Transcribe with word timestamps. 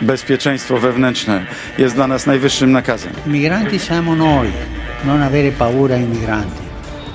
Bezpieczeństwo 0.00 0.78
wewnętrzne 0.78 1.46
jest 1.78 1.94
dla 1.94 2.06
nas 2.06 2.26
najwyższym 2.26 2.72
nakazem. 2.72 3.12
Migranti 3.26 3.78
siamo 3.78 4.16
noi, 4.16 4.52
non 5.04 5.22
avere 5.22 5.52
paura 5.52 5.94
ai 5.94 6.02
migranti. 6.02 6.64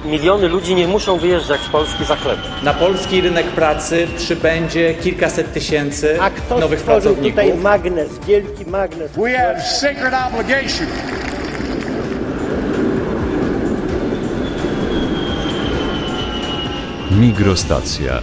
Miliony 0.05 0.47
ludzi 0.47 0.75
nie 0.75 0.87
muszą 0.87 1.17
wyjeżdżać 1.17 1.61
z 1.61 1.69
Polski 1.69 2.05
za 2.05 2.15
chleb. 2.15 2.39
Na 2.63 2.73
polski 2.73 3.21
rynek 3.21 3.45
pracy 3.47 4.07
przybędzie 4.17 4.93
kilkaset 4.93 5.53
tysięcy 5.53 6.21
A 6.21 6.29
kto 6.29 6.59
nowych 6.59 6.81
pracowników. 6.81 7.29
tutaj 7.31 7.57
magnes, 7.57 8.19
wielki 8.27 8.65
magnes? 8.65 9.11
We 9.11 9.37
have 9.37 9.61
sacred 9.61 10.13
obligation 10.27 10.87
Migrostacja. 17.11 18.21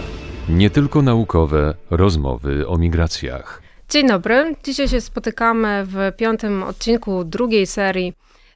Nie 0.49 0.69
tylko 0.69 1.01
naukowe 1.01 1.73
rozmowy 1.89 2.67
o 2.67 2.77
migracjach. 2.77 3.61
Dzień 3.89 4.07
dobry. 4.07 4.55
Dzisiaj 4.63 4.87
się 4.87 5.01
spotykamy 5.01 5.85
w 5.85 6.11
piątym 6.17 6.63
odcinku 6.63 7.23
drugiej 7.23 7.67
serii 7.67 8.13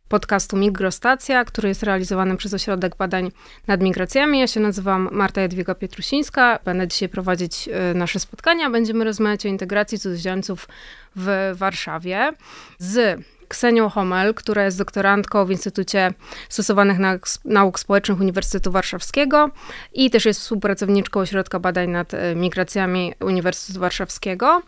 podcastu 0.10 0.58
Migrostacja, 0.58 1.46
który 1.46 1.70
jest 1.70 1.84
realizowany 1.84 2.38
przez 2.38 2.54
Ośrodek 2.54 2.96
Badań 2.96 3.32
nad 3.68 3.82
Migracjami. 3.82 4.40
Ja 4.40 4.48
się 4.48 4.60
nazywam 4.60 5.10
Marta 5.12 5.42
Jadwiga 5.42 5.76
Pietrusińska. 5.76 6.60
Będę 6.66 6.88
dzisiaj 6.88 7.10
prowadzić 7.10 7.70
y, 7.92 7.96
nasze 7.96 8.20
spotkania. 8.20 8.70
Będziemy 8.70 9.04
rozmawiać 9.04 9.46
o 9.46 9.50
integracji 9.50 10.00
cudzoziemców 10.00 10.68
w 11.16 11.52
Warszawie 11.56 12.32
z 12.78 13.22
Ksenią 13.52 13.90
Homel, 13.90 14.34
która 14.34 14.66
jest 14.66 14.78
doktorantką 14.78 15.46
w 15.46 15.52
Instytucie 15.52 16.14
Stosowanych 16.50 16.98
Nauk, 17.46 17.80
Społecznych 17.80 18.20
Uniwersytetu 18.20 18.72
Warszawskiego 18.72 19.50
i 19.94 20.10
też 20.10 20.26
jest 20.26 20.40
współpracowniczką 20.40 21.20
Ośrodka 21.20 21.60
Badań 21.60 21.90
nad 21.90 22.14
e, 22.14 22.36
Migracjami 22.36 23.14
Uniwersytetu 23.20 23.80
Warszawskiego, 23.80 24.62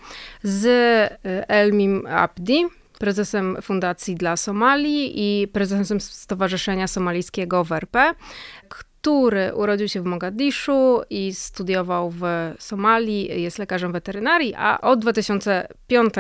z 0.44 0.66
e, 0.66 1.50
Elmim 1.50 2.08
Abdi, 2.08 2.66
prezesem 3.00 3.58
Fundacji 3.62 4.16
dla 4.16 4.38
Somalii 4.38 5.14
i 5.16 5.48
prezesem 5.48 6.02
Stowarzyszenia 6.02 6.88
Somalijskiego 6.88 7.64
WERPE, 7.64 8.14
który 9.04 9.54
urodził 9.56 9.88
się 9.88 10.02
w 10.02 10.06
Mogadiszu 10.06 11.02
i 11.10 11.34
studiował 11.34 12.12
w 12.12 12.24
Somalii, 12.60 13.42
jest 13.42 13.60
lekarzem 13.60 13.92
weterynarii, 13.92 14.54
a 14.58 14.82
od 14.82 15.00
2005 15.00 16.14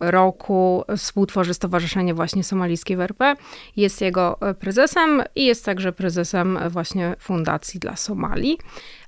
roku 0.00 0.84
współtworzy 0.96 1.54
Stowarzyszenie 1.54 2.14
właśnie 2.14 2.44
Somalijskie 2.44 2.96
WRP. 2.96 3.36
Jest 3.76 4.00
jego 4.00 4.38
prezesem 4.58 5.22
i 5.34 5.44
jest 5.44 5.64
także 5.64 5.92
prezesem 5.92 6.58
właśnie 6.68 7.16
Fundacji 7.18 7.80
dla 7.80 7.96
Somalii. 7.96 8.58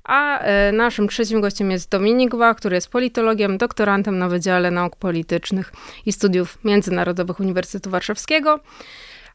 A 0.03 0.39
e, 0.39 0.71
naszym 0.71 1.07
trzecim 1.07 1.41
gościem 1.41 1.71
jest 1.71 1.91
Dominik 1.91 2.35
Wa, 2.35 2.53
który 2.53 2.75
jest 2.75 2.89
politologiem, 2.89 3.57
doktorantem 3.57 4.17
na 4.17 4.29
Wydziale 4.29 4.71
Nauk 4.71 4.95
Politycznych 4.95 5.73
i 6.05 6.11
Studiów 6.11 6.57
Międzynarodowych 6.63 7.39
Uniwersytetu 7.39 7.89
Warszawskiego 7.89 8.59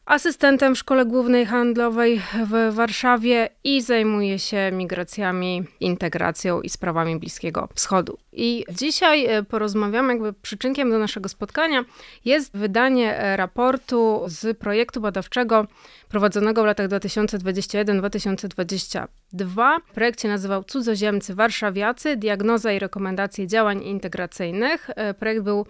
asystentem 0.05 0.75
w 0.75 0.77
Szkole 0.77 1.05
Głównej 1.05 1.45
Handlowej 1.45 2.21
w 2.45 2.73
Warszawie 2.73 3.49
i 3.63 3.81
zajmuje 3.81 4.39
się 4.39 4.71
migracjami, 4.71 5.63
integracją 5.79 6.61
i 6.61 6.69
sprawami 6.69 7.15
Bliskiego 7.19 7.69
Wschodu. 7.75 8.17
I 8.33 8.65
dzisiaj 8.71 9.25
e, 9.25 9.43
porozmawiamy, 9.43 10.13
jakby 10.13 10.33
przyczynkiem 10.33 10.89
do 10.89 10.99
naszego 10.99 11.29
spotkania 11.29 11.85
jest 12.25 12.57
wydanie 12.57 13.17
e, 13.17 13.37
raportu 13.37 14.23
z 14.25 14.57
projektu 14.57 15.01
badawczego 15.01 15.67
prowadzonego 16.13 16.63
w 16.63 16.65
latach 16.65 16.87
2021-2022. 16.87 19.77
Projekt 19.93 20.21
się 20.21 20.27
nazywał 20.27 20.63
Cudzoziemcy 20.63 21.35
Warszawiacy, 21.35 22.17
diagnoza 22.17 22.71
i 22.71 22.79
rekomendacje 22.79 23.47
działań 23.47 23.83
integracyjnych. 23.83 24.89
E, 24.95 25.13
projekt 25.13 25.41
był 25.41 25.65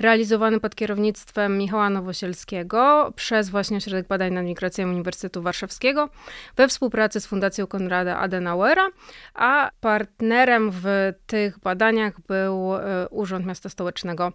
realizowany 0.00 0.60
pod 0.60 0.74
kierownictwem 0.74 1.58
Michała 1.58 1.90
Nowosielskiego 1.90 3.12
przez 3.16 3.50
właśnie 3.50 3.76
Ośrodek 3.76 4.06
Badań 4.06 4.32
nad 4.32 4.44
Migracją 4.44 4.88
Uniwersytetu 4.88 5.42
Warszawskiego 5.42 6.08
we 6.56 6.68
współpracy 6.68 7.20
z 7.20 7.26
Fundacją 7.26 7.66
Konrada 7.66 8.18
Adenauera, 8.18 8.88
a 9.34 9.70
partnerem 9.80 10.70
w 10.70 10.84
tych 11.26 11.58
badaniach 11.58 12.20
był 12.20 12.74
e, 12.74 13.08
Urząd 13.10 13.46
Miasta 13.46 13.68
Stołecznego 13.68 14.32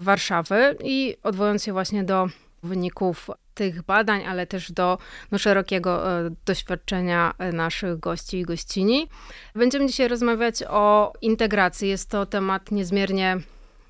Warszawy 0.00 0.76
i 0.84 1.16
odwołując 1.22 1.64
się 1.64 1.72
właśnie 1.72 2.04
do 2.04 2.28
wyników 2.62 3.30
tych 3.54 3.82
badań, 3.82 4.26
ale 4.26 4.46
też 4.46 4.72
do 4.72 4.98
no, 5.32 5.38
szerokiego 5.38 6.20
e, 6.20 6.30
doświadczenia 6.46 7.34
e, 7.38 7.52
naszych 7.52 8.00
gości 8.00 8.38
i 8.38 8.42
gościni. 8.42 9.08
Będziemy 9.54 9.86
dzisiaj 9.86 10.08
rozmawiać 10.08 10.62
o 10.68 11.12
integracji. 11.20 11.88
Jest 11.88 12.10
to 12.10 12.26
temat 12.26 12.70
niezmiernie 12.70 13.38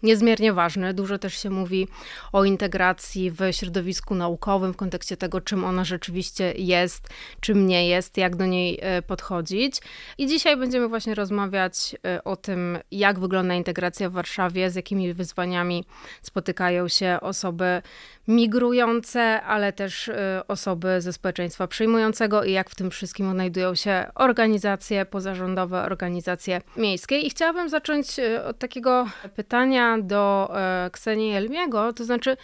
niezmiernie 0.05 0.53
ważny. 0.53 0.95
Dużo 0.95 1.19
też 1.19 1.43
się 1.43 1.51
mówi 1.51 1.89
o 2.33 2.45
integracji 2.45 3.31
w 3.31 3.39
środowisku 3.51 4.15
naukowym, 4.15 4.73
w 4.73 4.77
kontekście 4.77 5.17
tego, 5.17 5.41
czym 5.41 5.65
ona 5.65 5.85
rzeczywiście 5.85 6.53
jest, 6.57 7.09
czym 7.41 7.67
nie 7.67 7.89
jest, 7.89 8.17
jak 8.17 8.37
do 8.37 8.47
niej 8.47 8.79
e, 8.83 9.03
podchodzić. 9.03 9.81
I 10.19 10.27
dzisiaj 10.27 10.57
będziemy 10.57 10.89
właśnie 10.89 11.15
rozmawiać 11.15 11.97
e, 12.07 12.25
o 12.25 12.37
tym, 12.37 12.79
jak 12.91 13.19
wygląda 13.19 13.55
integracja 13.55 14.11
w 14.11 14.13
Warszawie, 14.13 14.71
z 14.71 14.75
jakimi 14.75 15.15
wyzwaniami 15.15 15.85
spotykają 16.23 16.89
się 16.89 17.19
osoby 17.21 17.83
migrujące, 18.29 19.43
ale 19.43 19.73
też 19.73 20.09
e, 20.09 20.43
osoby 20.49 21.01
ze 21.01 21.13
społeczeństwa 21.13 21.67
przyjmującego 21.67 22.45
i 22.45 22.53
jak 22.53 22.71
w 22.71 22.75
tym 22.75 22.91
wszystkim 22.91 23.29
odnajdują 23.29 23.75
się 23.75 24.07
organizacje 24.15 25.07
pozarządowe, 25.07 25.83
organizacje 25.83 26.61
miejskie. 26.77 27.21
I 27.21 27.31
chciałabym 27.31 27.69
zacząć 27.69 28.07
od 28.47 28.59
takiego 28.59 29.07
pytania, 29.37 29.94
do 30.03 30.51
e, 30.55 30.91
Ksenii 30.93 31.37
Elmiego, 31.37 31.93
to 31.93 32.05
znaczy, 32.05 32.37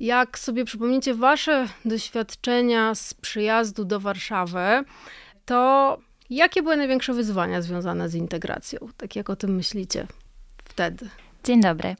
jak 0.00 0.38
sobie 0.38 0.64
przypomnicie 0.64 1.14
wasze 1.14 1.66
doświadczenia 1.84 2.94
z 2.94 3.14
przyjazdu 3.14 3.84
do 3.84 4.00
Warszawy, 4.00 4.84
to 5.44 5.98
jakie 6.30 6.62
były 6.62 6.76
największe 6.76 7.12
wyzwania 7.12 7.62
związane 7.62 8.08
z 8.08 8.14
integracją? 8.14 8.78
Tak 8.96 9.16
jak 9.16 9.30
o 9.30 9.36
tym 9.36 9.54
myślicie 9.54 10.06
wtedy? 10.64 11.08
Dzień 11.44 11.60
dobry. 11.60 11.96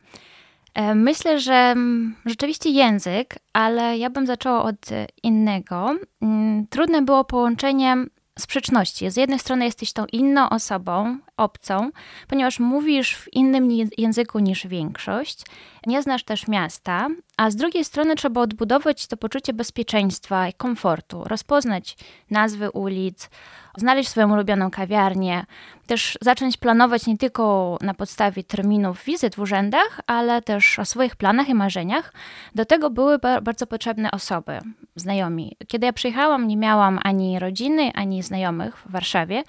E, 0.74 0.94
myślę, 0.94 1.40
że 1.40 1.54
mm, 1.54 2.16
rzeczywiście 2.26 2.70
język, 2.70 3.34
ale 3.52 3.98
ja 3.98 4.10
bym 4.10 4.26
zaczęła 4.26 4.62
od 4.62 4.86
innego. 5.22 5.96
Mm, 6.22 6.66
trudne 6.66 7.02
było 7.02 7.24
połączenie 7.24 7.96
sprzeczności. 8.38 9.10
Z 9.10 9.16
jednej 9.16 9.38
strony 9.38 9.64
jesteś 9.64 9.92
tą 9.92 10.06
inną 10.12 10.48
osobą, 10.48 11.18
obcą, 11.36 11.90
ponieważ 12.28 12.60
mówisz 12.60 13.16
w 13.16 13.32
innym 13.32 13.68
języku 13.98 14.38
niż 14.38 14.66
większość, 14.66 15.42
nie 15.86 16.02
znasz 16.02 16.24
też 16.24 16.48
miasta, 16.48 17.08
a 17.36 17.50
z 17.50 17.56
drugiej 17.56 17.84
strony 17.84 18.16
trzeba 18.16 18.40
odbudować 18.40 19.06
to 19.06 19.16
poczucie 19.16 19.52
bezpieczeństwa 19.52 20.48
i 20.48 20.52
komfortu, 20.52 21.24
rozpoznać 21.24 21.96
nazwy 22.30 22.70
ulic, 22.70 23.30
znaleźć 23.76 24.08
swoją 24.08 24.32
ulubioną 24.32 24.70
kawiarnię, 24.70 25.46
też 25.86 26.18
zacząć 26.20 26.56
planować 26.56 27.06
nie 27.06 27.18
tylko 27.18 27.78
na 27.80 27.94
podstawie 27.94 28.44
terminów 28.44 29.04
wizyt 29.04 29.34
w 29.34 29.38
urzędach, 29.38 30.00
ale 30.06 30.42
też 30.42 30.78
o 30.78 30.84
swoich 30.84 31.16
planach 31.16 31.48
i 31.48 31.54
marzeniach. 31.54 32.12
Do 32.54 32.64
tego 32.64 32.90
były 32.90 33.18
bardzo 33.18 33.66
potrzebne 33.66 34.10
osoby, 34.10 34.58
znajomi. 34.96 35.56
Kiedy 35.68 35.86
ja 35.86 35.92
przyjechałam, 35.92 36.48
nie 36.48 36.56
miałam 36.56 36.98
ani 37.02 37.38
rodziny, 37.38 37.90
ani 37.94 38.22
znajomych 38.22 38.76
w 38.76 38.90
Warszawie, 38.90 39.42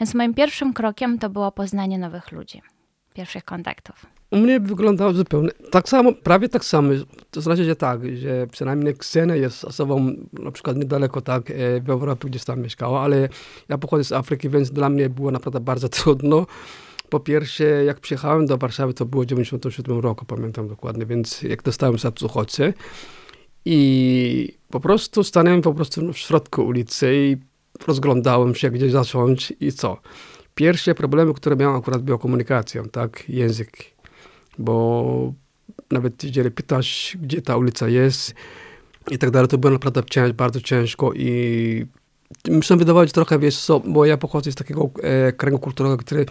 więc 0.00 0.14
moim 0.14 0.34
pierwszym 0.34 0.72
krokiem 0.72 1.18
to 1.18 1.30
było 1.30 1.52
poznanie 1.52 1.98
nowych 1.98 2.32
ludzi, 2.32 2.62
pierwszych 3.14 3.44
kontaktów. 3.44 4.13
U 4.34 4.36
mnie 4.36 4.60
wyglądało 4.60 5.12
zupełnie 5.12 5.50
tak 5.70 5.88
samo, 5.88 6.12
prawie 6.12 6.48
tak 6.48 6.64
samo. 6.64 6.92
To 7.30 7.40
znaczy, 7.40 7.64
że 7.64 7.76
tak, 7.76 8.16
że 8.16 8.46
przynajmniej 8.46 8.94
Ksenia 8.94 9.36
jest 9.36 9.64
osobą 9.64 10.16
na 10.32 10.50
przykład 10.50 10.76
niedaleko 10.76 11.20
tak 11.20 11.50
e, 11.50 11.80
w 11.80 11.90
Europie, 11.90 12.28
gdzieś 12.28 12.44
tam 12.44 12.60
mieszkała, 12.60 13.00
ale 13.00 13.28
ja 13.68 13.78
pochodzę 13.78 14.04
z 14.04 14.12
Afryki, 14.12 14.48
więc 14.48 14.70
dla 14.70 14.88
mnie 14.88 15.08
było 15.10 15.30
naprawdę 15.30 15.60
bardzo 15.60 15.88
trudno. 15.98 16.46
Po 17.08 17.20
pierwsze, 17.20 17.64
jak 17.64 18.00
przyjechałem 18.00 18.46
do 18.46 18.58
Warszawy, 18.58 18.94
to 18.94 19.04
było 19.04 19.22
w 19.22 19.26
97 19.26 20.00
roku, 20.00 20.24
pamiętam 20.24 20.68
dokładnie, 20.68 21.06
więc 21.06 21.42
jak 21.42 21.62
dostałem 21.62 21.98
status 21.98 22.22
uchodźcy 22.22 22.74
i 23.64 24.58
po 24.70 24.80
prostu 24.80 25.24
stanąłem 25.24 25.62
po 25.62 25.74
prostu 25.74 26.12
w 26.12 26.18
środku 26.18 26.62
ulicy 26.62 27.14
i 27.14 27.36
rozglądałem 27.86 28.54
się, 28.54 28.70
gdzie 28.70 28.90
zacząć 28.90 29.52
i 29.60 29.72
co. 29.72 29.96
Pierwsze 30.54 30.94
problemy, 30.94 31.34
które 31.34 31.56
miałem 31.56 31.76
akurat 31.76 32.02
była 32.02 32.18
komunikacją, 32.18 32.84
tak, 32.84 33.28
język, 33.28 33.93
bo 34.58 35.32
nawet 35.90 36.24
jeżeli 36.24 36.50
pytasz, 36.50 37.16
gdzie 37.22 37.42
ta 37.42 37.56
ulica 37.56 37.88
jest 37.88 38.34
i 39.10 39.18
tak 39.18 39.30
dalej, 39.30 39.48
to 39.48 39.58
było 39.58 39.72
naprawdę 39.72 40.02
cięż, 40.10 40.32
bardzo 40.32 40.60
ciężko 40.60 41.12
i 41.12 41.86
wydawało, 42.76 43.06
że 43.06 43.12
trochę, 43.12 43.38
wiesz 43.38 43.60
co, 43.60 43.80
bo 43.80 44.04
ja 44.04 44.16
pochodzę 44.16 44.52
z 44.52 44.54
takiego 44.54 44.90
e, 45.02 45.32
kręgu 45.32 45.58
kulturowego, 45.58 46.02
który 46.02 46.26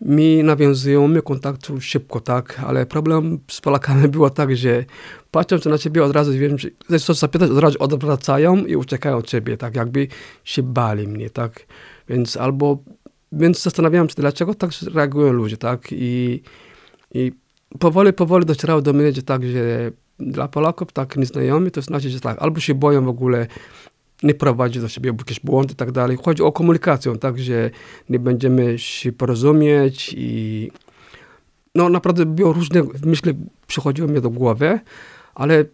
mi 0.00 0.44
nawiązują 0.44 1.08
my 1.08 1.22
kontaktu 1.22 1.80
szybko, 1.80 2.20
tak, 2.20 2.60
ale 2.66 2.86
problem 2.86 3.38
z 3.50 3.60
Polakami 3.60 4.08
było 4.18 4.30
tak, 4.30 4.56
że 4.56 4.84
patrząc 5.30 5.64
na 5.64 5.78
ciebie 5.78 6.04
od 6.04 6.12
razu 6.12 6.32
wiem, 6.32 6.58
że 6.58 6.98
coś 6.98 7.16
zapytać, 7.16 7.50
od 7.50 7.58
razu 7.58 7.76
odwracają 7.78 8.56
i 8.56 8.76
uciekają 8.76 9.16
od 9.16 9.26
ciebie, 9.26 9.56
tak, 9.56 9.76
jakby 9.76 10.08
się 10.44 10.62
bali 10.62 11.08
mnie, 11.08 11.30
tak, 11.30 11.66
więc 12.08 12.36
albo, 12.36 12.78
więc 13.32 13.62
zastanawiałem 13.62 14.08
się, 14.08 14.14
dlaczego 14.18 14.54
tak 14.54 14.70
reagują 14.94 15.32
ludzie, 15.32 15.56
tak, 15.56 15.88
i, 15.92 16.42
i 17.14 17.32
powoli, 17.78 18.12
powoli 18.12 18.46
docierało 18.46 18.82
do 18.82 18.92
mnie, 18.92 19.12
że 19.12 19.22
tak, 19.22 19.44
że 19.44 19.90
dla 20.18 20.48
Polaków 20.48 20.92
tak 20.92 21.16
nieznajomi, 21.16 21.70
to 21.70 21.82
znaczy, 21.82 22.10
że 22.10 22.20
tak, 22.20 22.42
albo 22.42 22.60
się 22.60 22.74
boją 22.74 23.04
w 23.04 23.08
ogóle 23.08 23.46
nie 24.22 24.34
prowadzić 24.34 24.82
do 24.82 24.88
siebie 24.88 25.12
jakieś 25.18 25.40
błędy 25.40 25.72
i 25.72 25.76
tak 25.76 25.92
dalej. 25.92 26.18
Chodzi 26.24 26.42
o 26.42 26.52
komunikację, 26.52 27.16
tak, 27.16 27.38
że 27.38 27.70
nie 28.08 28.18
będziemy 28.18 28.78
się 28.78 29.12
porozumieć 29.12 30.14
i 30.18 30.70
no 31.74 31.88
naprawdę 31.88 32.26
było 32.26 32.52
różne 32.52 32.82
myśli 33.04 33.34
przychodziły 33.66 34.08
mi 34.08 34.20
do 34.20 34.30
głowy, 34.30 34.80
ale 35.34 35.64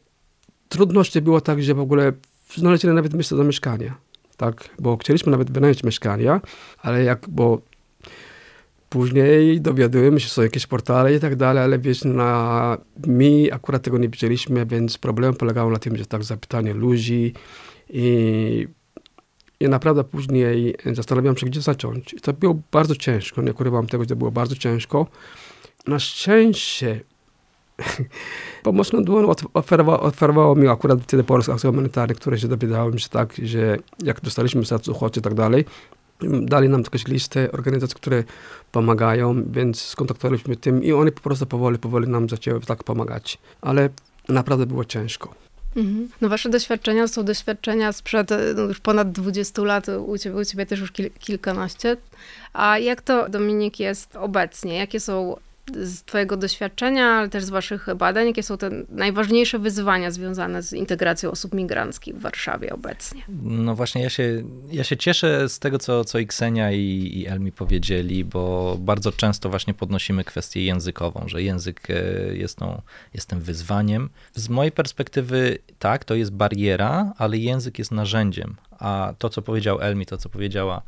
trudności 0.68 1.20
było 1.20 1.40
tak, 1.40 1.62
że 1.62 1.74
w 1.74 1.80
ogóle 1.80 2.12
znaleźli 2.56 2.88
nawet 2.88 3.14
miejsce 3.14 3.36
do 3.36 3.44
mieszkania, 3.44 3.94
tak, 4.36 4.68
bo 4.78 4.96
chcieliśmy 4.96 5.32
nawet 5.32 5.50
wynająć 5.50 5.84
mieszkania, 5.84 6.40
ale 6.78 7.04
jak, 7.04 7.28
bo 7.28 7.60
później 8.92 9.60
dowiadujemy 9.60 10.20
się, 10.20 10.28
są 10.28 10.42
jakieś 10.42 10.66
portale 10.66 11.14
i 11.14 11.20
tak 11.20 11.36
dalej, 11.36 11.64
ale 11.64 11.78
wiesz, 11.78 12.04
na 12.04 12.78
mi 13.06 13.52
akurat 13.52 13.82
tego 13.82 13.98
nie 13.98 14.08
widzieliśmy, 14.08 14.66
więc 14.66 14.98
problem 14.98 15.34
polegał 15.34 15.70
na 15.70 15.78
tym, 15.78 15.96
że 15.96 16.06
tak 16.06 16.24
zapytanie 16.24 16.74
ludzi 16.74 17.34
i, 17.90 18.68
i 19.60 19.68
naprawdę 19.68 20.04
później 20.04 20.74
zastanawiałem 20.92 21.36
się, 21.36 21.46
gdzie 21.46 21.60
zacząć. 21.60 22.12
I 22.12 22.20
to 22.20 22.32
było 22.32 22.58
bardzo 22.72 22.96
ciężko, 22.96 23.42
nie 23.42 23.52
ukrywam 23.52 23.86
tego, 23.86 24.02
że 24.02 24.08
to 24.08 24.16
było 24.16 24.30
bardzo 24.30 24.56
ciężko. 24.56 25.06
Na 25.86 25.98
szczęście 25.98 27.00
pomocną 28.62 29.04
dłoń 29.04 29.26
oferowało, 29.54 30.00
oferowało 30.00 30.54
mi 30.54 30.68
akurat 30.68 31.02
wtedy 31.02 31.24
Polska 31.24 31.52
Akcja 31.52 31.70
Humanitarna, 31.70 32.14
które 32.14 32.38
się 32.38 32.48
dowiedziałem, 32.48 32.98
że 32.98 33.08
tak, 33.08 33.34
że 33.42 33.76
jak 34.04 34.20
dostaliśmy 34.20 34.64
status 34.64 34.88
uchodźcy 34.88 35.20
i 35.20 35.22
tak 35.22 35.34
dalej, 35.34 35.64
dali 36.30 36.68
nam 36.68 36.80
jakąś 36.80 37.06
listę 37.06 37.52
organizacji, 37.52 37.96
które 37.96 38.24
pomagają, 38.72 39.44
więc 39.50 39.80
skontaktowaliśmy 39.80 40.56
tym 40.56 40.84
i 40.84 40.92
oni 40.92 41.12
po 41.12 41.20
prostu 41.20 41.46
powoli, 41.46 41.78
powoli 41.78 42.08
nam 42.08 42.28
zaczęły 42.28 42.60
tak 42.60 42.84
pomagać. 42.84 43.38
Ale 43.60 43.88
naprawdę 44.28 44.66
było 44.66 44.84
ciężko. 44.84 45.34
Mhm. 45.76 46.08
No 46.20 46.28
wasze 46.28 46.48
doświadczenia 46.48 47.08
są 47.08 47.24
doświadczenia 47.24 47.92
sprzed 47.92 48.30
no, 48.56 48.62
już 48.62 48.80
ponad 48.80 49.12
20 49.12 49.62
lat, 49.62 49.86
u 50.06 50.18
ciebie, 50.18 50.36
u 50.36 50.44
ciebie 50.44 50.66
też 50.66 50.80
już 50.80 50.92
kil, 50.92 51.10
kilkanaście. 51.18 51.96
A 52.52 52.78
jak 52.78 53.02
to, 53.02 53.28
Dominik, 53.28 53.80
jest 53.80 54.16
obecnie? 54.16 54.78
Jakie 54.78 55.00
są 55.00 55.36
z 55.70 56.02
Twojego 56.02 56.36
doświadczenia, 56.36 57.06
ale 57.06 57.28
też 57.28 57.44
z 57.44 57.50
Waszych 57.50 57.86
badań, 57.96 58.26
jakie 58.26 58.42
są 58.42 58.58
te 58.58 58.70
najważniejsze 58.88 59.58
wyzwania 59.58 60.10
związane 60.10 60.62
z 60.62 60.72
integracją 60.72 61.30
osób 61.30 61.54
migranckich 61.54 62.16
w 62.16 62.20
Warszawie 62.20 62.72
obecnie? 62.72 63.22
No 63.42 63.74
właśnie, 63.74 64.02
ja 64.02 64.10
się, 64.10 64.42
ja 64.70 64.84
się 64.84 64.96
cieszę 64.96 65.48
z 65.48 65.58
tego, 65.58 65.78
co, 65.78 66.04
co 66.04 66.18
i 66.18 66.26
Ksenia 66.26 66.72
i, 66.72 67.12
i 67.14 67.26
Elmi 67.26 67.52
powiedzieli, 67.52 68.24
bo 68.24 68.76
bardzo 68.80 69.12
często 69.12 69.50
właśnie 69.50 69.74
podnosimy 69.74 70.24
kwestię 70.24 70.64
językową, 70.64 71.24
że 71.26 71.42
język 71.42 71.90
e, 71.90 71.94
jest, 72.36 72.58
tą, 72.58 72.82
jest 73.14 73.28
tym 73.28 73.40
wyzwaniem. 73.40 74.10
Z 74.34 74.48
mojej 74.48 74.72
perspektywy 74.72 75.58
tak, 75.78 76.04
to 76.04 76.14
jest 76.14 76.32
bariera, 76.32 77.12
ale 77.18 77.38
język 77.38 77.78
jest 77.78 77.90
narzędziem, 77.90 78.56
a 78.78 79.14
to, 79.18 79.28
co 79.28 79.42
powiedział 79.42 79.80
Elmi, 79.80 80.06
to, 80.06 80.16
co 80.18 80.28
powiedziała 80.28 80.82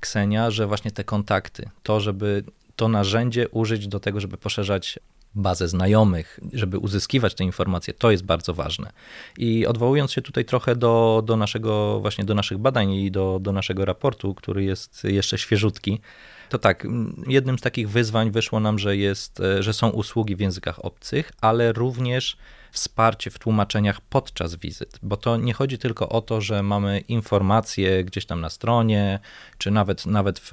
Ksenia, 0.00 0.50
że 0.50 0.66
właśnie 0.66 0.90
te 0.90 1.04
kontakty, 1.04 1.68
to, 1.82 2.00
żeby 2.00 2.44
to 2.78 2.88
narzędzie 2.88 3.48
użyć 3.48 3.88
do 3.88 4.00
tego, 4.00 4.20
żeby 4.20 4.36
poszerzać 4.36 4.98
bazę 5.34 5.68
znajomych, 5.68 6.40
żeby 6.52 6.78
uzyskiwać 6.78 7.34
te 7.34 7.44
informacje, 7.44 7.94
to 7.94 8.10
jest 8.10 8.24
bardzo 8.24 8.54
ważne. 8.54 8.92
I 9.38 9.66
odwołując 9.66 10.12
się 10.12 10.22
tutaj 10.22 10.44
trochę 10.44 10.76
do, 10.76 11.22
do 11.26 11.36
naszego, 11.36 12.00
właśnie 12.00 12.24
do 12.24 12.34
naszych 12.34 12.58
badań 12.58 12.92
i 12.92 13.10
do, 13.10 13.38
do 13.40 13.52
naszego 13.52 13.84
raportu, 13.84 14.34
który 14.34 14.64
jest 14.64 15.04
jeszcze 15.04 15.38
świeżutki, 15.38 16.00
to 16.48 16.58
tak, 16.58 16.86
jednym 17.26 17.58
z 17.58 17.62
takich 17.62 17.90
wyzwań 17.90 18.30
wyszło 18.30 18.60
nam, 18.60 18.78
że, 18.78 18.96
jest, 18.96 19.42
że 19.60 19.72
są 19.72 19.88
usługi 19.90 20.36
w 20.36 20.40
językach 20.40 20.84
obcych, 20.84 21.32
ale 21.40 21.72
również 21.72 22.36
wsparcie 22.72 23.30
w 23.30 23.38
tłumaczeniach 23.38 24.00
podczas 24.00 24.54
wizyt, 24.54 24.98
bo 25.02 25.16
to 25.16 25.36
nie 25.36 25.52
chodzi 25.52 25.78
tylko 25.78 26.08
o 26.08 26.20
to, 26.20 26.40
że 26.40 26.62
mamy 26.62 26.98
informacje 26.98 28.04
gdzieś 28.04 28.26
tam 28.26 28.40
na 28.40 28.50
stronie, 28.50 29.18
czy 29.58 29.70
nawet, 29.70 30.06
nawet 30.06 30.38
w 30.38 30.50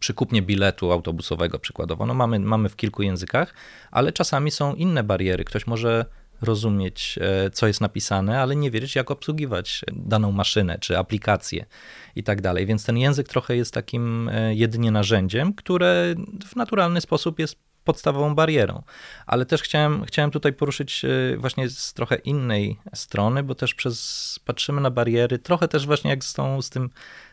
przy 0.00 0.14
kupnie 0.14 0.42
biletu 0.42 0.92
autobusowego 0.92 1.58
przykładowo. 1.58 2.06
No 2.06 2.14
mamy, 2.14 2.38
mamy 2.38 2.68
w 2.68 2.76
kilku 2.76 3.02
językach, 3.02 3.54
ale 3.90 4.12
czasami 4.12 4.50
są 4.50 4.74
inne 4.74 5.04
bariery. 5.04 5.44
Ktoś 5.44 5.66
może 5.66 6.04
rozumieć, 6.42 7.18
e, 7.20 7.50
co 7.50 7.66
jest 7.66 7.80
napisane, 7.80 8.40
ale 8.40 8.56
nie 8.56 8.70
wiedzieć, 8.70 8.96
jak 8.96 9.10
obsługiwać 9.10 9.84
daną 9.92 10.32
maszynę 10.32 10.78
czy 10.78 10.98
aplikację 10.98 11.66
i 12.16 12.22
tak 12.22 12.40
dalej. 12.40 12.66
Więc 12.66 12.84
ten 12.84 12.98
język 12.98 13.28
trochę 13.28 13.56
jest 13.56 13.74
takim 13.74 14.28
e, 14.28 14.54
jedynie 14.54 14.90
narzędziem, 14.90 15.54
które 15.54 16.14
w 16.46 16.56
naturalny 16.56 17.00
sposób 17.00 17.38
jest 17.38 17.56
podstawową 17.84 18.34
barierą. 18.34 18.82
Ale 19.26 19.46
też 19.46 19.62
chciałem, 19.62 20.04
chciałem 20.04 20.30
tutaj 20.30 20.52
poruszyć 20.52 21.04
e, 21.04 21.36
właśnie 21.36 21.68
z 21.68 21.94
trochę 21.94 22.16
innej 22.16 22.78
strony, 22.94 23.42
bo 23.42 23.54
też 23.54 23.74
przez, 23.74 24.38
patrzymy 24.44 24.80
na 24.80 24.90
bariery, 24.90 25.38
trochę 25.38 25.68
też 25.68 25.86
właśnie 25.86 26.10
jak 26.10 26.24
z, 26.24 26.34
tą, 26.34 26.62
z 26.62 26.70
tym 26.70 26.90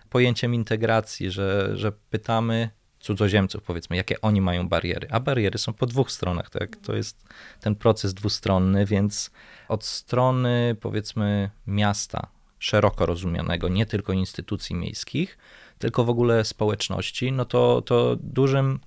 pojęciem 0.09 0.53
integracji, 0.53 1.31
że, 1.31 1.77
że 1.77 1.91
pytamy 1.91 2.69
cudzoziemców, 2.99 3.63
powiedzmy, 3.63 3.95
jakie 3.95 4.21
oni 4.21 4.41
mają 4.41 4.69
bariery. 4.69 5.07
A 5.11 5.19
bariery 5.19 5.57
są 5.57 5.73
po 5.73 5.85
dwóch 5.85 6.11
stronach, 6.11 6.49
tak? 6.49 6.75
To 6.75 6.95
jest 6.95 7.23
ten 7.59 7.75
proces 7.75 8.13
dwustronny, 8.13 8.85
więc 8.85 9.31
od 9.67 9.85
strony, 9.85 10.75
powiedzmy, 10.81 11.49
miasta 11.67 12.27
szeroko 12.59 13.05
rozumianego, 13.05 13.69
nie 13.69 13.85
tylko 13.85 14.13
instytucji 14.13 14.75
miejskich, 14.75 15.37
tylko 15.79 16.03
w 16.03 16.09
ogóle 16.09 16.45
społeczności, 16.45 17.31
no 17.31 17.45
to, 17.45 17.81
to 17.81 18.15
dużym, 18.15 18.79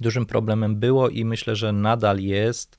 dużym 0.00 0.26
problemem 0.26 0.76
było 0.76 1.08
i 1.08 1.24
myślę, 1.24 1.56
że 1.56 1.72
nadal 1.72 2.20
jest 2.20 2.78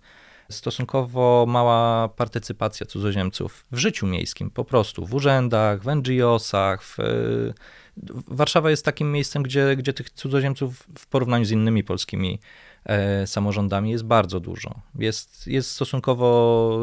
stosunkowo 0.49 1.45
mała 1.47 2.09
partycypacja 2.09 2.85
cudzoziemców 2.85 3.65
w 3.71 3.77
życiu 3.77 4.07
miejskim, 4.07 4.51
po 4.51 4.65
prostu 4.65 5.05
w 5.05 5.13
urzędach, 5.13 5.81
w 5.83 5.87
NGO-sach, 5.95 6.83
w 6.83 6.97
Warszawa 8.27 8.69
jest 8.69 8.85
takim 8.85 9.11
miejscem, 9.11 9.43
gdzie, 9.43 9.75
gdzie 9.75 9.93
tych 9.93 10.09
cudzoziemców 10.09 10.87
w 10.97 11.07
porównaniu 11.07 11.45
z 11.45 11.51
innymi 11.51 11.83
polskimi 11.83 12.39
e, 12.85 13.27
samorządami 13.27 13.91
jest 13.91 14.03
bardzo 14.03 14.39
dużo. 14.39 14.81
Jest, 14.95 15.47
jest 15.47 15.71
stosunkowo 15.71 16.79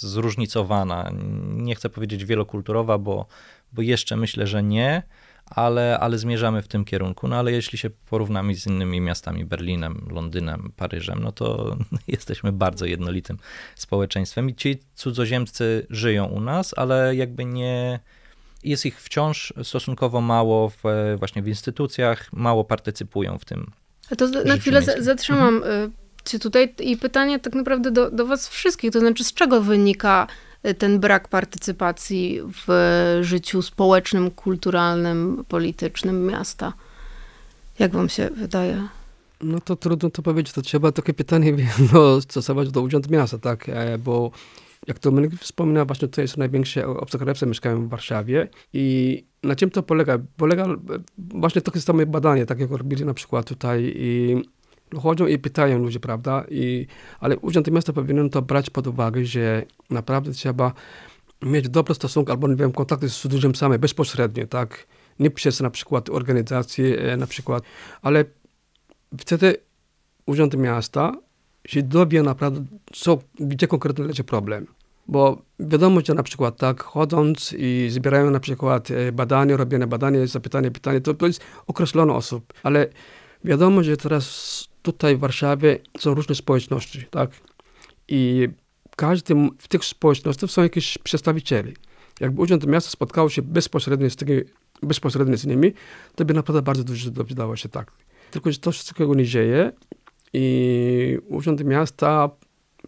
zróżnicowana. 0.00 1.10
Nie 1.44 1.74
chcę 1.74 1.90
powiedzieć 1.90 2.24
wielokulturowa, 2.24 2.98
bo, 2.98 3.26
bo 3.72 3.82
jeszcze 3.82 4.16
myślę, 4.16 4.46
że 4.46 4.62
nie, 4.62 5.02
ale, 5.54 5.98
ale 5.98 6.18
zmierzamy 6.18 6.62
w 6.62 6.68
tym 6.68 6.84
kierunku. 6.84 7.28
No 7.28 7.36
ale 7.36 7.52
jeśli 7.52 7.78
się 7.78 7.90
porównamy 7.90 8.54
z 8.54 8.66
innymi 8.66 9.00
miastami, 9.00 9.44
Berlinem, 9.44 10.08
Londynem, 10.10 10.72
Paryżem, 10.76 11.20
no 11.22 11.32
to 11.32 11.76
jesteśmy 12.08 12.52
bardzo 12.52 12.86
jednolitym 12.86 13.38
społeczeństwem 13.74 14.50
i 14.50 14.54
ci 14.54 14.78
cudzoziemcy 14.94 15.86
żyją 15.90 16.24
u 16.24 16.40
nas, 16.40 16.74
ale 16.76 17.16
jakby 17.16 17.44
nie 17.44 18.00
jest 18.64 18.86
ich 18.86 19.00
wciąż 19.00 19.54
stosunkowo 19.62 20.20
mało 20.20 20.68
w, 20.68 20.82
właśnie 21.18 21.42
w 21.42 21.48
instytucjach, 21.48 22.32
mało 22.32 22.64
partycypują 22.64 23.38
w 23.38 23.44
tym. 23.44 23.70
A 24.10 24.16
to 24.16 24.28
na 24.28 24.56
chwilę 24.56 24.82
zatrzymam 24.98 25.56
mhm. 25.56 25.92
cię 26.24 26.38
tutaj 26.38 26.74
i 26.78 26.96
pytanie 26.96 27.38
tak 27.38 27.54
naprawdę 27.54 27.90
do, 27.90 28.10
do 28.10 28.26
was 28.26 28.48
wszystkich, 28.48 28.92
to 28.92 29.00
znaczy 29.00 29.24
z 29.24 29.34
czego 29.34 29.62
wynika 29.62 30.26
y, 30.26 30.51
ten 30.78 31.00
brak 31.00 31.28
partycypacji 31.28 32.40
w 32.66 32.68
życiu 33.20 33.62
społecznym, 33.62 34.30
kulturalnym, 34.30 35.44
politycznym 35.48 36.26
miasta? 36.26 36.72
Jak 37.78 37.92
wam 37.92 38.08
się 38.08 38.30
wydaje? 38.30 38.88
No 39.40 39.60
to 39.60 39.76
trudno 39.76 40.10
to 40.10 40.22
powiedzieć, 40.22 40.54
to 40.54 40.62
trzeba 40.62 40.92
takie 40.92 41.14
pytanie 41.14 41.56
no, 41.92 42.20
stosować 42.20 42.70
do 42.70 42.80
Urząd 42.82 43.10
Miasta, 43.10 43.38
tak, 43.38 43.68
e, 43.68 43.98
bo 43.98 44.30
jak 44.86 44.98
Dominik 44.98 45.34
wspomina, 45.40 45.84
właśnie 45.84 46.08
tutaj 46.08 46.28
są 46.28 46.38
największe 46.38 46.86
obcokrajowcy 46.86 47.46
mieszkają 47.46 47.86
w 47.86 47.88
Warszawie 47.88 48.48
i 48.72 49.24
na 49.42 49.56
czym 49.56 49.70
to 49.70 49.82
polega? 49.82 50.18
Polega 50.36 50.66
właśnie 51.18 51.62
takie 51.62 51.80
same 51.80 52.06
badanie, 52.06 52.46
tak 52.46 52.60
jak 52.60 52.70
robili 52.70 53.04
na 53.04 53.14
przykład 53.14 53.46
tutaj 53.46 53.92
i 53.96 54.42
chodzą 55.00 55.26
i 55.26 55.38
pytają 55.38 55.78
ludzie, 55.78 56.00
prawda? 56.00 56.44
I, 56.50 56.86
ale 57.20 57.36
Urząd 57.38 57.70
Miasta 57.70 57.92
powinien 57.92 58.30
to 58.30 58.42
brać 58.42 58.70
pod 58.70 58.86
uwagę, 58.86 59.24
że 59.24 59.62
naprawdę 59.90 60.32
trzeba 60.32 60.72
mieć 61.42 61.68
dobre 61.68 61.94
stosunki 61.94 62.30
albo, 62.30 62.48
nie 62.48 62.56
wiem, 62.56 62.72
kontakty 62.72 63.10
z 63.10 63.24
ludziom 63.24 63.54
same, 63.54 63.78
bezpośrednio, 63.78 64.46
tak? 64.46 64.86
Nie 65.18 65.30
przez 65.30 65.60
na 65.60 65.70
przykład 65.70 66.10
organizacje, 66.10 66.98
e, 66.98 67.16
na 67.16 67.26
przykład, 67.26 67.62
ale 68.02 68.24
wtedy 69.18 69.56
Urząd 70.26 70.56
Miasta 70.56 71.12
się 71.66 71.82
dowie 71.82 72.22
naprawdę, 72.22 72.64
co, 72.92 73.18
gdzie 73.40 73.66
konkretnie 73.66 74.04
leży 74.04 74.24
problem. 74.24 74.66
Bo 75.08 75.42
wiadomo, 75.58 76.00
że 76.06 76.14
na 76.14 76.22
przykład 76.22 76.56
tak, 76.56 76.82
chodząc 76.82 77.54
i 77.58 77.86
zbierają 77.90 78.30
na 78.30 78.40
przykład 78.40 78.90
e, 78.90 79.12
badania, 79.12 79.56
robione 79.56 79.86
badanie, 79.86 80.26
zapytanie, 80.26 80.70
pytanie, 80.70 81.00
to, 81.00 81.14
to 81.14 81.26
jest 81.26 81.40
określone 81.66 82.12
osób, 82.12 82.52
ale 82.62 82.86
wiadomo, 83.44 83.82
że 83.82 83.96
teraz 83.96 84.68
tutaj 84.82 85.16
w 85.16 85.20
Warszawie 85.20 85.78
są 85.98 86.14
różne 86.14 86.34
społeczności, 86.34 87.06
tak? 87.10 87.30
I 88.08 88.48
każdy 88.96 89.34
w 89.58 89.68
tych 89.68 89.84
społecznościach 89.84 90.50
są 90.50 90.62
jakieś 90.62 90.98
przedstawiciele. 90.98 91.72
Jakby 92.20 92.42
Urząd 92.42 92.66
Miasta 92.66 92.90
spotkał 92.90 93.30
się 93.30 93.42
bezpośrednio 93.42 94.10
z, 94.10 94.16
tymi, 94.16 94.40
bezpośrednio 94.82 95.36
z 95.36 95.46
nimi, 95.46 95.72
to 96.14 96.24
by 96.24 96.34
naprawdę 96.34 96.62
bardzo 96.62 96.84
dużo 96.84 97.10
dowiedziało 97.10 97.56
się 97.56 97.68
tak. 97.68 97.92
Tylko, 98.30 98.52
że 98.52 98.58
to 98.58 98.72
wszystkiego 98.72 99.14
nie 99.14 99.24
dzieje 99.24 99.72
i 100.32 101.18
Urząd 101.28 101.64
Miasta 101.64 102.30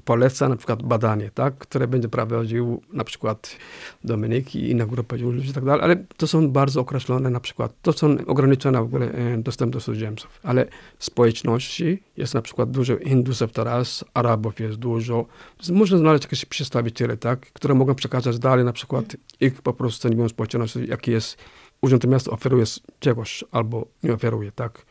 poleca 0.04 0.48
na 0.48 0.56
przykład 0.56 0.82
badanie, 0.82 1.30
tak, 1.34 1.58
które 1.58 1.88
będzie 1.88 2.08
prowadził 2.08 2.82
na 2.92 3.04
przykład 3.04 3.56
Dominik 4.04 4.54
i 4.54 4.70
inna 4.70 4.86
grupa 4.86 5.16
ludzi 5.16 5.50
i 5.50 5.52
tak 5.52 5.64
dalej, 5.64 5.84
ale 5.84 5.96
to 6.16 6.26
są 6.26 6.50
bardzo 6.50 6.80
określone 6.80 7.30
na 7.30 7.40
przykład, 7.40 7.72
to 7.82 7.92
są 7.92 8.16
ograniczone 8.26 8.80
w 8.80 8.84
ogóle 8.84 9.12
e, 9.12 9.38
dostęp 9.38 9.72
do 9.72 9.80
cudzoziemców, 9.80 10.40
ale 10.42 10.66
społeczności 10.98 12.02
jest 12.16 12.34
na 12.34 12.42
przykład 12.42 12.70
dużo 12.70 12.96
Hindusów 12.98 13.52
teraz, 13.52 14.04
Arabów 14.14 14.60
jest 14.60 14.78
dużo, 14.78 15.26
można 15.72 15.98
znaleźć 15.98 16.24
jakieś 16.24 16.44
przedstawiciele, 16.44 17.16
tak, 17.16 17.40
które 17.40 17.74
mogą 17.74 17.94
przekazać 17.94 18.38
dalej 18.38 18.64
na 18.64 18.72
przykład 18.72 19.16
ich 19.40 19.62
po 19.62 19.72
prostu 19.72 19.98
stanowią 19.98 20.28
społeczności, 20.28 20.88
jaki 20.88 21.10
jest 21.10 21.38
Urząd 21.84 22.06
Miasta 22.06 22.30
oferuje 22.30 22.64
czegoś 23.00 23.44
albo 23.50 23.86
nie 24.02 24.12
oferuje, 24.12 24.52
tak. 24.52 24.86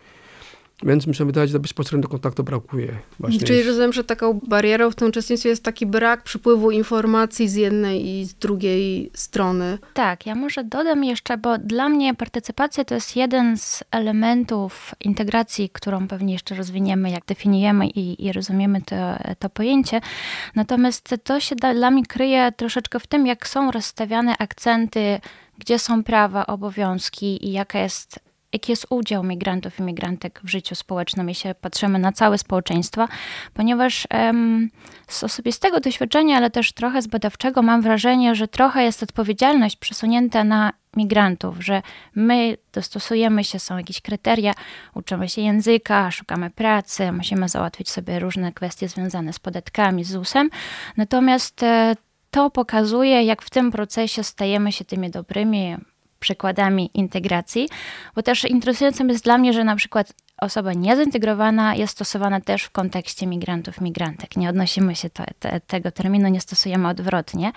Więc 0.86 1.08
mi 1.08 1.16
się 1.16 1.26
wydaje, 1.26 1.48
że 1.48 1.60
bezpośredniego 1.60 2.10
kontaktu 2.10 2.44
brakuje. 2.44 3.00
Właśnie. 3.20 3.40
Czyli 3.40 3.64
rozumiem, 3.64 3.94
że 3.94 4.04
taką 4.04 4.40
barierą 4.48 4.92
w 4.92 4.96
tym 4.96 5.08
uczestnictwie 5.08 5.50
jest 5.50 5.64
taki 5.64 5.86
brak 5.86 6.24
przypływu 6.24 6.72
informacji 6.72 7.50
z 7.50 7.56
jednej 7.56 8.08
i 8.08 8.26
z 8.26 8.34
drugiej 8.34 9.12
strony. 9.14 9.78
Tak, 9.94 10.26
ja 10.26 10.36
może 10.36 10.64
dodam 10.64 11.04
jeszcze, 11.04 11.38
bo 11.38 11.58
dla 11.58 11.90
mnie 11.90 12.16
partycypacja 12.16 12.86
to 12.86 12.96
jest 12.96 13.16
jeden 13.16 13.58
z 13.58 13.84
elementów 13.92 14.96
integracji, 15.00 15.70
którą 15.70 16.08
pewnie 16.08 16.34
jeszcze 16.34 16.56
rozwiniemy, 16.56 17.10
jak 17.10 17.26
definiujemy 17.26 17.88
i, 17.88 18.26
i 18.26 18.32
rozumiemy 18.32 18.82
to, 18.82 18.96
to 19.40 19.50
pojęcie. 19.50 20.02
Natomiast 20.56 21.16
to 21.24 21.40
się 21.40 21.56
dla 21.56 21.92
mnie 21.92 22.06
kryje 22.06 22.52
troszeczkę 22.58 23.00
w 23.00 23.08
tym, 23.08 23.28
jak 23.28 23.48
są 23.48 23.72
rozstawiane 23.72 24.38
akcenty, 24.38 25.20
gdzie 25.58 25.80
są 25.80 26.04
prawa, 26.04 26.48
obowiązki 26.48 27.48
i 27.48 27.52
jaka 27.52 27.80
jest 27.80 28.20
jaki 28.54 28.72
jest 28.72 28.86
udział 28.90 29.24
migrantów 29.24 29.80
i 29.80 29.84
migrantek 29.84 30.42
w 30.44 30.50
życiu 30.50 30.76
społecznym, 30.76 31.30
jeśli 31.30 31.56
patrzymy 31.62 32.00
na 32.00 32.12
całe 32.12 32.38
społeczeństwo, 32.38 33.08
ponieważ 33.54 34.08
um, 34.14 34.70
z 35.08 35.24
osobistego 35.24 35.80
doświadczenia, 35.80 36.38
ale 36.38 36.50
też 36.50 36.72
trochę 36.72 37.02
z 37.02 37.08
badawczego 37.08 37.62
mam 37.62 37.82
wrażenie, 37.82 38.36
że 38.36 38.48
trochę 38.48 38.84
jest 38.84 39.04
odpowiedzialność 39.04 39.76
przesunięta 39.76 40.44
na 40.44 40.74
migrantów, 40.96 41.56
że 41.60 41.82
my 42.16 42.58
dostosujemy 42.74 43.44
się, 43.44 43.60
są 43.60 43.78
jakieś 43.78 44.02
kryteria, 44.02 44.54
uczymy 44.94 45.30
się 45.30 45.42
języka, 45.42 46.12
szukamy 46.12 46.50
pracy, 46.50 47.12
musimy 47.12 47.50
załatwić 47.50 47.90
sobie 47.90 48.20
różne 48.20 48.52
kwestie 48.52 48.88
związane 48.88 49.34
z 49.34 49.40
podatkami, 49.40 50.04
z 50.04 50.12
ZUS-em, 50.12 50.50
natomiast 50.98 51.64
e, 51.64 51.96
to 52.32 52.50
pokazuje, 52.50 53.24
jak 53.24 53.42
w 53.42 53.50
tym 53.50 53.72
procesie 53.72 54.24
stajemy 54.24 54.72
się 54.72 54.86
tymi 54.86 55.10
dobrymi 55.10 55.78
przykładami 56.24 56.90
integracji, 56.94 57.70
bo 58.16 58.24
też 58.24 58.46
interesującym 58.46 59.10
jest 59.10 59.24
dla 59.24 59.38
mnie, 59.38 59.54
że 59.54 59.64
na 59.64 59.76
przykład 59.76 60.14
osoba 60.38 60.74
niezintegrowana 60.74 61.76
jest 61.76 61.94
stosowana 61.94 62.42
też 62.42 62.64
w 62.64 62.72
kontekście 62.72 63.28
migrantów, 63.28 63.82
migrantek. 63.82 64.38
Nie 64.38 64.50
odnosimy 64.50 64.96
się 64.96 65.10
te, 65.10 65.26
te, 65.40 65.60
tego 65.60 65.92
terminu, 65.92 66.30
nie 66.30 66.42
stosujemy 66.42 66.88
odwrotnie, 66.88 67.52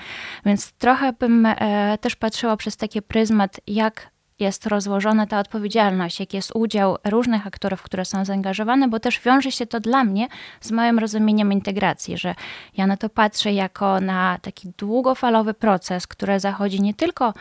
więc 0.46 0.72
trochę 0.72 1.12
bym 1.12 1.46
e, 1.46 1.98
też 2.00 2.16
patrzyła 2.16 2.56
przez 2.56 2.76
taki 2.76 3.02
pryzmat, 3.02 3.60
jak 3.66 4.10
jest 4.38 4.66
rozłożona 4.66 5.26
ta 5.26 5.40
odpowiedzialność, 5.40 6.20
jaki 6.20 6.36
jest 6.36 6.52
udział 6.54 6.96
różnych 7.04 7.46
aktorów, 7.46 7.82
które 7.82 8.04
są 8.04 8.24
zaangażowane, 8.24 8.88
bo 8.88 9.00
też 9.00 9.20
wiąże 9.20 9.52
się 9.52 9.66
to 9.66 9.80
dla 9.80 10.04
mnie 10.04 10.28
z 10.60 10.70
moim 10.70 10.98
rozumieniem 10.98 11.52
integracji, 11.52 12.18
że 12.18 12.34
ja 12.76 12.86
na 12.86 12.96
to 12.96 13.08
patrzę 13.08 13.52
jako 13.52 14.00
na 14.00 14.38
taki 14.42 14.68
długofalowy 14.78 15.54
proces, 15.54 16.06
który 16.06 16.40
zachodzi 16.40 16.82
nie 16.82 16.94
tylko 16.94 17.34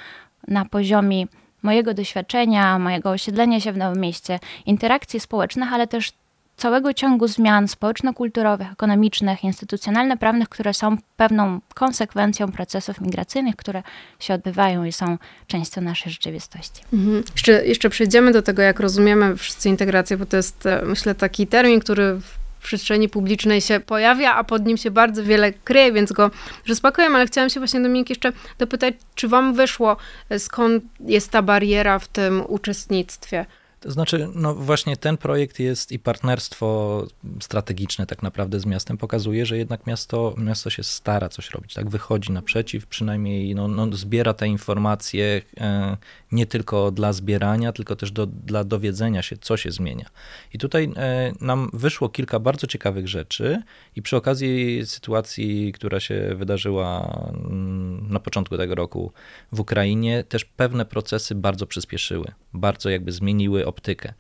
na 0.47 0.65
poziomie 0.65 1.25
mojego 1.63 1.93
doświadczenia, 1.93 2.79
mojego 2.79 3.09
osiedlenia 3.09 3.59
się 3.59 3.71
w 3.71 3.77
nowym 3.77 4.01
mieście, 4.01 4.39
interakcji 4.65 5.19
społecznych, 5.19 5.73
ale 5.73 5.87
też 5.87 6.11
całego 6.57 6.93
ciągu 6.93 7.27
zmian 7.27 7.67
społeczno-kulturowych, 7.67 8.71
ekonomicznych, 8.71 9.43
instytucjonalno-prawnych, 9.43 10.49
które 10.49 10.73
są 10.73 10.97
pewną 11.17 11.59
konsekwencją 11.73 12.51
procesów 12.51 13.01
migracyjnych, 13.01 13.55
które 13.55 13.83
się 14.19 14.33
odbywają 14.33 14.83
i 14.83 14.91
są 14.91 15.17
częścią 15.47 15.81
naszej 15.81 16.11
rzeczywistości. 16.11 16.83
Mhm. 16.93 17.23
Jeszcze, 17.35 17.65
jeszcze 17.65 17.89
przejdziemy 17.89 18.31
do 18.31 18.41
tego, 18.41 18.61
jak 18.61 18.79
rozumiemy 18.79 19.37
wszyscy 19.37 19.69
integrację, 19.69 20.17
bo 20.17 20.25
to 20.25 20.37
jest, 20.37 20.65
e, 20.65 20.81
myślę, 20.85 21.15
taki 21.15 21.47
termin, 21.47 21.79
który 21.79 22.19
przestrzeni 22.65 23.09
publicznej 23.09 23.61
się 23.61 23.79
pojawia, 23.79 24.35
a 24.35 24.43
pod 24.43 24.65
nim 24.65 24.77
się 24.77 24.91
bardzo 24.91 25.23
wiele 25.23 25.53
kryje, 25.53 25.91
więc 25.91 26.11
go 26.11 26.31
rozpakujemy, 26.67 27.15
ale 27.15 27.27
chciałam 27.27 27.49
się 27.49 27.59
właśnie 27.59 27.81
Dominik 27.81 28.09
jeszcze 28.09 28.31
dopytać, 28.57 28.93
czy 29.15 29.27
wam 29.27 29.53
wyszło, 29.53 29.97
skąd 30.37 30.83
jest 30.99 31.31
ta 31.31 31.41
bariera 31.41 31.99
w 31.99 32.07
tym 32.07 32.43
uczestnictwie? 32.47 33.45
To 33.85 33.91
znaczy, 33.91 34.29
no 34.35 34.55
właśnie 34.55 34.97
ten 34.97 35.17
projekt 35.17 35.59
jest 35.59 35.91
i 35.91 35.99
partnerstwo 35.99 37.07
strategiczne 37.39 38.05
tak 38.05 38.23
naprawdę 38.23 38.59
z 38.59 38.65
miastem 38.65 38.97
pokazuje, 38.97 39.45
że 39.45 39.57
jednak 39.57 39.87
miasto, 39.87 40.33
miasto 40.37 40.69
się 40.69 40.83
stara 40.83 41.29
coś 41.29 41.49
robić, 41.49 41.73
tak 41.73 41.89
wychodzi 41.89 42.31
naprzeciw, 42.31 42.87
przynajmniej 42.87 43.55
no, 43.55 43.67
no 43.67 43.95
zbiera 43.95 44.33
te 44.33 44.47
informacje 44.47 45.41
e, 45.57 45.97
nie 46.31 46.45
tylko 46.45 46.91
dla 46.91 47.13
zbierania, 47.13 47.71
tylko 47.71 47.95
też 47.95 48.11
do, 48.11 48.25
dla 48.25 48.63
dowiedzenia 48.63 49.21
się, 49.21 49.37
co 49.37 49.57
się 49.57 49.71
zmienia. 49.71 50.09
I 50.53 50.57
tutaj 50.57 50.91
e, 50.97 51.33
nam 51.41 51.69
wyszło 51.73 52.09
kilka 52.09 52.39
bardzo 52.39 52.67
ciekawych 52.67 53.07
rzeczy 53.07 53.63
i 53.95 54.01
przy 54.01 54.17
okazji 54.17 54.85
sytuacji, 54.85 55.71
która 55.73 55.99
się 55.99 56.35
wydarzyła 56.35 57.19
mm, 57.33 58.11
na 58.11 58.19
początku 58.19 58.57
tego 58.57 58.75
roku 58.75 59.11
w 59.51 59.59
Ukrainie, 59.59 60.23
też 60.23 60.45
pewne 60.45 60.85
procesy 60.85 61.35
bardzo 61.35 61.67
przyspieszyły, 61.67 62.25
bardzo 62.53 62.89
jakby 62.89 63.11
zmieniły 63.11 63.65
optykę. 63.75 64.13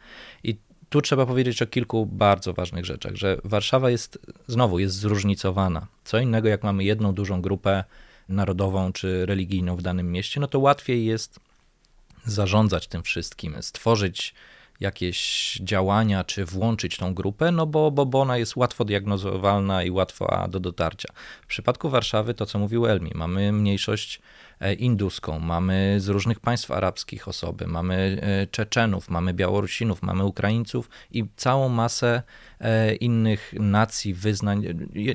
I 0.43 0.57
tu 0.89 1.01
trzeba 1.01 1.25
powiedzieć 1.25 1.61
o 1.61 1.67
kilku 1.67 2.05
bardzo 2.05 2.53
ważnych 2.53 2.85
rzeczach, 2.85 3.15
że 3.15 3.37
Warszawa 3.43 3.89
jest, 3.89 4.19
znowu, 4.47 4.79
jest 4.79 4.95
zróżnicowana. 4.95 5.87
Co 6.03 6.19
innego, 6.19 6.47
jak 6.47 6.63
mamy 6.63 6.83
jedną 6.83 7.13
dużą 7.13 7.41
grupę 7.41 7.83
narodową 8.29 8.93
czy 8.93 9.25
religijną 9.25 9.75
w 9.75 9.81
danym 9.81 10.11
mieście, 10.11 10.39
no 10.39 10.47
to 10.47 10.59
łatwiej 10.59 11.05
jest 11.05 11.39
zarządzać 12.25 12.87
tym 12.87 13.03
wszystkim, 13.03 13.55
stworzyć 13.61 14.33
jakieś 14.79 15.53
działania, 15.63 16.23
czy 16.23 16.45
włączyć 16.45 16.97
tą 16.97 17.13
grupę, 17.13 17.51
no 17.51 17.65
bo, 17.65 17.91
bo, 17.91 18.05
bo 18.05 18.21
ona 18.21 18.37
jest 18.37 18.55
łatwo 18.55 18.85
diagnozowalna 18.85 19.83
i 19.83 19.91
łatwa 19.91 20.47
do 20.47 20.59
dotarcia. 20.59 21.09
W 21.43 21.47
przypadku 21.47 21.89
Warszawy, 21.89 22.33
to 22.33 22.45
co 22.45 22.59
mówił 22.59 22.85
Elmi, 22.85 23.11
mamy 23.15 23.51
mniejszość 23.51 24.21
induską, 24.73 25.39
mamy 25.39 25.95
z 25.99 26.07
różnych 26.07 26.39
państw 26.39 26.71
arabskich 26.71 27.27
osoby, 27.27 27.67
mamy 27.67 28.21
e, 28.21 28.47
Czeczenów, 28.47 29.09
mamy 29.09 29.33
Białorusinów, 29.33 30.01
mamy 30.01 30.25
Ukraińców 30.25 30.89
i 31.11 31.25
całą 31.35 31.69
masę 31.69 32.23
e, 32.59 32.95
innych 32.95 33.53
nacji, 33.59 34.13
wyznań. 34.13 34.65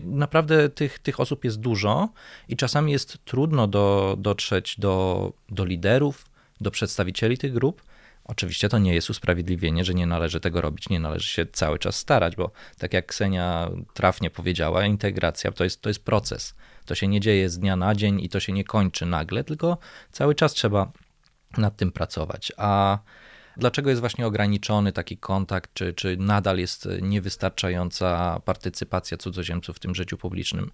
Naprawdę 0.04 0.68
tych, 0.68 0.98
tych 0.98 1.20
osób 1.20 1.44
jest 1.44 1.60
dużo 1.60 2.08
i 2.48 2.56
czasami 2.56 2.92
jest 2.92 3.18
trudno 3.24 3.66
do, 3.66 4.16
dotrzeć 4.18 4.78
do, 4.78 5.32
do 5.48 5.64
liderów, 5.64 6.26
do 6.60 6.70
przedstawicieli 6.70 7.38
tych 7.38 7.52
grup, 7.52 7.82
Oczywiście 8.30 8.68
to 8.68 8.78
nie 8.78 8.94
jest 8.94 9.10
usprawiedliwienie, 9.10 9.84
że 9.84 9.94
nie 9.94 10.06
należy 10.06 10.40
tego 10.40 10.60
robić, 10.60 10.88
nie 10.88 11.00
należy 11.00 11.28
się 11.28 11.46
cały 11.46 11.78
czas 11.78 11.96
starać, 11.96 12.36
bo 12.36 12.50
tak 12.78 12.92
jak 12.92 13.06
Ksenia 13.06 13.70
trafnie 13.94 14.30
powiedziała, 14.30 14.86
integracja 14.86 15.52
to 15.52 15.64
jest, 15.64 15.80
to 15.80 15.90
jest 15.90 16.04
proces. 16.04 16.54
To 16.86 16.94
się 16.94 17.08
nie 17.08 17.20
dzieje 17.20 17.48
z 17.48 17.58
dnia 17.58 17.76
na 17.76 17.94
dzień 17.94 18.20
i 18.20 18.28
to 18.28 18.40
się 18.40 18.52
nie 18.52 18.64
kończy 18.64 19.06
nagle, 19.06 19.44
tylko 19.44 19.78
cały 20.12 20.34
czas 20.34 20.52
trzeba 20.52 20.92
nad 21.58 21.76
tym 21.76 21.92
pracować. 21.92 22.52
A 22.56 22.98
dlaczego 23.56 23.90
jest 23.90 24.00
właśnie 24.00 24.26
ograniczony 24.26 24.92
taki 24.92 25.16
kontakt, 25.16 25.70
czy, 25.74 25.94
czy 25.94 26.16
nadal 26.16 26.58
jest 26.58 26.88
niewystarczająca 27.02 28.40
partycypacja 28.44 29.16
cudzoziemców 29.16 29.76
w 29.76 29.80
tym 29.80 29.94
życiu 29.94 30.16
publicznym? 30.16 30.70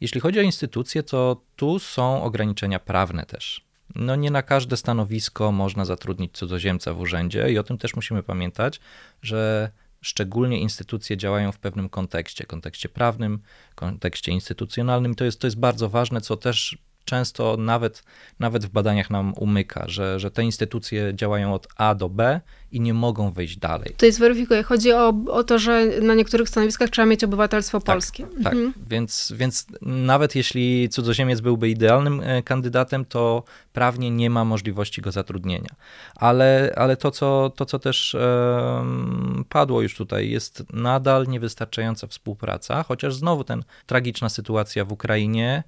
Jeśli 0.00 0.20
chodzi 0.20 0.38
o 0.38 0.42
instytucje, 0.42 1.02
to 1.02 1.42
tu 1.56 1.78
są 1.78 2.22
ograniczenia 2.22 2.78
prawne 2.78 3.26
też 3.26 3.67
no 3.94 4.16
nie 4.16 4.30
na 4.30 4.42
każde 4.42 4.76
stanowisko 4.76 5.52
można 5.52 5.84
zatrudnić 5.84 6.32
cudzoziemca 6.32 6.94
w 6.94 7.00
urzędzie 7.00 7.52
i 7.52 7.58
o 7.58 7.62
tym 7.62 7.78
też 7.78 7.96
musimy 7.96 8.22
pamiętać, 8.22 8.80
że 9.22 9.70
szczególnie 10.00 10.60
instytucje 10.60 11.16
działają 11.16 11.52
w 11.52 11.58
pewnym 11.58 11.88
kontekście, 11.88 12.44
kontekście 12.44 12.88
prawnym, 12.88 13.38
kontekście 13.74 14.32
instytucjonalnym. 14.32 15.14
To 15.14 15.24
jest, 15.24 15.40
to 15.40 15.46
jest 15.46 15.58
bardzo 15.58 15.88
ważne, 15.88 16.20
co 16.20 16.36
też 16.36 16.78
często 17.08 17.56
nawet, 17.56 18.04
nawet 18.38 18.66
w 18.66 18.68
badaniach 18.68 19.10
nam 19.10 19.34
umyka, 19.36 19.84
że, 19.86 20.20
że 20.20 20.30
te 20.30 20.42
instytucje 20.44 21.14
działają 21.14 21.54
od 21.54 21.68
A 21.76 21.94
do 21.94 22.08
B 22.08 22.40
i 22.72 22.80
nie 22.80 22.94
mogą 22.94 23.30
wejść 23.30 23.56
dalej. 23.56 23.94
To 23.96 24.06
jest 24.06 24.18
weryfikuję. 24.18 24.62
Chodzi 24.62 24.92
o, 24.92 25.14
o 25.28 25.44
to, 25.44 25.58
że 25.58 25.86
na 26.02 26.14
niektórych 26.14 26.48
stanowiskach 26.48 26.90
trzeba 26.90 27.06
mieć 27.06 27.24
obywatelstwo 27.24 27.80
tak, 27.80 27.86
polskie. 27.86 28.26
Tak, 28.44 28.52
mhm. 28.52 28.72
więc, 28.90 29.32
więc 29.36 29.66
nawet 29.82 30.34
jeśli 30.34 30.88
cudzoziemiec 30.88 31.40
byłby 31.40 31.68
idealnym 31.68 32.20
e, 32.20 32.42
kandydatem, 32.42 33.04
to 33.04 33.42
prawnie 33.72 34.10
nie 34.10 34.30
ma 34.30 34.44
możliwości 34.44 35.02
go 35.02 35.12
zatrudnienia. 35.12 35.70
Ale, 36.16 36.72
ale 36.76 36.96
to, 36.96 37.10
co, 37.10 37.52
to, 37.56 37.66
co 37.66 37.78
też 37.78 38.14
um, 38.14 39.44
padło 39.48 39.82
już 39.82 39.94
tutaj, 39.94 40.30
jest 40.30 40.62
nadal 40.72 41.26
niewystarczająca 41.26 42.06
współpraca, 42.06 42.82
chociaż 42.82 43.14
znowu 43.14 43.44
ten 43.44 43.62
tragiczna 43.86 44.28
sytuacja 44.28 44.84
w 44.84 44.92
Ukrainie 44.92 45.62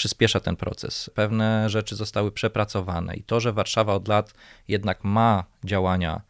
przyspiesza 0.00 0.40
ten 0.40 0.56
proces. 0.56 1.10
Pewne 1.14 1.70
rzeczy 1.70 1.96
zostały 1.96 2.32
przepracowane 2.32 3.16
i 3.16 3.22
to, 3.22 3.40
że 3.40 3.52
Warszawa 3.52 3.94
od 3.94 4.08
lat 4.08 4.34
jednak 4.68 5.04
ma 5.04 5.44
działania 5.64 6.20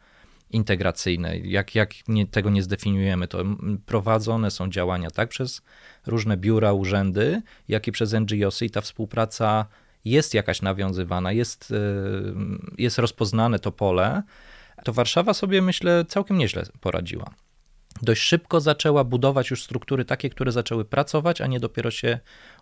integracyjne. 0.49 1.37
Jak, 1.37 1.75
jak 1.75 1.93
nie, 2.07 2.27
tego 2.27 2.49
nie 2.49 2.63
zdefiniujemy, 2.63 3.27
to 3.27 3.43
prowadzone 3.85 4.51
są 4.51 4.69
działania 4.69 5.11
tak 5.11 5.29
przez 5.29 5.61
różne 6.07 6.37
biura, 6.37 6.73
urzędy, 6.73 7.41
jak 7.67 7.87
i 7.87 7.91
przez 7.91 8.13
NGOsy 8.13 8.65
i 8.65 8.69
ta 8.69 8.81
współpraca 8.81 9.65
jest 10.05 10.33
jakaś 10.33 10.61
nawiązywana, 10.61 11.31
jest, 11.31 11.73
jest 12.77 12.99
rozpoznane 12.99 13.59
to 13.59 13.71
pole, 13.71 14.23
to 14.83 14.93
Warszawa 14.93 15.33
sobie, 15.33 15.61
myślę, 15.61 16.05
całkiem 16.05 16.37
nieźle 16.37 16.63
poradziła. 16.81 17.33
Dość 18.01 18.21
szybko 18.21 18.61
zaczęła 18.61 19.03
budować 19.03 19.49
już 19.49 19.63
struktury 19.63 20.05
takie, 20.05 20.29
które 20.29 20.51
zaczęły 20.51 20.85
pracować, 20.85 21.41
a 21.41 21.47
nie 21.47 21.59
dopiero 21.59 21.91
się 21.91 22.19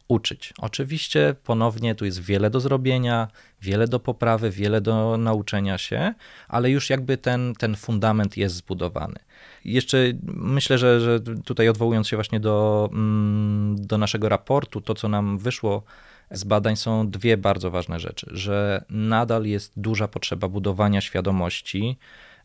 uczyć. 0.09 0.53
Oczywiście 0.57 1.35
ponownie 1.43 1.95
tu 1.95 2.05
jest 2.05 2.21
wiele 2.21 2.49
do 2.49 2.59
zrobienia, 2.59 3.27
wiele 3.61 3.87
do 3.87 3.99
poprawy, 3.99 4.51
wiele 4.51 4.81
do 4.81 5.17
nauczenia 5.17 5.77
się, 5.77 6.13
ale 6.47 6.69
już 6.69 6.89
jakby 6.89 7.17
ten, 7.17 7.53
ten 7.55 7.75
fundament 7.75 8.37
jest 8.37 8.55
zbudowany. 8.55 9.19
Jeszcze 9.65 9.97
myślę, 10.33 10.77
że, 10.77 11.01
że 11.01 11.19
tutaj 11.19 11.69
odwołując 11.69 12.07
się 12.07 12.17
właśnie 12.17 12.39
do, 12.39 12.89
mm, 12.91 13.75
do 13.85 13.97
naszego 13.97 14.29
raportu, 14.29 14.81
to 14.81 14.93
co 14.93 15.07
nam 15.07 15.37
wyszło 15.37 15.83
z 16.31 16.43
badań 16.43 16.75
są 16.75 17.09
dwie 17.09 17.37
bardzo 17.37 17.71
ważne 17.71 17.99
rzeczy, 17.99 18.27
że 18.31 18.85
nadal 18.89 19.45
jest 19.45 19.73
duża 19.77 20.07
potrzeba 20.07 20.47
budowania 20.47 21.01
świadomości 21.01 21.97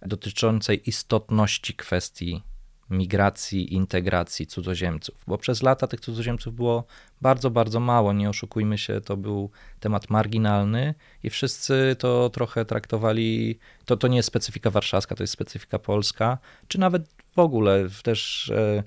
dotyczącej 0.02 0.88
istotności 0.88 1.75
kwestii 1.75 2.42
migracji, 2.91 3.75
integracji 3.75 4.47
cudzoziemców, 4.47 5.25
bo 5.26 5.38
przez 5.38 5.62
lata 5.62 5.87
tych 5.87 6.00
cudzoziemców 6.00 6.55
było 6.55 6.85
bardzo, 7.21 7.50
bardzo 7.50 7.81
mało, 7.81 8.12
nie 8.12 8.29
oszukujmy 8.29 8.79
się, 8.79 9.00
to 9.00 9.17
był 9.17 9.50
temat 9.81 10.11
marginalny 10.11 10.95
i 11.23 11.31
wszyscy 11.31 11.97
to 11.99 12.31
trochę 12.31 12.64
traktowali, 12.64 13.59
to, 13.85 13.97
to 13.97 14.09
nie 14.09 14.17
jest 14.17 14.26
specyfika 14.26 14.71
warszawska, 14.71 15.14
to 15.14 15.23
jest 15.23 15.33
specyfika 15.33 15.79
polska, 15.79 16.38
czy 16.69 16.81
nawet 16.81 17.09
w 17.35 17.38
ogóle 17.38 17.88
też 18.03 18.50
e, 18.50 18.83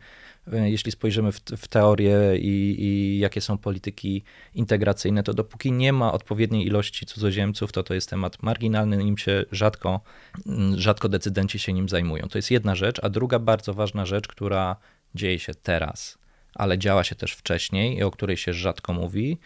jeśli 0.51 0.91
spojrzymy 0.91 1.31
w, 1.31 1.39
w 1.39 1.67
teorię 1.67 2.17
i, 2.37 2.75
i, 2.79 3.19
jakie 3.19 3.41
są 3.41 3.57
polityki 3.57 4.23
integracyjne, 4.53 5.23
to 5.23 5.33
dopóki 5.33 5.71
nie 5.71 5.93
ma 5.93 6.13
odpowiedniej 6.13 6.65
ilości 6.65 7.05
cudzoziemców, 7.05 7.71
to 7.71 7.83
to 7.83 7.93
jest 7.93 8.09
temat 8.09 8.43
marginalny, 8.43 8.97
nim 8.97 9.17
się 9.17 9.45
rzadko, 9.51 10.01
mm, 10.45 10.79
rzadko 10.79 11.09
decydenci 11.09 11.59
się 11.59 11.73
nim 11.73 11.89
zajmują. 11.89 12.27
To 12.27 12.37
jest 12.37 12.51
jedna 12.51 12.75
rzecz, 12.75 12.99
a 13.03 13.09
druga 13.09 13.39
bardzo 13.39 13.73
ważna 13.73 14.05
rzecz, 14.05 14.27
która 14.27 14.75
dzieje 15.15 15.39
się 15.39 15.53
teraz, 15.53 16.17
ale 16.55 16.77
działa 16.77 17.03
się 17.03 17.15
też 17.15 17.31
wcześniej 17.31 17.97
i 17.97 18.03
o 18.03 18.11
której 18.11 18.37
się 18.37 18.53
rzadko 18.53 18.93
mówi, 18.93 19.37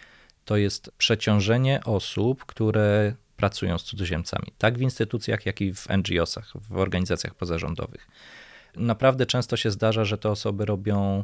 to 0.46 0.58
jest 0.58 0.92
przeciążenie 0.98 1.82
osób, 1.86 2.46
które 2.46 3.16
pracują 3.38 3.78
z 3.78 3.84
cudzoziemcami, 3.84 4.48
tak 4.58 4.78
w 4.78 4.82
instytucjach, 4.82 5.46
jak 5.46 5.62
i 5.62 5.74
w 5.74 5.88
NGO-sach, 5.90 6.54
w 6.70 6.78
organizacjach 6.78 7.36
pozarządowych. 7.36 8.08
Naprawdę 8.76 9.26
często 9.26 9.58
się 9.58 9.72
zdarza, 9.72 10.06
że 10.06 10.18
te 10.18 10.30
osoby 10.30 10.66
robią 10.66 11.24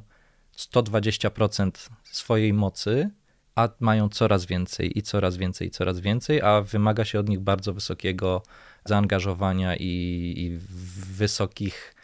120% 0.57 1.71
swojej 2.03 2.53
mocy, 2.53 3.09
a 3.55 3.69
mają 3.79 4.09
coraz 4.09 4.45
więcej 4.45 4.99
i 4.99 5.01
coraz 5.01 5.37
więcej 5.37 5.67
i 5.67 5.71
coraz 5.71 5.99
więcej, 5.99 6.41
a 6.41 6.61
wymaga 6.61 7.05
się 7.05 7.19
od 7.19 7.29
nich 7.29 7.39
bardzo 7.39 7.73
wysokiego 7.73 8.41
zaangażowania 8.85 9.75
i, 9.75 10.33
i 10.37 10.57
wysokich 11.15 11.95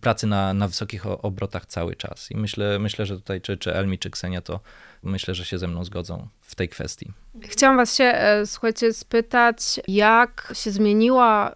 pracy 0.00 0.26
na, 0.26 0.54
na 0.54 0.68
wysokich 0.68 1.06
obrotach 1.06 1.66
cały 1.66 1.96
czas. 1.96 2.30
I 2.30 2.36
myślę, 2.36 2.78
myślę 2.78 3.06
że 3.06 3.16
tutaj 3.16 3.40
czy, 3.40 3.56
czy 3.56 3.74
Elmi, 3.74 3.98
czy 3.98 4.10
Ksenia, 4.10 4.40
to 4.40 4.60
myślę, 5.02 5.34
że 5.34 5.44
się 5.44 5.58
ze 5.58 5.68
mną 5.68 5.84
zgodzą 5.84 6.28
w 6.40 6.54
tej 6.54 6.68
kwestii. 6.68 7.12
Chciałam 7.42 7.76
was 7.76 7.96
się, 7.96 8.04
e, 8.04 8.46
słuchajcie, 8.46 8.92
spytać, 8.92 9.80
jak 9.88 10.52
się 10.56 10.70
zmieniła 10.70 11.54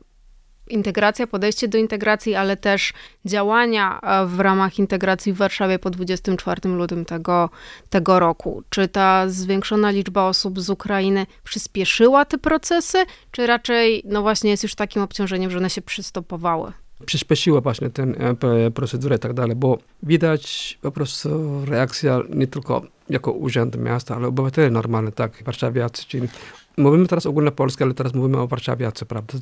integracja, 0.68 1.26
podejście 1.26 1.68
do 1.68 1.78
integracji, 1.78 2.34
ale 2.34 2.56
też 2.56 2.92
działania 3.24 4.00
e, 4.02 4.26
w 4.26 4.40
ramach 4.40 4.78
integracji 4.78 5.32
w 5.32 5.36
Warszawie 5.36 5.78
po 5.78 5.90
24 5.90 6.68
lutym 6.68 7.04
tego, 7.04 7.50
tego 7.90 8.20
roku. 8.20 8.62
Czy 8.68 8.88
ta 8.88 9.28
zwiększona 9.28 9.90
liczba 9.90 10.22
osób 10.22 10.60
z 10.60 10.70
Ukrainy 10.70 11.26
przyspieszyła 11.44 12.24
te 12.24 12.38
procesy, 12.38 12.98
czy 13.30 13.46
raczej, 13.46 14.02
no 14.04 14.22
właśnie, 14.22 14.50
jest 14.50 14.62
już 14.62 14.74
takim 14.74 15.02
obciążeniem, 15.02 15.50
że 15.50 15.58
one 15.58 15.70
się 15.70 15.82
przystopowały? 15.82 16.83
Przyspieszyła 17.06 17.60
właśnie 17.60 17.90
tę 17.90 18.02
e, 18.02 18.70
procedurę 18.70 19.16
i 19.16 19.18
tak 19.18 19.32
dalej, 19.32 19.56
bo 19.56 19.78
widać 20.02 20.78
po 20.82 20.90
prostu 20.90 21.60
reakcja 21.64 22.20
nie 22.28 22.46
tylko 22.46 22.82
jako 23.10 23.32
Urząd 23.32 23.76
Miasta, 23.76 24.16
ale 24.16 24.28
obywatele 24.28 24.70
normalne, 24.70 25.12
tak, 25.12 25.42
warszawiacy, 25.44 26.04
czyli 26.08 26.28
mówimy 26.76 27.06
teraz 27.06 27.26
ogólnie 27.26 27.50
Polskę, 27.50 27.84
ale 27.84 27.94
teraz 27.94 28.14
mówimy 28.14 28.38
o 28.38 28.46
Warszawie, 28.46 28.92
co 28.92 29.06
prawda. 29.06 29.38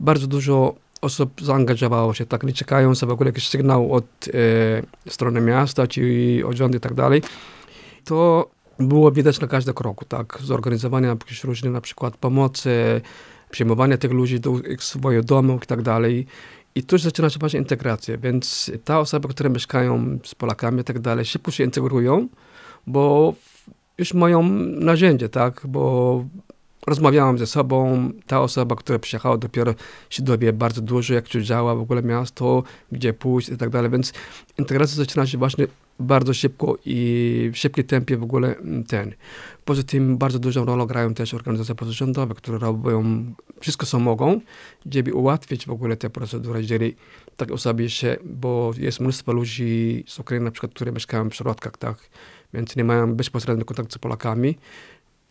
Bardzo 0.00 0.26
dużo 0.26 0.74
osób 1.00 1.40
zaangażowało 1.42 2.14
się, 2.14 2.26
tak, 2.26 2.42
nie 2.42 2.52
czekają 2.52 2.94
sobie 2.94 3.10
w 3.10 3.12
ogóle 3.12 3.28
jakiś 3.28 3.48
sygnał 3.48 3.92
od 3.92 4.04
e, 4.28 5.10
strony 5.10 5.40
miasta, 5.40 5.86
czy 5.86 6.42
od 6.46 6.56
rządu 6.56 6.76
i 6.76 6.80
tak 6.80 6.94
dalej. 6.94 7.22
To 8.04 8.50
było 8.78 9.12
widać 9.12 9.40
na 9.40 9.48
każdym 9.48 9.74
kroku, 9.74 10.04
tak, 10.04 10.38
zorganizowania 10.42 11.08
jakichś 11.08 11.44
różnych 11.44 11.72
na 11.72 11.80
przykład 11.80 12.16
pomocy, 12.16 13.00
przyjmowania 13.52 13.98
tych 13.98 14.12
ludzi 14.12 14.40
do 14.40 14.52
swoich 14.78 15.24
domów 15.24 15.64
i 15.64 15.66
tak 15.66 15.82
dalej. 15.82 16.26
I 16.74 16.82
tu 16.82 16.98
zaczyna 16.98 17.30
się 17.30 17.38
właśnie 17.38 17.58
integracja, 17.58 18.18
więc 18.18 18.70
ta 18.84 19.00
osoba, 19.00 19.28
które 19.28 19.50
mieszkają 19.50 20.18
z 20.24 20.34
Polakami 20.34 20.80
i 20.80 20.84
tak 20.84 20.98
dalej, 20.98 21.24
szybko 21.24 21.50
się 21.50 21.64
integrują, 21.64 22.28
bo 22.86 23.34
już 23.98 24.14
mają 24.14 24.42
narzędzie, 24.80 25.28
tak, 25.28 25.60
bo 25.64 26.24
rozmawiałam 26.86 27.38
ze 27.38 27.46
sobą, 27.46 28.10
ta 28.26 28.40
osoba, 28.40 28.76
która 28.76 28.98
przyjechała 28.98 29.36
dopiero 29.36 29.74
się 30.10 30.22
dowie 30.22 30.52
bardzo 30.52 30.80
dużo, 30.80 31.14
jak 31.14 31.28
tu 31.28 31.40
działa 31.40 31.74
w 31.74 31.80
ogóle 31.80 32.02
miasto, 32.02 32.62
gdzie 32.92 33.12
pójść 33.12 33.48
i 33.48 33.56
tak 33.56 33.70
dalej, 33.70 33.90
więc 33.90 34.12
integracja 34.58 34.96
zaczyna 34.96 35.26
się 35.26 35.38
właśnie 35.38 35.66
bardzo 36.00 36.34
szybko 36.34 36.78
i 36.84 37.50
w 37.52 37.58
szybkim 37.58 37.84
tempie 37.84 38.16
w 38.16 38.22
ogóle 38.22 38.54
ten. 38.88 39.14
Poza 39.64 39.82
tym 39.82 40.18
bardzo 40.18 40.38
dużą 40.38 40.64
rolę 40.64 40.86
grają 40.86 41.14
też 41.14 41.34
organizacje 41.34 41.74
pozarządowe, 41.74 42.34
które 42.34 42.58
robią 42.58 43.24
wszystko, 43.60 43.86
co 43.86 43.98
mogą, 43.98 44.40
żeby 44.92 45.14
ułatwić 45.14 45.66
w 45.66 45.70
ogóle 45.70 45.96
te 45.96 46.10
procedury, 46.10 46.60
jeżeli 46.60 46.96
takie 47.36 47.54
osoby 47.54 47.90
się, 47.90 48.16
bo 48.24 48.72
jest 48.78 49.00
mnóstwo 49.00 49.32
ludzi 49.32 50.04
z 50.06 50.18
Ukrainy 50.18 50.44
na 50.44 50.50
przykład, 50.50 50.74
które 50.74 50.92
mieszkają 50.92 51.30
w 51.30 51.34
środkach, 51.34 51.76
tak, 51.76 51.96
więc 52.54 52.76
nie 52.76 52.84
mają 52.84 53.14
bezpośrednio 53.14 53.64
kontaktu 53.64 53.92
z 53.92 53.98
Polakami. 53.98 54.56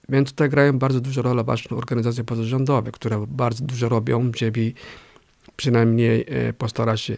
Więc 0.10 0.30
tutaj 0.30 0.50
grają 0.50 0.80
bardzo 0.80 1.02
dużą 1.02 1.22
rolę 1.22 1.44
właśnie 1.44 1.78
organizacje 1.78 2.24
pozarządowe, 2.24 2.92
które 2.92 3.26
bardzo 3.28 3.66
dużo 3.66 3.90
robią, 3.90 4.32
żeby 4.38 4.74
przynajmniej 5.56 6.26
e, 6.28 6.54
postarać 6.54 7.02
się, 7.02 7.18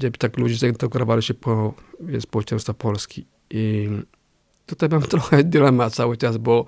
żeby 0.00 0.18
tak 0.18 0.38
ludzie 0.38 0.54
zaintegrowali 0.56 1.22
się 1.22 1.34
po 1.34 1.74
społeczeństwo 2.20 2.74
Polski. 2.74 3.26
I 3.50 3.88
tutaj 4.66 4.88
mam 4.88 5.02
trochę 5.14 5.44
dylemat 5.44 5.94
cały 5.94 6.16
czas, 6.16 6.36
bo 6.36 6.66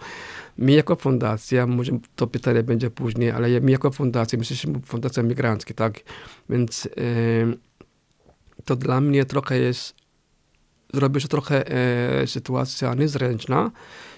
my 0.58 0.72
jako 0.72 0.96
fundacja, 0.96 1.66
może 1.66 1.98
to 2.16 2.26
pytanie 2.26 2.62
będzie 2.62 2.90
później, 2.90 3.30
ale 3.30 3.60
my 3.60 3.70
jako 3.70 3.90
fundacja, 3.90 4.36
my 4.38 4.42
jesteśmy 4.42 4.80
fundacja 4.84 5.22
migrancka, 5.22 5.74
tak? 5.74 6.00
Więc 6.50 6.88
to 8.64 8.76
dla 8.76 9.00
mnie 9.00 9.24
trochę 9.24 9.58
jest 9.58 10.01
zrobi 10.92 11.20
się 11.20 11.28
trochę 11.28 11.66
e, 12.22 12.26
sytuacja 12.26 12.94
niezręczna 12.94 13.70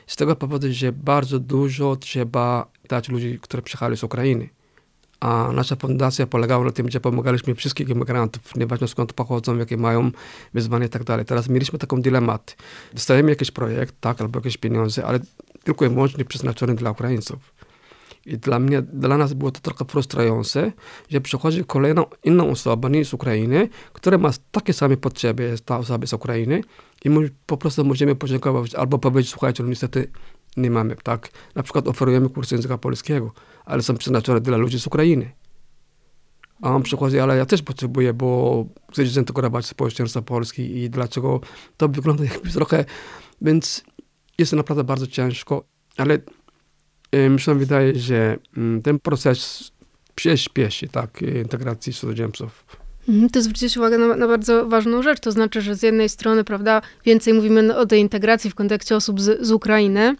z 0.06 0.16
tego 0.16 0.37
powodu, 0.37 0.66
że 0.70 0.92
bardzo 0.92 1.38
dużo 1.38 1.96
trzeba 1.96 2.66
dać 2.88 3.08
ludzi, 3.08 3.38
którzy 3.42 3.62
przyjechali 3.62 3.96
z 3.96 4.04
Ukrainy. 4.04 4.48
A 5.20 5.52
nasza 5.52 5.76
fundacja 5.76 6.26
polegała 6.26 6.64
na 6.64 6.70
tym, 6.70 6.90
że 6.90 7.00
pomagaliśmy 7.00 7.54
wszystkich 7.54 7.88
imigrantów, 7.88 8.56
nieważne 8.56 8.88
skąd 8.88 9.12
pochodzą, 9.12 9.56
jakie 9.56 9.76
mają 9.76 10.10
wyzwania 10.54 10.87
i 10.87 10.88
tak. 10.88 11.02
Teraz 11.26 11.48
mieliśmy 11.48 11.78
taką 11.78 12.02
dylemat. 12.02 12.56
Dostajemy 12.92 13.30
jakiś 13.30 13.50
projekt, 13.50 13.94
tak, 14.00 14.20
albo 14.20 14.38
jakieś 14.38 14.56
pieniądze, 14.56 15.04
ale 15.04 15.20
tylko 15.64 15.84
i 15.84 15.88
wyłącznie 15.88 16.24
przeznaczony 16.24 16.74
dla 16.74 16.90
Ukraińców. 16.90 17.53
I 18.26 18.38
dla 18.38 18.58
mnie, 18.58 18.82
dla 18.82 19.18
nas 19.18 19.34
było 19.34 19.50
to 19.50 19.60
trochę 19.60 19.84
frustrujące, 19.84 20.72
że 21.08 21.20
przychodzi 21.20 21.64
kolejna 21.64 22.04
inna 22.24 22.44
osoba, 22.44 22.88
nie 22.88 23.04
z 23.04 23.14
Ukrainy, 23.14 23.68
która 23.92 24.18
ma 24.18 24.30
takie 24.50 24.72
same 24.72 24.96
potrzeby, 24.96 25.42
jak 25.42 25.60
ta 25.60 25.78
osoba 25.78 26.06
z 26.06 26.12
Ukrainy 26.12 26.60
i 27.04 27.10
my 27.10 27.30
po 27.46 27.56
prostu 27.56 27.84
możemy 27.84 28.14
podziękować 28.14 28.74
albo 28.74 28.98
powiedzieć, 28.98 29.30
słuchajcie, 29.30 29.62
no 29.62 29.68
niestety 29.68 30.10
nie 30.56 30.70
mamy, 30.70 30.96
tak? 31.02 31.28
Na 31.54 31.62
przykład 31.62 31.88
oferujemy 31.88 32.28
kursy 32.28 32.54
języka 32.54 32.78
polskiego, 32.78 33.32
ale 33.64 33.82
są 33.82 33.96
przeznaczone 33.96 34.40
dla 34.40 34.56
ludzi 34.56 34.80
z 34.80 34.87
Ukrainy. 34.87 35.32
A 36.62 36.70
on 36.70 36.82
przychodzi, 36.82 37.18
ale 37.18 37.37
ja 37.37 37.46
też 37.46 37.62
potrzebuję, 37.62 38.14
bo 38.14 38.64
chcę 38.92 39.06
zintegrować 39.06 39.66
społeczeństwo 39.66 40.22
polskie 40.22 40.66
i 40.66 40.90
dlaczego 40.90 41.40
to 41.76 41.88
wygląda 41.88 42.24
jakby 42.24 42.50
trochę, 42.50 42.84
więc 43.42 43.84
jest 44.38 44.52
naprawdę 44.52 44.84
bardzo 44.84 45.06
ciężko, 45.06 45.64
ale 45.96 46.18
mi 47.31 47.40
się 47.40 47.59
wydaje, 47.59 47.94
że 47.94 48.37
mm, 48.57 48.83
ten 48.83 48.98
proces 48.98 49.70
przyspieszy 50.14 50.88
tak, 50.88 51.22
integracji 51.22 51.92
cudzoziemców. 51.92 52.64
Mhm, 53.09 53.31
to 53.31 53.42
zwróciłeś 53.42 53.77
uwagę 53.77 53.98
na, 53.98 54.16
na, 54.16 54.29
bardzo 54.29 54.66
ważną 54.66 55.03
rzecz, 55.03 55.20
to 55.20 55.33
znaczy, 55.33 55.61
że 55.61 55.74
z 55.74 55.83
jednej 55.83 56.09
strony, 56.09 56.44
prawda, 56.44 56.83
więcej 57.05 57.35
mówimy 57.35 57.77
o 57.77 57.87
tej 57.87 58.00
integracji 58.00 58.50
w 58.50 58.55
kontekście 58.55 58.96
osób 58.96 59.20
z, 59.20 59.46
z 59.46 59.53
Ukrainy, 59.53 60.16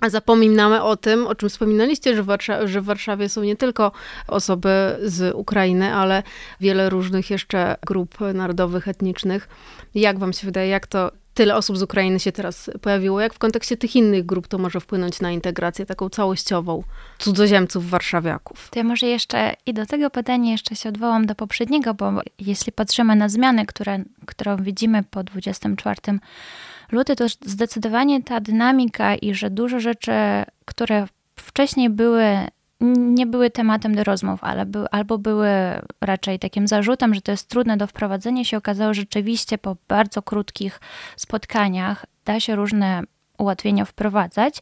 A 0.00 0.10
zapominamy 0.10 0.82
o 0.82 0.96
tym, 0.96 1.26
o 1.26 1.34
czym 1.34 1.48
wspominaliście, 1.48 2.14
że 2.14 2.22
w, 2.22 2.28
że 2.64 2.80
w 2.80 2.84
Warszawie 2.84 3.28
są 3.28 3.42
nie 3.42 3.56
tylko 3.56 3.92
osoby 4.28 4.96
z 5.02 5.34
Ukrainy, 5.34 5.94
ale 5.94 6.22
wiele 6.60 6.90
różnych 6.90 7.30
jeszcze 7.30 7.76
grup 7.86 8.18
narodowych, 8.34 8.88
etnicznych. 8.88 9.48
Jak 9.94 10.18
wam 10.18 10.32
się 10.32 10.46
wydaje, 10.46 10.68
jak 10.68 10.86
to 10.86 11.10
tyle 11.38 11.56
osób 11.56 11.78
z 11.78 11.82
Ukrainy 11.82 12.20
się 12.20 12.32
teraz 12.32 12.70
pojawiło? 12.82 13.20
Jak 13.20 13.34
w 13.34 13.38
kontekście 13.38 13.76
tych 13.76 13.96
innych 13.96 14.26
grup 14.26 14.48
to 14.48 14.58
może 14.58 14.80
wpłynąć 14.80 15.20
na 15.20 15.30
integrację 15.30 15.86
taką 15.86 16.08
całościową 16.08 16.82
cudzoziemców, 17.18 17.90
warszawiaków? 17.90 18.68
To 18.70 18.78
ja 18.78 18.84
może 18.84 19.06
jeszcze 19.06 19.54
i 19.66 19.74
do 19.74 19.86
tego 19.86 20.10
pytania 20.10 20.52
jeszcze 20.52 20.76
się 20.76 20.88
odwołam 20.88 21.26
do 21.26 21.34
poprzedniego, 21.34 21.94
bo 21.94 22.12
jeśli 22.38 22.72
patrzymy 22.72 23.16
na 23.16 23.28
zmiany, 23.28 23.66
które, 23.66 23.98
którą 24.26 24.56
widzimy 24.56 25.02
po 25.02 25.24
24 25.24 26.18
luty, 26.92 27.16
to 27.16 27.26
zdecydowanie 27.28 28.22
ta 28.22 28.40
dynamika 28.40 29.14
i 29.14 29.34
że 29.34 29.50
dużo 29.50 29.80
rzeczy, 29.80 30.12
które 30.64 31.06
wcześniej 31.36 31.90
były 31.90 32.24
nie 32.80 33.26
były 33.26 33.50
tematem 33.50 33.94
do 33.94 34.04
rozmów, 34.04 34.44
ale 34.44 34.66
by, 34.66 34.90
albo 34.90 35.18
były 35.18 35.48
raczej 36.00 36.38
takim 36.38 36.68
zarzutem, 36.68 37.14
że 37.14 37.20
to 37.20 37.30
jest 37.30 37.48
trudne 37.48 37.76
do 37.76 37.86
wprowadzenia, 37.86 38.44
się 38.44 38.56
okazało 38.56 38.94
że 38.94 39.00
rzeczywiście 39.00 39.58
po 39.58 39.76
bardzo 39.88 40.22
krótkich 40.22 40.80
spotkaniach 41.16 42.06
da 42.24 42.40
się 42.40 42.56
różne 42.56 43.02
ułatwienia 43.38 43.84
wprowadzać. 43.84 44.54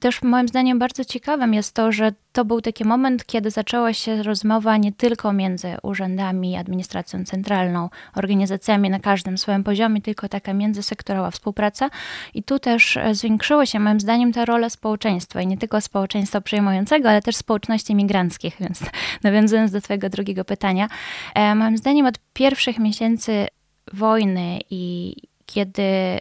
Też 0.00 0.22
moim 0.22 0.48
zdaniem 0.48 0.78
bardzo 0.78 1.04
ciekawym 1.04 1.54
jest 1.54 1.74
to, 1.74 1.92
że 1.92 2.12
to 2.32 2.44
był 2.44 2.60
taki 2.60 2.84
moment, 2.84 3.26
kiedy 3.26 3.50
zaczęła 3.50 3.92
się 3.92 4.22
rozmowa 4.22 4.76
nie 4.76 4.92
tylko 4.92 5.32
między 5.32 5.76
urzędami, 5.82 6.56
administracją 6.56 7.24
centralną, 7.24 7.90
organizacjami 8.14 8.90
na 8.90 9.00
każdym 9.00 9.38
swoim 9.38 9.64
poziomie, 9.64 10.02
tylko 10.02 10.28
taka 10.28 10.52
międzysektorowa 10.52 11.30
współpraca. 11.30 11.90
I 12.34 12.42
tu 12.42 12.58
też 12.58 12.96
e, 12.96 13.14
zwiększyła 13.14 13.66
się 13.66 13.80
moim 13.80 14.00
zdaniem 14.00 14.32
ta 14.32 14.44
rola 14.44 14.70
społeczeństwa 14.70 15.40
i 15.42 15.46
nie 15.46 15.58
tylko 15.58 15.80
społeczeństwa 15.80 16.40
przyjmującego, 16.40 17.10
ale 17.10 17.22
też 17.22 17.36
społeczności 17.36 17.94
migranckich, 17.94 18.56
więc 18.60 18.80
nawiązując 19.22 19.72
do 19.72 19.80
twojego 19.80 20.08
drugiego 20.08 20.44
pytania, 20.44 20.88
e, 21.34 21.54
moim 21.54 21.78
zdaniem 21.78 22.06
od 22.06 22.18
pierwszych 22.32 22.78
miesięcy 22.78 23.46
wojny 23.92 24.58
i 24.70 25.14
kiedy 25.46 26.20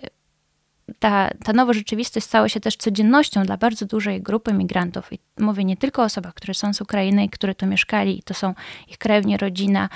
ta, 1.00 1.30
ta 1.44 1.54
nowa 1.54 1.74
rzeczywistość 1.74 2.26
stała 2.26 2.50
się 2.50 2.60
też 2.60 2.76
codziennością 2.76 3.44
dla 3.44 3.58
bardzo 3.58 3.86
dużej 3.86 4.22
grupy 4.22 4.54
migrantów. 4.54 5.14
I 5.14 5.20
mówię 5.40 5.64
nie 5.66 5.78
tylko 5.78 6.02
o 6.02 6.06
osobach, 6.06 6.34
które 6.34 6.54
są 6.54 6.74
z 6.74 6.82
Ukrainy 6.82 7.30
które 7.30 7.56
tu 7.56 7.66
mieszkali, 7.66 8.20
i 8.20 8.24
to 8.24 8.34
są 8.34 8.54
ich 8.88 8.98
krewni, 8.98 9.38
rodzina, 9.38 9.90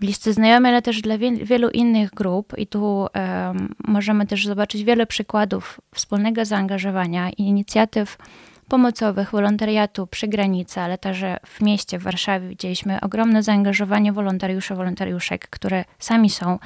bliscy 0.00 0.32
znajomi, 0.32 0.68
ale 0.68 0.82
też 0.82 1.00
dla 1.00 1.18
wie, 1.18 1.32
wielu 1.32 1.70
innych 1.70 2.10
grup. 2.10 2.52
I 2.58 2.66
tu 2.66 2.84
um, 2.84 3.74
możemy 3.88 4.26
też 4.26 4.46
zobaczyć 4.46 4.84
wiele 4.84 5.06
przykładów 5.06 5.80
wspólnego 5.94 6.44
zaangażowania 6.44 7.30
i 7.30 7.42
inicjatyw 7.42 8.18
pomocowych, 8.74 9.30
wolontariatu 9.30 10.06
przy 10.06 10.28
granicy, 10.28 10.80
ale 10.80 10.98
także 10.98 11.36
w 11.46 11.60
mieście, 11.60 11.98
w 11.98 12.02
Warszawie 12.02 12.48
widzieliśmy 12.48 13.00
ogromne 13.00 13.42
zaangażowanie 13.42 14.12
wolontariuszy, 14.12 14.74
wolontariuszek, 14.74 15.48
które 15.48 15.84
sami 15.98 16.30
są 16.30 16.58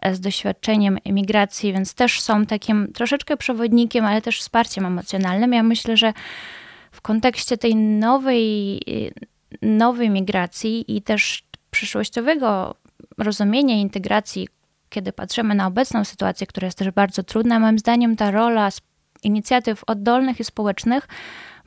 e, 0.00 0.14
z 0.14 0.20
doświadczeniem 0.20 0.98
emigracji, 1.04 1.72
więc 1.72 1.94
też 1.94 2.20
są 2.20 2.46
takim 2.46 2.92
troszeczkę 2.92 3.36
przewodnikiem, 3.36 4.04
ale 4.04 4.22
też 4.22 4.40
wsparciem 4.40 4.86
emocjonalnym. 4.86 5.52
Ja 5.52 5.62
myślę, 5.62 5.96
że 5.96 6.12
w 6.92 7.00
kontekście 7.00 7.56
tej 7.56 7.76
nowej, 7.76 8.80
nowej 9.62 10.10
migracji 10.10 10.96
i 10.96 11.02
też 11.02 11.44
przyszłościowego 11.70 12.74
rozumienia 13.18 13.74
integracji, 13.74 14.48
kiedy 14.88 15.12
patrzymy 15.12 15.54
na 15.54 15.66
obecną 15.66 16.04
sytuację, 16.04 16.46
która 16.46 16.66
jest 16.66 16.78
też 16.78 16.90
bardzo 16.90 17.22
trudna, 17.22 17.58
moim 17.58 17.78
zdaniem 17.78 18.16
ta 18.16 18.30
rola 18.30 18.68
inicjatyw 19.22 19.84
oddolnych 19.86 20.40
i 20.40 20.44
społecznych 20.44 21.08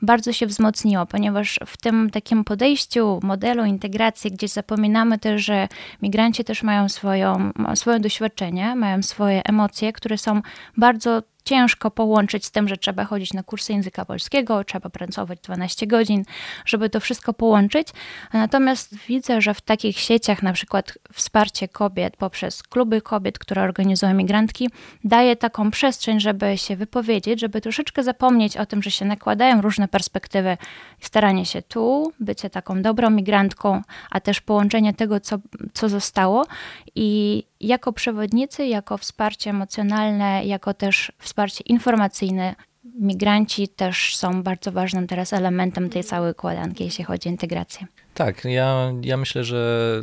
bardzo 0.02 0.32
się 0.32 0.46
wzmocniło, 0.46 1.06
ponieważ 1.06 1.60
w 1.66 1.76
tym 1.76 2.10
takim 2.10 2.44
podejściu, 2.44 3.20
modelu 3.22 3.64
integracji, 3.64 4.30
gdzie 4.30 4.48
zapominamy 4.48 5.18
też, 5.18 5.44
że 5.44 5.68
migranci 6.02 6.44
też 6.44 6.62
mają 6.62 6.88
swoją, 6.88 7.52
swoje 7.74 8.00
doświadczenie, 8.00 8.74
mają 8.74 9.02
swoje 9.02 9.42
emocje, 9.44 9.92
które 9.92 10.18
są 10.18 10.42
bardzo 10.76 11.22
ciężko 11.48 11.90
połączyć 11.90 12.46
z 12.46 12.50
tym, 12.50 12.68
że 12.68 12.76
trzeba 12.76 13.04
chodzić 13.04 13.32
na 13.32 13.42
kursy 13.42 13.72
języka 13.72 14.04
polskiego, 14.04 14.64
trzeba 14.64 14.90
pracować 14.90 15.40
12 15.40 15.86
godzin, 15.86 16.24
żeby 16.64 16.90
to 16.90 17.00
wszystko 17.00 17.32
połączyć. 17.32 17.88
Natomiast 18.32 18.94
widzę, 18.94 19.40
że 19.40 19.54
w 19.54 19.60
takich 19.60 19.98
sieciach, 19.98 20.42
na 20.42 20.52
przykład 20.52 20.98
wsparcie 21.12 21.68
kobiet 21.68 22.16
poprzez 22.16 22.62
kluby 22.62 23.00
kobiet, 23.00 23.38
które 23.38 23.62
organizują 23.62 24.14
migrantki, 24.14 24.70
daje 25.04 25.36
taką 25.36 25.70
przestrzeń, 25.70 26.20
żeby 26.20 26.58
się 26.58 26.76
wypowiedzieć, 26.76 27.40
żeby 27.40 27.60
troszeczkę 27.60 28.02
zapomnieć 28.02 28.56
o 28.56 28.66
tym, 28.66 28.82
że 28.82 28.90
się 28.90 29.04
nakładają 29.04 29.60
różne 29.60 29.88
perspektywy 29.88 30.56
staranie 31.00 31.46
się 31.46 31.62
tu, 31.62 32.12
bycie 32.20 32.50
taką 32.50 32.82
dobrą 32.82 33.10
migrantką, 33.10 33.82
a 34.10 34.20
też 34.20 34.40
połączenie 34.40 34.94
tego, 34.94 35.20
co, 35.20 35.38
co 35.72 35.88
zostało 35.88 36.46
i 36.94 37.44
jako 37.60 37.92
przewodnicy, 37.92 38.66
jako 38.66 38.98
wsparcie 38.98 39.50
emocjonalne, 39.50 40.44
jako 40.44 40.74
też 40.74 41.12
wsparcie 41.18 41.37
informacyjne. 41.66 42.54
Migranci 43.00 43.68
też 43.68 44.16
są 44.16 44.42
bardzo 44.42 44.72
ważnym 44.72 45.06
teraz 45.06 45.32
elementem 45.32 45.90
tej 45.90 46.04
całej 46.04 46.32
układanki, 46.32 46.84
jeśli 46.84 47.04
chodzi 47.04 47.28
o 47.28 47.32
integrację. 47.32 47.86
Tak, 48.14 48.44
ja, 48.44 48.92
ja 49.02 49.16
myślę, 49.16 49.44
że 49.44 50.02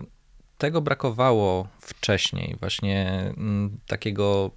tego 0.58 0.82
brakowało 0.82 1.68
wcześniej, 1.80 2.56
właśnie 2.60 3.24
m, 3.38 3.78
takiego, 3.88 4.52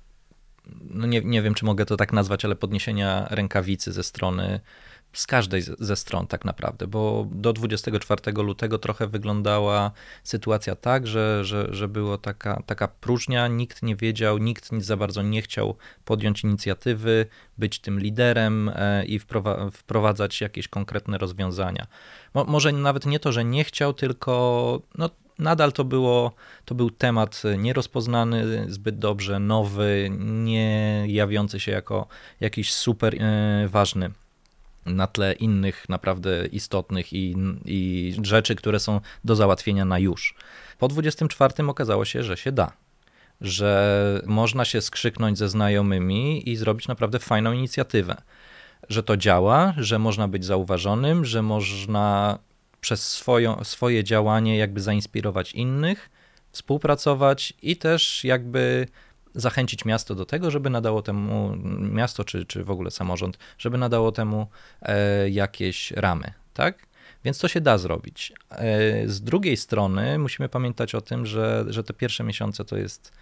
no 0.80 1.06
nie, 1.06 1.20
nie 1.20 1.42
wiem, 1.42 1.54
czy 1.54 1.64
mogę 1.64 1.86
to 1.86 1.96
tak 1.96 2.12
nazwać, 2.12 2.44
ale 2.44 2.56
podniesienia 2.56 3.26
rękawicy 3.30 3.92
ze 3.92 4.02
strony 4.02 4.60
z 5.12 5.26
każdej 5.26 5.62
ze 5.62 5.96
stron 5.96 6.26
tak 6.26 6.44
naprawdę, 6.44 6.86
bo 6.86 7.26
do 7.30 7.52
24 7.52 8.32
lutego 8.32 8.78
trochę 8.78 9.06
wyglądała 9.06 9.90
sytuacja 10.24 10.76
tak, 10.76 11.06
że, 11.06 11.44
że, 11.44 11.68
że 11.70 11.88
było 11.88 12.18
taka, 12.18 12.62
taka 12.66 12.88
próżnia, 12.88 13.48
nikt 13.48 13.82
nie 13.82 13.96
wiedział, 13.96 14.38
nikt 14.38 14.70
za 14.78 14.96
bardzo 14.96 15.22
nie 15.22 15.42
chciał 15.42 15.76
podjąć 16.04 16.44
inicjatywy, 16.44 17.26
być 17.58 17.78
tym 17.78 18.00
liderem 18.00 18.70
e, 18.74 19.04
i 19.04 19.20
wprowadzać 19.72 20.40
jakieś 20.40 20.68
konkretne 20.68 21.18
rozwiązania. 21.18 21.86
Mo, 22.34 22.44
może 22.44 22.72
nawet 22.72 23.06
nie 23.06 23.20
to, 23.20 23.32
że 23.32 23.44
nie 23.44 23.64
chciał, 23.64 23.92
tylko 23.92 24.82
no, 24.98 25.10
nadal 25.38 25.72
to, 25.72 25.84
było, 25.84 26.32
to 26.64 26.74
był 26.74 26.90
temat 26.90 27.42
nierozpoznany 27.58 28.66
zbyt 28.68 28.98
dobrze, 28.98 29.38
nowy, 29.38 30.10
nie 30.18 31.04
jawiący 31.08 31.60
się 31.60 31.72
jako 31.72 32.06
jakiś 32.40 32.74
super 32.74 33.22
e, 33.22 33.68
ważny 33.68 34.10
na 34.88 35.06
tle 35.06 35.32
innych 35.32 35.88
naprawdę 35.88 36.46
istotnych 36.46 37.12
i, 37.12 37.36
i 37.64 38.14
rzeczy, 38.22 38.54
które 38.54 38.80
są 38.80 39.00
do 39.24 39.36
załatwienia 39.36 39.84
na 39.84 39.98
już. 39.98 40.34
Po 40.78 40.88
24 40.88 41.68
okazało 41.68 42.04
się, 42.04 42.22
że 42.22 42.36
się 42.36 42.52
da 42.52 42.72
że 43.40 44.22
można 44.26 44.64
się 44.64 44.80
skrzyknąć 44.80 45.38
ze 45.38 45.48
znajomymi 45.48 46.48
i 46.50 46.56
zrobić 46.56 46.88
naprawdę 46.88 47.18
fajną 47.18 47.52
inicjatywę. 47.52 48.16
Że 48.88 49.02
to 49.02 49.16
działa, 49.16 49.74
że 49.76 49.98
można 49.98 50.28
być 50.28 50.44
zauważonym, 50.44 51.24
że 51.24 51.42
można 51.42 52.38
przez 52.80 53.08
swoją, 53.08 53.64
swoje 53.64 54.04
działanie 54.04 54.58
jakby 54.58 54.80
zainspirować 54.80 55.52
innych, 55.52 56.10
współpracować 56.52 57.54
i 57.62 57.76
też 57.76 58.24
jakby 58.24 58.86
zachęcić 59.40 59.84
miasto 59.84 60.14
do 60.14 60.26
tego, 60.26 60.50
żeby 60.50 60.70
nadało 60.70 61.02
temu, 61.02 61.56
miasto 61.80 62.24
czy, 62.24 62.46
czy 62.46 62.64
w 62.64 62.70
ogóle 62.70 62.90
samorząd, 62.90 63.38
żeby 63.58 63.78
nadało 63.78 64.12
temu 64.12 64.46
e, 64.82 65.30
jakieś 65.30 65.90
ramy, 65.90 66.32
tak? 66.54 66.88
Więc 67.24 67.38
to 67.38 67.48
się 67.48 67.60
da 67.60 67.78
zrobić. 67.78 68.32
E, 68.50 69.08
z 69.08 69.20
drugiej 69.20 69.56
strony 69.56 70.18
musimy 70.18 70.48
pamiętać 70.48 70.94
o 70.94 71.00
tym, 71.00 71.26
że, 71.26 71.64
że 71.68 71.84
te 71.84 71.92
pierwsze 71.92 72.24
miesiące 72.24 72.64
to 72.64 72.76
jest 72.76 73.12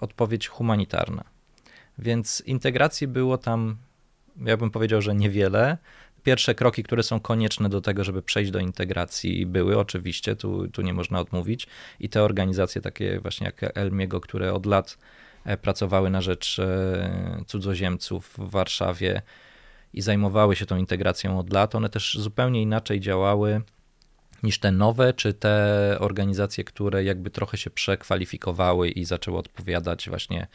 odpowiedź 0.00 0.48
humanitarna. 0.48 1.24
Więc 1.98 2.42
integracji 2.46 3.06
było 3.06 3.38
tam, 3.38 3.76
ja 4.44 4.56
bym 4.56 4.70
powiedział, 4.70 5.02
że 5.02 5.14
niewiele. 5.14 5.78
Pierwsze 6.22 6.54
kroki, 6.54 6.82
które 6.82 7.02
są 7.02 7.20
konieczne 7.20 7.68
do 7.68 7.80
tego, 7.80 8.04
żeby 8.04 8.22
przejść 8.22 8.50
do 8.50 8.58
integracji, 8.58 9.46
były 9.46 9.78
oczywiście, 9.78 10.36
tu, 10.36 10.68
tu 10.68 10.82
nie 10.82 10.94
można 10.94 11.20
odmówić. 11.20 11.66
I 12.00 12.08
te 12.08 12.22
organizacje, 12.22 12.80
takie 12.80 13.20
właśnie 13.20 13.46
jak 13.46 13.78
Elmiego, 13.78 14.20
które 14.20 14.52
od 14.52 14.66
lat 14.66 14.98
pracowały 15.62 16.10
na 16.10 16.20
rzecz 16.20 16.58
e, 16.58 17.44
cudzoziemców 17.46 18.34
w 18.38 18.50
Warszawie 18.50 19.22
i 19.92 20.00
zajmowały 20.00 20.56
się 20.56 20.66
tą 20.66 20.76
integracją 20.76 21.38
od 21.38 21.52
lat, 21.52 21.74
one 21.74 21.88
też 21.88 22.18
zupełnie 22.18 22.62
inaczej 22.62 23.00
działały 23.00 23.62
niż 24.42 24.58
te 24.58 24.72
nowe, 24.72 25.12
czy 25.12 25.34
te 25.34 25.96
organizacje, 26.00 26.64
które 26.64 27.04
jakby 27.04 27.30
trochę 27.30 27.56
się 27.56 27.70
przekwalifikowały 27.70 28.88
i 28.88 29.04
zaczęły 29.04 29.38
odpowiadać 29.38 30.08
właśnie, 30.08 30.46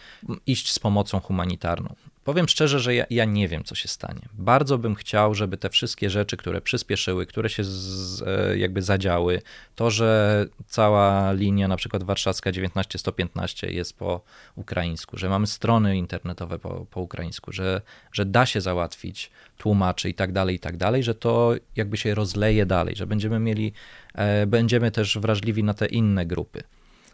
iść 0.48 0.72
z 0.72 0.80
pomocą 0.80 1.20
humanitarną. 1.20 1.96
Powiem 2.30 2.48
szczerze, 2.48 2.80
że 2.80 2.96
ja, 2.96 3.06
ja, 3.10 3.26
nie 3.26 3.48
wiem, 3.48 3.64
co 3.64 3.76
się 3.76 3.88
stanie. 3.88 4.22
Bardzo 4.34 4.78
bym 4.78 4.96
chciał, 4.96 5.36
żeby 5.36 5.58
te 5.58 5.70
wszystkie 5.70 6.10
rzeczy, 6.10 6.38
które 6.38 6.62
przyspieszyły, 6.62 7.26
które 7.26 7.50
się 7.50 7.64
z, 7.64 8.22
e, 8.22 8.58
jakby 8.58 8.82
zadziały, 8.82 9.42
to, 9.76 9.92
że 9.92 10.46
cała 10.68 11.32
linia, 11.32 11.68
na 11.68 11.78
przykład 11.78 12.04
warszawska 12.04 12.52
19115 12.52 13.72
jest 13.72 13.98
po 13.98 14.22
ukraińsku, 14.56 15.18
że 15.18 15.30
mamy 15.30 15.48
strony 15.48 15.98
internetowe 15.98 16.60
po, 16.60 16.86
po 16.92 17.02
ukraińsku, 17.02 17.52
że, 17.52 17.82
że 18.12 18.26
da 18.26 18.46
się 18.46 18.62
załatwić 18.62 19.32
tłumaczy 19.58 20.10
i 20.10 20.14
tak 20.14 20.32
dalej, 20.32 20.56
i 20.56 20.60
tak 20.60 20.78
dalej, 20.78 21.04
że 21.04 21.16
to 21.16 21.54
jakby 21.76 21.98
się 21.98 22.16
rozleje 22.16 22.66
dalej, 22.66 22.96
że 22.96 23.08
będziemy 23.08 23.40
mieli, 23.40 23.74
e, 24.14 24.48
będziemy 24.48 24.92
też 24.92 25.18
wrażliwi 25.18 25.64
na 25.64 25.74
te 25.74 25.86
inne 25.86 26.26
grupy. 26.26 26.64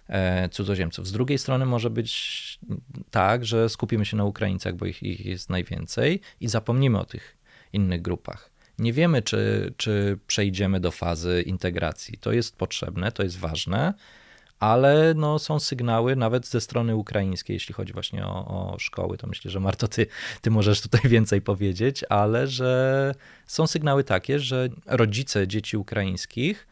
E, 0.10 0.50
cudzoziemców. 0.50 1.08
Z 1.08 1.12
drugiej 1.12 1.38
strony 1.38 1.66
może 1.66 1.90
być 1.90 2.60
tak, 3.12 3.46
że 3.46 3.70
skupimy 3.70 4.06
się 4.06 4.18
na 4.18 4.24
Ukraińcach, 4.24 4.76
bo 4.76 4.86
ich, 4.86 5.04
ich 5.04 5.26
jest 5.26 5.50
najwięcej 5.50 6.22
i 6.40 6.48
zapomnimy 6.48 7.00
o 7.00 7.06
tych 7.06 7.38
innych 7.74 8.02
grupach. 8.02 8.52
Nie 8.80 8.94
wiemy, 8.94 9.22
czy, 9.22 9.74
czy 9.78 10.20
przejdziemy 10.28 10.80
do 10.80 10.92
fazy 10.92 11.42
integracji. 11.42 12.18
To 12.18 12.32
jest 12.32 12.58
potrzebne, 12.58 13.12
to 13.12 13.24
jest 13.24 13.38
ważne, 13.38 13.94
ale 14.60 15.14
no, 15.16 15.40
są 15.40 15.60
sygnały 15.60 16.16
nawet 16.16 16.48
ze 16.48 16.62
strony 16.62 16.96
ukraińskiej, 16.96 17.54
jeśli 17.54 17.74
chodzi 17.74 17.94
właśnie 17.94 18.26
o, 18.26 18.74
o 18.74 18.80
szkoły, 18.80 19.18
to 19.18 19.28
myślę, 19.28 19.52
że 19.52 19.60
Marto, 19.60 19.88
ty, 19.88 20.08
ty 20.42 20.52
możesz 20.52 20.82
tutaj 20.82 21.02
więcej 21.04 21.42
powiedzieć, 21.42 22.04
ale 22.10 22.48
że 22.48 23.16
są 23.46 23.68
sygnały 23.68 24.04
takie, 24.04 24.40
że 24.40 24.70
rodzice 24.86 25.48
dzieci 25.48 25.78
ukraińskich 25.78 26.68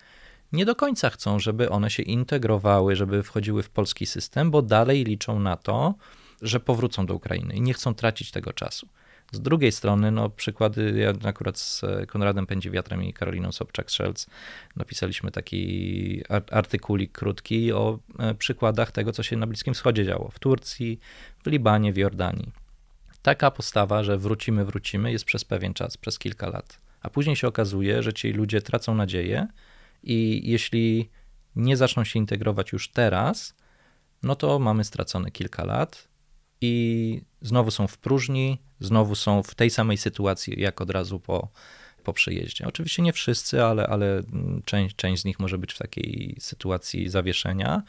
nie 0.54 0.66
do 0.66 0.76
końca 0.76 1.10
chcą, 1.10 1.40
żeby 1.40 1.70
one 1.70 1.90
się 1.90 2.04
integrowały, 2.04 2.96
żeby 2.96 3.24
wchodziły 3.24 3.64
w 3.64 3.70
polski 3.70 4.06
system, 4.06 4.52
bo 4.52 4.62
dalej 4.62 5.04
liczą 5.04 5.40
na 5.40 5.58
to, 5.58 5.96
że 6.42 6.60
powrócą 6.60 7.06
do 7.06 7.16
Ukrainy 7.16 7.56
i 7.56 7.62
nie 7.62 7.74
chcą 7.74 7.94
tracić 7.94 8.32
tego 8.32 8.54
czasu. 8.54 8.88
Z 9.32 9.40
drugiej 9.40 9.72
strony, 9.72 10.12
no 10.12 10.30
przykłady, 10.30 10.94
ja 10.98 11.30
akurat 11.30 11.60
z 11.60 11.82
Konradem 12.08 12.48
Pędziwiatrem 12.48 13.04
i 13.04 13.14
Karoliną 13.14 13.50
Sobczak-Szelc 13.50 14.28
napisaliśmy 14.76 15.32
taki 15.32 16.24
artykulik 16.52 17.12
krótki 17.12 17.72
o 17.72 18.00
e, 18.20 18.36
przykładach 18.36 18.92
tego, 18.92 19.12
co 19.12 19.24
się 19.24 19.38
na 19.38 19.48
Bliskim 19.48 19.74
Wschodzie 19.74 20.06
działo, 20.06 20.30
w 20.30 20.40
Turcji, 20.40 21.00
w 21.44 21.48
Libanie, 21.48 21.94
w 21.94 21.98
Jordanii. 21.98 22.52
Taka 23.22 23.52
postawa, 23.52 24.04
że 24.04 24.18
wrócimy, 24.18 24.66
wrócimy, 24.66 25.12
jest 25.12 25.26
przez 25.26 25.46
pewien 25.46 25.74
czas, 25.74 25.98
przez 25.98 26.20
kilka 26.20 26.50
lat. 26.50 26.78
A 27.02 27.10
później 27.10 27.36
się 27.36 27.48
okazuje, 27.48 28.04
że 28.04 28.14
ci 28.14 28.34
ludzie 28.34 28.62
tracą 28.62 28.96
nadzieję, 28.96 29.48
i 30.04 30.42
jeśli 30.44 31.10
nie 31.56 31.78
zaczną 31.78 32.04
się 32.04 32.20
integrować 32.20 32.72
już 32.72 32.92
teraz, 32.92 33.56
no 34.24 34.36
to 34.36 34.60
mamy 34.60 34.84
stracone 34.84 35.32
kilka 35.32 35.66
lat 35.66 36.08
i 36.62 37.22
znowu 37.42 37.72
są 37.72 37.88
w 37.88 37.98
próżni, 37.98 38.62
znowu 38.80 39.16
są 39.16 39.44
w 39.44 39.56
tej 39.56 39.70
samej 39.70 39.98
sytuacji 39.98 40.62
jak 40.62 40.82
od 40.82 40.90
razu 40.90 41.20
po, 41.20 41.48
po 42.04 42.14
przyjeździe. 42.14 42.68
Oczywiście 42.68 43.02
nie 43.02 43.14
wszyscy, 43.14 43.64
ale, 43.64 43.88
ale 43.88 44.22
część, 44.66 44.96
część 44.96 45.22
z 45.22 45.26
nich 45.26 45.40
może 45.40 45.58
być 45.58 45.74
w 45.74 45.78
takiej 45.78 46.36
sytuacji 46.40 47.10
zawieszenia. 47.10 47.84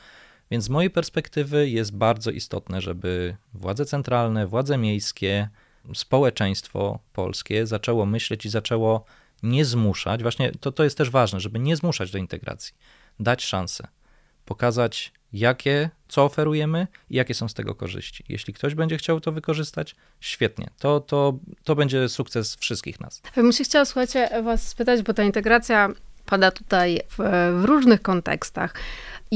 Więc 0.50 0.64
z 0.64 0.68
mojej 0.68 0.90
perspektywy 0.90 1.70
jest 1.70 1.96
bardzo 1.96 2.30
istotne, 2.30 2.80
żeby 2.80 3.36
władze 3.54 3.84
centralne, 3.84 4.46
władze 4.46 4.78
miejskie, 4.78 5.48
społeczeństwo 5.94 6.98
polskie 7.12 7.66
zaczęło 7.66 8.06
myśleć 8.06 8.46
i 8.46 8.48
zaczęło 8.48 9.04
nie 9.44 9.64
zmuszać, 9.64 10.22
właśnie 10.22 10.52
to, 10.60 10.72
to 10.72 10.84
jest 10.84 10.98
też 10.98 11.10
ważne, 11.10 11.40
żeby 11.40 11.58
nie 11.58 11.76
zmuszać 11.76 12.10
do 12.10 12.18
integracji, 12.18 12.74
dać 13.20 13.44
szansę, 13.44 13.88
pokazać, 14.44 15.12
jakie, 15.32 15.90
co 16.08 16.24
oferujemy 16.24 16.86
i 17.10 17.16
jakie 17.16 17.34
są 17.34 17.48
z 17.48 17.54
tego 17.54 17.74
korzyści. 17.74 18.24
Jeśli 18.28 18.54
ktoś 18.54 18.74
będzie 18.74 18.96
chciał 18.96 19.20
to 19.20 19.32
wykorzystać, 19.32 19.96
świetnie. 20.20 20.70
To, 20.78 21.00
to, 21.00 21.38
to 21.64 21.74
będzie 21.74 22.08
sukces 22.08 22.56
wszystkich 22.56 23.00
nas. 23.00 23.22
Ja 23.36 23.42
bym 23.42 23.52
się 23.52 23.64
chciała, 23.64 23.84
słuchajcie, 23.84 24.42
was 24.42 24.68
spytać, 24.68 25.02
bo 25.02 25.14
ta 25.14 25.22
integracja 25.22 25.88
pada 26.26 26.50
tutaj 26.50 27.00
w, 27.10 27.16
w 27.60 27.64
różnych 27.64 28.02
kontekstach. 28.02 28.74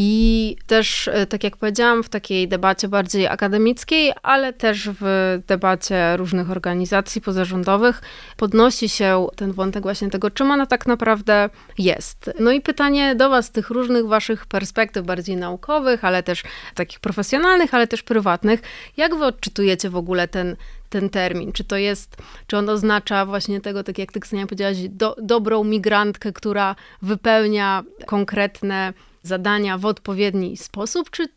I 0.00 0.56
też, 0.66 1.08
e, 1.08 1.26
tak 1.26 1.44
jak 1.44 1.56
powiedziałam, 1.56 2.02
w 2.02 2.08
takiej 2.08 2.48
debacie 2.48 2.88
bardziej 2.88 3.26
akademickiej, 3.26 4.12
ale 4.22 4.52
też 4.52 4.88
w 5.00 5.38
debacie 5.46 6.16
różnych 6.16 6.50
organizacji 6.50 7.20
pozarządowych 7.20 8.02
podnosi 8.36 8.88
się 8.88 9.26
ten 9.36 9.52
wątek 9.52 9.82
właśnie 9.82 10.10
tego, 10.10 10.30
czym 10.30 10.50
ona 10.50 10.66
tak 10.66 10.86
naprawdę 10.86 11.50
jest. 11.78 12.30
No 12.40 12.50
i 12.50 12.60
pytanie 12.60 13.14
do 13.14 13.28
Was 13.28 13.50
tych 13.50 13.70
różnych 13.70 14.06
Waszych 14.06 14.46
perspektyw, 14.46 15.06
bardziej 15.06 15.36
naukowych, 15.36 16.04
ale 16.04 16.22
też 16.22 16.42
takich 16.74 17.00
profesjonalnych, 17.00 17.74
ale 17.74 17.86
też 17.86 18.02
prywatnych. 18.02 18.60
Jak 18.96 19.14
Wy 19.14 19.24
odczytujecie 19.24 19.90
w 19.90 19.96
ogóle 19.96 20.28
ten, 20.28 20.56
ten 20.90 21.10
termin? 21.10 21.52
Czy 21.52 21.64
to 21.64 21.76
jest, 21.76 22.16
czy 22.46 22.56
on 22.56 22.68
oznacza 22.68 23.26
właśnie 23.26 23.60
tego, 23.60 23.84
tak 23.84 23.98
jak 23.98 24.12
ty 24.12 24.20
Ksenia 24.20 24.46
powiedziałaś, 24.46 24.76
do, 24.88 25.16
dobrą 25.22 25.64
migrantkę, 25.64 26.32
która 26.32 26.76
wypełnia 27.02 27.82
konkretne 28.06 28.92
zadania 29.22 29.78
w 29.78 29.86
odpowiedni 29.86 30.56
sposób, 30.56 31.10
czy 31.10 31.28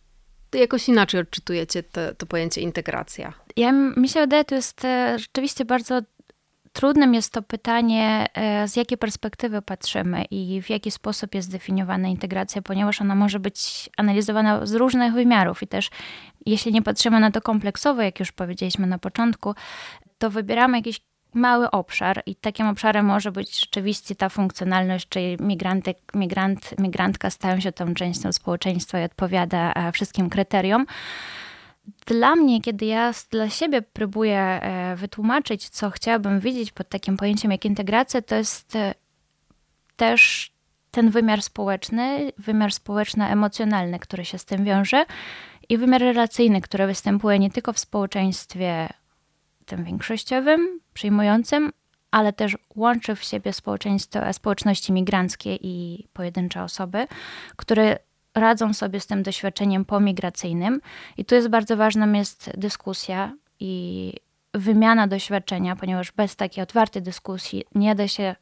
jakoś 0.54 0.90
inaczej 0.90 1.20
odczytujecie 1.20 1.84
to, 2.18 2.26
pojęcie 2.26 2.62
integracja? 2.62 3.34
Ja, 3.58 3.72
mi 3.72 4.10
się 4.10 4.20
wydaje, 4.20 4.46
to 4.46 4.56
jest 4.56 4.86
e, 4.86 5.20
rzeczywiście 5.20 5.66
bardzo 5.66 6.02
trudnym 6.74 7.14
jest 7.14 7.34
to 7.34 7.42
pytanie, 7.42 8.28
e, 8.34 8.68
z 8.68 8.76
jakiej 8.76 8.98
perspektywy 8.98 9.62
patrzymy 9.62 10.26
i 10.26 10.62
w 10.62 10.70
jaki 10.70 10.92
sposób 10.92 11.36
jest 11.36 11.48
zdefiniowana 11.48 12.08
integracja, 12.08 12.62
ponieważ 12.62 13.02
ona 13.02 13.16
może 13.16 13.40
być 13.40 13.90
analizowana 13.98 14.66
z 14.66 14.74
różnych 14.74 15.14
wymiarów 15.14 15.64
i 15.64 15.68
też 15.68 15.90
jeśli 16.46 16.74
nie 16.74 16.82
patrzymy 16.82 17.20
na 17.20 17.32
to 17.32 17.42
kompleksowo, 17.42 18.02
jak 18.02 18.20
już 18.20 18.32
powiedzieliśmy 18.32 18.88
na 18.88 19.00
początku, 19.00 19.56
to 20.18 20.30
wybieramy 20.30 20.78
jakieś 20.78 21.02
mały 21.34 21.72
obszar 21.72 22.24
i 22.26 22.36
takim 22.36 22.68
obszarem 22.68 23.06
może 23.06 23.32
być 23.32 23.60
rzeczywiście 23.60 24.16
ta 24.16 24.30
funkcjonalność, 24.30 25.10
czyli 25.10 25.38
migrantek, 25.40 25.98
migrant, 26.14 26.80
migrantka 26.80 27.30
stają 27.30 27.60
się 27.60 27.72
tą 27.72 27.94
częścią 27.94 28.32
społeczeństwa 28.32 29.00
i 29.00 29.04
odpowiada 29.04 29.74
e, 29.74 29.92
wszystkim 29.92 30.30
kryteriom. 30.30 30.86
Dla 32.06 32.36
mnie, 32.36 32.62
kiedy 32.62 32.86
ja 32.86 33.12
dla 33.32 33.50
siebie 33.50 33.82
próbuję 33.82 34.40
e, 34.40 34.96
wytłumaczyć, 34.96 35.70
co 35.70 35.90
chciałabym 35.90 36.40
widzieć 36.40 36.72
pod 36.72 36.90
takim 36.90 37.18
pojęciem 37.18 37.52
jak 37.52 37.66
integracja, 37.66 38.22
to 38.22 38.36
jest 38.36 38.76
e, 38.76 38.94
też 39.96 40.52
ten 40.92 41.10
wymiar 41.10 41.42
społeczny, 41.42 42.32
wymiar 42.38 42.72
społeczno-emocjonalny, 42.74 44.00
który 44.00 44.26
się 44.26 44.38
z 44.38 44.46
tym 44.46 44.64
wiąże 44.64 45.06
i 45.70 45.78
wymiar 45.78 46.02
relacyjny, 46.02 46.62
który 46.62 46.88
występuje 46.88 47.40
nie 47.40 47.52
tylko 47.52 47.74
w 47.74 47.80
społeczeństwie 47.80 48.90
tym 49.66 49.84
większościowym, 49.84 50.80
przyjmującym, 50.94 51.72
ale 52.12 52.34
też 52.34 52.58
łączy 52.76 53.16
w 53.16 53.24
siebie 53.24 53.54
społeczeństwo, 53.54 54.34
społeczności 54.34 54.94
migranckie 54.94 55.56
i 55.56 56.08
pojedyncze 56.14 56.64
osoby, 56.64 57.08
które 57.56 57.98
radzą 58.36 58.74
sobie 58.74 59.00
z 59.00 59.08
tym 59.08 59.24
doświadczeniem 59.24 59.86
pomigracyjnym. 59.86 60.82
I 61.18 61.26
tu 61.26 61.36
jest 61.36 61.48
bardzo 61.48 61.78
ważna 61.78 62.18
jest 62.18 62.52
dyskusja 62.58 63.34
i 63.60 64.14
wymiana 64.54 65.08
doświadczenia, 65.08 65.76
ponieważ 65.76 66.12
bez 66.12 66.36
takiej 66.36 66.64
otwartej 66.64 67.02
dyskusji 67.02 67.64
nie 67.76 67.96
da 67.96 68.08
się 68.08 68.36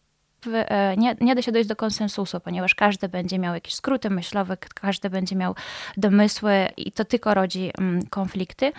e, 0.54 0.98
nie, 0.98 1.16
nie 1.22 1.36
da 1.36 1.42
się 1.42 1.52
dojść 1.52 1.70
do 1.70 1.76
konsensusu, 1.76 2.40
ponieważ 2.40 2.76
każdy 2.76 3.10
będzie 3.10 3.40
miał 3.40 3.54
jakieś 3.54 3.76
skróty 3.76 4.10
myślowe, 4.10 4.58
każdy 4.58 5.10
będzie 5.10 5.36
miał 5.36 5.56
domysły 5.98 6.54
i 6.78 6.92
to 6.92 7.06
tylko 7.06 7.34
rodzi 7.34 7.72
mm, 7.78 8.08
konflikty. 8.08 8.72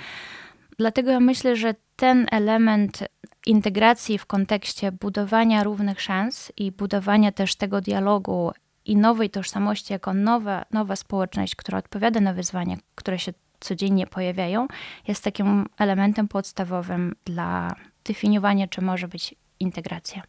Dlatego 0.79 1.11
ja 1.11 1.21
myślę, 1.21 1.57
że 1.57 1.75
ten 2.01 2.27
element 2.31 3.05
integracji 3.47 4.19
w 4.19 4.27
kontekście 4.27 4.93
budowania 4.93 5.65
równych 5.65 6.01
szans 6.01 6.53
i 6.57 6.73
budowania 6.73 7.33
też 7.33 7.57
tego 7.57 7.81
dialogu 7.81 8.53
i 8.85 8.97
nowej 8.97 9.31
tożsamości 9.31 9.93
jako 9.93 10.15
nowa, 10.15 10.65
nowa 10.71 10.97
społeczność, 10.97 11.57
która 11.57 11.79
odpowiada 11.79 12.21
na 12.21 12.33
wyzwania, 12.33 12.77
które 12.95 13.19
się 13.19 13.33
codziennie 13.61 14.07
pojawiają, 14.07 14.67
jest 15.09 15.25
takim 15.25 15.67
elementem 15.79 16.29
podstawowym 16.29 17.15
dla 17.25 17.75
definiowania, 18.05 18.69
czy 18.69 18.83
może 18.83 19.09
być 19.09 19.35
integracja. 19.61 20.23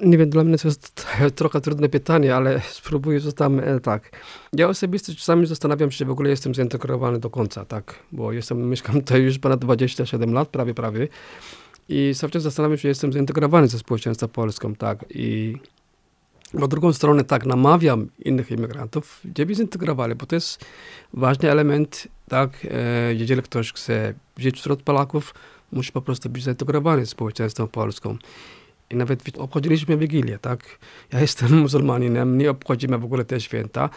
Nie 0.00 0.18
wiem, 0.18 0.30
dla 0.30 0.44
mnie 0.44 0.58
to 0.58 0.68
jest 0.68 1.06
trochę 1.36 1.60
trudne 1.60 1.88
pytanie, 1.88 2.36
ale 2.36 2.60
spróbuję 2.70 3.20
to 3.20 3.32
tam 3.32 3.60
e, 3.60 3.80
tak. 3.80 4.10
Ja 4.52 4.68
osobiście 4.68 5.14
czasami 5.14 5.46
zastanawiam 5.46 5.90
się, 5.90 5.98
czy 5.98 6.04
w 6.04 6.10
ogóle 6.10 6.30
jestem 6.30 6.54
zintegrowany 6.54 7.18
do 7.18 7.30
końca, 7.30 7.64
tak, 7.64 7.94
bo 8.12 8.32
jestem, 8.32 8.62
mieszkam 8.70 8.94
tutaj 8.94 9.22
już 9.22 9.38
ponad 9.38 9.60
27 9.60 10.32
lat, 10.32 10.48
prawie, 10.48 10.74
prawie 10.74 11.08
i 11.88 12.12
cały 12.14 12.30
czas 12.30 12.42
zastanawiam 12.42 12.78
się, 12.78 12.82
czy 12.82 12.88
jestem 12.88 13.12
zintegrowany 13.12 13.68
ze 13.68 13.78
społeczeństwem 13.78 14.28
polską, 14.28 14.74
tak, 14.74 15.04
i 15.10 15.56
po 16.60 16.68
drugą 16.68 16.92
stronę 16.92 17.24
tak 17.24 17.46
namawiam 17.46 18.08
innych 18.18 18.50
imigrantów, 18.50 19.20
żeby 19.38 19.54
zintegrowali, 19.54 20.14
bo 20.14 20.26
to 20.26 20.36
jest 20.36 20.64
ważny 21.12 21.50
element, 21.50 22.08
tak, 22.28 22.66
e, 22.70 23.14
jeżeli 23.14 23.42
ktoś 23.42 23.72
chce 23.72 24.14
żyć 24.36 24.56
wśród 24.56 24.82
Polaków, 24.82 25.34
musi 25.72 25.92
po 25.92 26.02
prostu 26.02 26.30
być 26.30 26.44
zintegrowany 26.44 27.06
z 27.06 27.10
społeczeństwem 27.10 27.68
polską. 27.68 28.16
I 28.90 28.96
nawet 28.96 29.38
obchodziliśmy 29.38 29.96
Wigilię, 29.96 30.38
tak? 30.38 30.78
Ja 31.12 31.20
jestem 31.20 31.58
muzułmaninem, 31.62 32.38
nie 32.38 32.50
obchodzimy 32.50 32.98
w 32.98 33.04
ogóle 33.04 33.24
te 33.24 33.40
święta, 33.40 33.90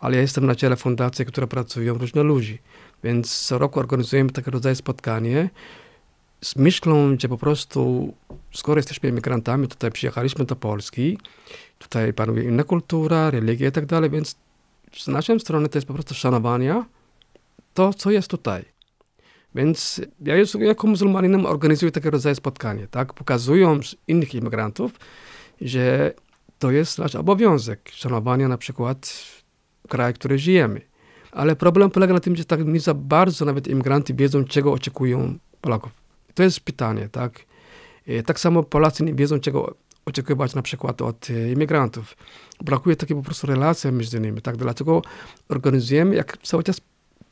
ale 0.00 0.16
ja 0.16 0.22
jestem 0.22 0.46
na 0.46 0.54
czele 0.54 0.76
fundacji, 0.76 1.26
która 1.26 1.46
pracują 1.46 1.94
różne 1.94 2.22
ludzi. 2.22 2.58
Więc 3.04 3.38
co 3.38 3.58
roku 3.58 3.80
organizujemy 3.80 4.30
taki 4.30 4.50
rodzaj 4.50 4.76
spotkanie 4.76 5.50
z 6.40 6.56
myślą, 6.56 7.16
że 7.18 7.28
po 7.28 7.38
prostu 7.38 8.14
skoro 8.52 8.78
jesteśmy 8.78 9.08
emigrantami, 9.08 9.68
tutaj 9.68 9.92
przyjechaliśmy 9.92 10.44
do 10.44 10.56
Polski, 10.56 11.18
tutaj 11.78 12.12
panuje 12.12 12.44
inna 12.44 12.64
kultura, 12.64 13.30
religia 13.30 13.68
i 13.68 13.72
tak 13.72 13.86
dalej, 13.86 14.10
więc 14.10 14.36
z 14.92 15.08
naszej 15.08 15.40
strony 15.40 15.68
to 15.68 15.78
jest 15.78 15.88
po 15.88 15.94
prostu 15.94 16.14
szanowanie 16.14 16.84
to, 17.74 17.94
co 17.94 18.10
jest 18.10 18.30
tutaj. 18.30 18.64
Więc 19.54 20.00
ja 20.20 20.36
już 20.36 20.54
jako 20.54 20.86
muzułmaninem 20.86 21.46
organizuję 21.46 21.92
takie 21.92 22.10
rodzaje 22.10 22.34
spotkanie, 22.34 22.86
tak? 22.86 23.14
Pokazując 23.14 23.96
innych 24.08 24.34
imigrantów, 24.34 24.92
że 25.60 26.14
to 26.58 26.70
jest 26.70 26.98
nasz 26.98 27.14
obowiązek 27.14 27.90
szanowania 27.92 28.48
na 28.48 28.58
przykład 28.58 29.24
kraju, 29.88 30.14
w 30.14 30.18
którym 30.18 30.38
żyjemy. 30.38 30.80
Ale 31.32 31.56
problem 31.56 31.90
polega 31.90 32.14
na 32.14 32.20
tym, 32.20 32.36
że 32.36 32.44
tak 32.44 32.66
nie 32.66 32.80
za 32.80 32.94
bardzo 32.94 33.44
nawet 33.44 33.68
imigranty 33.68 34.14
wiedzą, 34.14 34.44
czego 34.44 34.72
oczekują 34.72 35.38
Polaków. 35.60 35.92
To 36.34 36.42
jest 36.42 36.60
pytanie, 36.60 37.08
tak? 37.08 37.44
E, 38.06 38.22
Tak 38.22 38.40
samo 38.40 38.62
Polacy 38.62 39.04
nie 39.04 39.14
wiedzą, 39.14 39.40
czego 39.40 39.74
oczekiwać 40.06 40.54
na 40.54 40.62
przykład 40.62 41.02
od 41.02 41.30
e, 41.30 41.52
imigrantów. 41.52 42.16
Brakuje 42.64 42.96
takiej 42.96 43.16
po 43.16 43.22
prostu 43.22 43.46
relacji 43.46 43.92
między 43.92 44.20
nimi, 44.20 44.42
tak? 44.42 44.56
Dlatego 44.56 45.02
organizujemy, 45.48 46.16
jak 46.16 46.38
cały 46.42 46.62
czas 46.62 46.80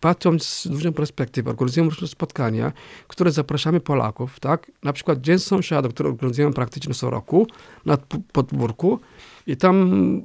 patrząc 0.06 0.46
z 0.46 0.68
dużą 0.68 0.92
perspektywy, 0.92 1.50
organizujemy 1.50 1.90
różne 1.90 2.08
spotkania, 2.08 2.72
które 3.08 3.30
zapraszamy 3.30 3.80
Polaków, 3.80 4.40
tak? 4.40 4.72
Na 4.82 4.92
przykład 4.92 5.20
Dzień 5.20 5.38
Sąsiadów, 5.38 5.94
który 5.94 6.08
organizujemy 6.08 6.54
praktycznie 6.54 6.94
co 6.94 7.10
roku 7.10 7.46
na 7.86 7.96
podwórku 8.32 9.00
i 9.46 9.56
tam 9.56 9.76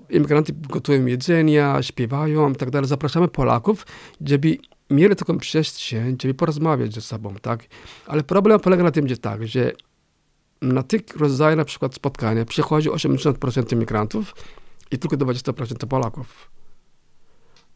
imigranty 0.10 0.54
gotują 0.54 1.06
jedzenia, 1.06 1.84
śpiewają 1.84 2.52
i 2.52 2.56
tak 2.56 2.70
dalej. 2.70 2.88
Zapraszamy 2.88 3.28
Polaków, 3.28 3.86
żeby 4.26 4.58
mieli 4.90 5.16
taką 5.16 5.38
przestrzeń, 5.38 6.18
żeby 6.22 6.34
porozmawiać 6.34 6.94
ze 6.94 7.02
sobą, 7.02 7.36
tak? 7.42 7.66
Ale 8.08 8.24
problem 8.24 8.60
polega 8.60 8.84
na 8.84 8.92
tym, 8.92 9.08
że 9.08 9.18
tak, 9.18 9.48
że 9.48 9.72
na 10.62 10.84
tych 10.84 11.02
rodzajach 11.16 11.58
na 11.58 11.66
przykład 11.66 11.96
spotkania 11.96 12.46
przychodzi 12.46 12.90
80% 12.90 13.74
imigrantów 13.74 14.36
i 14.92 14.98
tylko 14.98 15.18
20% 15.18 15.88
Polaków. 15.88 16.52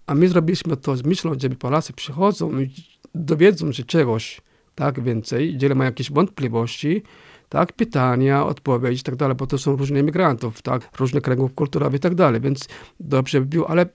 A 0.07 0.15
my 0.15 0.27
zrobiliśmy 0.27 0.77
to 0.77 0.97
z 0.97 1.03
myślą, 1.03 1.33
żeby 1.39 1.55
Polacy 1.55 1.93
przychodzą 1.93 2.59
i 2.59 2.73
dowiedzą 3.15 3.71
się 3.71 3.83
czegoś 3.83 4.41
tak 4.75 5.03
więcej, 5.03 5.53
jeżeli 5.53 5.75
mają 5.75 5.89
jakieś 5.89 6.11
wątpliwości, 6.11 7.03
tak, 7.49 7.73
pytania, 7.73 8.45
odpowiedzi 8.45 9.01
i 9.01 9.03
tak 9.03 9.15
dalej, 9.15 9.35
bo 9.35 9.47
to 9.47 9.57
są 9.57 9.75
różne 9.75 9.99
imigrantów, 9.99 10.61
tak, 10.61 10.97
różne 10.99 11.21
kręgów 11.21 11.53
kulturowych 11.53 11.97
i 11.97 12.01
tak 12.01 12.15
dalej, 12.15 12.41
więc 12.41 12.67
dobrze 12.99 13.39
by 13.39 13.45
było, 13.45 13.69
ale 13.69 13.85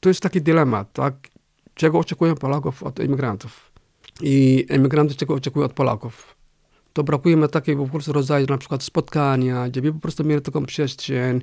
to 0.00 0.08
jest 0.08 0.20
taki 0.20 0.42
dylemat, 0.42 0.92
tak, 0.92 1.14
czego 1.74 1.98
oczekują 1.98 2.34
Polaków 2.34 2.82
od 2.82 3.00
imigrantów 3.00 3.72
i 4.22 4.66
imigranty 4.70 5.14
czego 5.14 5.34
oczekują 5.34 5.66
od 5.66 5.72
Polaków. 5.72 6.37
To 6.98 7.04
brakuje 7.04 7.36
mi 7.36 7.48
takiego 7.48 7.84
po 7.84 7.90
prostu 7.90 8.12
rodzaju 8.12 8.46
na 8.46 8.58
przykład 8.58 8.82
spotkania, 8.82 9.68
gdzie 9.68 9.82
by 9.82 9.92
po 9.92 9.98
prostu 9.98 10.24
mieli 10.24 10.42
taką 10.42 10.66
przestrzeń, 10.66 11.42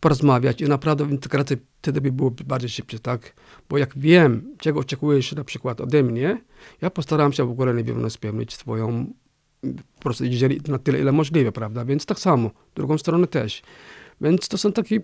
porozmawiać 0.00 0.60
i 0.60 0.64
naprawdę 0.64 1.04
integracja 1.04 1.56
wtedy 1.82 2.00
by 2.00 2.12
było 2.12 2.30
bardziej 2.30 2.70
szybciej, 2.70 3.00
tak? 3.00 3.34
Bo 3.68 3.78
jak 3.78 3.98
wiem, 3.98 4.56
czego 4.58 4.80
oczekujesz 4.80 5.32
na 5.32 5.44
przykład 5.44 5.80
ode 5.80 6.02
mnie, 6.02 6.40
ja 6.82 6.90
postaram 6.90 7.32
się 7.32 7.44
w 7.44 7.50
ogóle 7.50 7.74
nie 7.74 7.84
wiem, 7.84 8.10
spełnić 8.10 8.54
swoją 8.54 9.06
po 9.94 10.00
prostu 10.00 10.24
na 10.68 10.78
tyle, 10.78 11.00
ile 11.00 11.12
możliwe, 11.12 11.52
prawda? 11.52 11.84
Więc 11.84 12.06
tak 12.06 12.18
samo, 12.18 12.50
drugą 12.74 12.98
stronę 12.98 13.26
też. 13.26 13.62
Więc 14.20 14.48
to 14.48 14.58
są 14.58 14.72
takie 14.72 15.00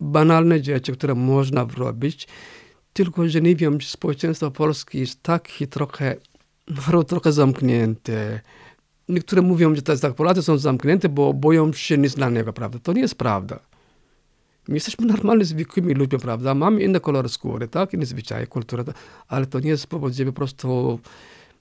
banalne 0.00 0.64
rzeczy, 0.64 0.92
które 0.92 1.14
można 1.14 1.66
robić, 1.76 2.28
tylko 2.92 3.28
że 3.28 3.40
nie 3.40 3.56
wiem, 3.56 3.82
społeczeństwo 3.82 4.50
polskie 4.50 4.98
jest 4.98 5.22
takie 5.22 5.66
trochę, 5.66 6.16
no, 6.92 7.04
trochę 7.12 7.32
zamknięte. 7.32 8.40
Niektóre 9.08 9.42
mówią, 9.42 9.74
że 9.74 9.82
tak, 9.82 10.14
Polacy 10.14 10.42
są 10.42 10.58
zamknięte, 10.58 11.08
bo 11.08 11.34
boją 11.34 11.72
się 11.72 11.98
nieznanego, 11.98 12.52
prawda? 12.52 12.78
To 12.78 12.92
nie 12.92 13.00
jest 13.00 13.14
prawda. 13.14 13.60
My 14.68 14.74
jesteśmy 14.74 15.06
normalnymi, 15.06 15.44
zwykłymi 15.44 15.94
ludźmi, 15.94 16.18
prawda? 16.18 16.54
Mamy 16.54 16.82
inne 16.82 17.00
kolory 17.00 17.28
skóry, 17.28 17.68
tak? 17.68 17.92
Inne 17.92 18.06
zwyczaje, 18.06 18.46
kulturę, 18.46 18.84
ale 19.28 19.46
to 19.46 19.60
nie 19.60 19.70
jest 19.70 19.86
powód, 19.86 20.12
żeby 20.12 20.32
po 20.32 20.36
prostu 20.36 21.00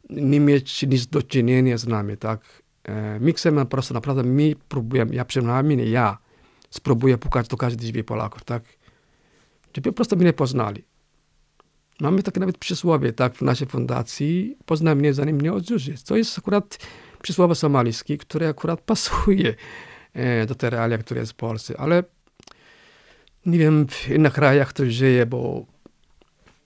nie 0.09 0.39
mieć 0.39 0.83
nic 0.83 1.07
do 1.07 1.23
czynienia 1.23 1.77
z 1.77 1.87
nami, 1.87 2.17
tak? 2.17 2.63
E, 2.83 3.19
my 3.19 3.33
chcemy 3.33 3.61
po 3.61 3.71
prostu 3.71 3.93
naprawdę, 3.93 4.23
my 4.23 4.55
próbujemy, 4.69 5.15
ja 5.15 5.25
przynajmniej 5.25 5.91
ja 5.91 6.17
spróbuję 6.69 7.17
pukać 7.17 7.47
do 7.47 7.57
każdej 7.57 7.87
drzwi 7.87 8.03
Polaków, 8.03 8.43
tak? 8.43 8.63
Żeby 9.75 9.91
po 9.91 9.95
prostu 9.95 10.17
mnie 10.17 10.33
poznali. 10.33 10.83
Mamy 11.99 12.23
takie 12.23 12.39
nawet 12.39 12.57
przysłowie, 12.57 13.13
tak, 13.13 13.35
w 13.35 13.41
naszej 13.41 13.67
fundacji, 13.67 14.57
poznaj 14.65 14.95
mnie, 14.95 15.13
zanim 15.13 15.35
mnie 15.35 15.53
odrzucisz. 15.53 16.03
To 16.03 16.15
jest 16.15 16.37
akurat 16.37 16.77
przysłowie 17.17 17.55
somalijskie, 17.55 18.17
które 18.17 18.49
akurat 18.49 18.81
pasuje 18.81 19.55
e, 20.13 20.45
do 20.45 20.55
tej 20.55 20.69
realia, 20.69 20.97
które 20.97 21.19
jest 21.19 21.31
w 21.31 21.35
Polsce, 21.35 21.79
ale 21.79 22.03
nie 23.45 23.57
wiem, 23.57 23.87
w 23.87 24.09
innych 24.09 24.33
krajach 24.33 24.73
to 24.73 24.83
żyje, 24.85 25.25
bo 25.25 25.65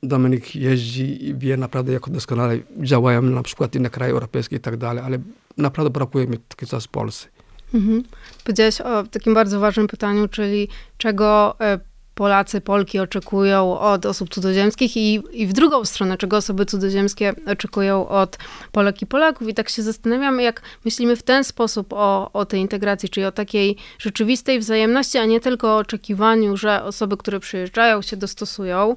Dominik 0.03 0.55
jeździ 0.55 1.25
i 1.25 1.35
wie 1.35 1.57
naprawdę, 1.57 1.93
jak 1.93 2.09
doskonale 2.09 2.57
działają 2.77 3.21
na 3.21 3.43
przykład 3.43 3.75
inne 3.75 3.89
kraje 3.89 4.11
europejskie 4.11 4.55
i 4.55 4.59
tak 4.59 4.77
dalej, 4.77 5.03
ale 5.03 5.17
naprawdę 5.57 5.89
brakuje 5.89 6.27
mi 6.27 6.37
takiego 6.37 6.69
coś 6.69 6.83
w 6.83 6.87
Polsce. 6.87 7.27
Mhm. 7.73 8.03
Powiedziałeś 8.43 8.81
o 8.81 9.03
takim 9.03 9.33
bardzo 9.33 9.59
ważnym 9.59 9.87
pytaniu, 9.87 10.27
czyli 10.27 10.67
czego 10.97 11.55
e, 11.59 11.79
Polacy, 12.19 12.61
Polki 12.61 12.99
oczekują 12.99 13.79
od 13.79 14.05
osób 14.05 14.29
cudzoziemskich 14.29 14.97
i, 14.97 15.23
i 15.31 15.47
w 15.47 15.53
drugą 15.53 15.85
stronę, 15.85 16.17
czego 16.17 16.37
osoby 16.37 16.65
cudzoziemskie 16.65 17.33
oczekują 17.47 18.07
od 18.07 18.37
Polek 18.71 19.01
i 19.01 19.05
Polaków. 19.05 19.47
I 19.47 19.53
tak 19.53 19.69
się 19.69 19.81
zastanawiam, 19.81 20.39
jak 20.39 20.61
myślimy 20.85 21.15
w 21.15 21.23
ten 21.23 21.43
sposób 21.43 21.93
o, 21.93 22.29
o 22.33 22.45
tej 22.45 22.61
integracji, 22.61 23.09
czyli 23.09 23.25
o 23.25 23.31
takiej 23.31 23.77
rzeczywistej 23.99 24.59
wzajemności, 24.59 25.17
a 25.17 25.25
nie 25.25 25.39
tylko 25.39 25.67
o 25.75 25.77
oczekiwaniu, 25.77 26.57
że 26.57 26.83
osoby, 26.83 27.17
które 27.17 27.39
przyjeżdżają, 27.39 28.01
się 28.01 28.17
dostosują. 28.17 28.95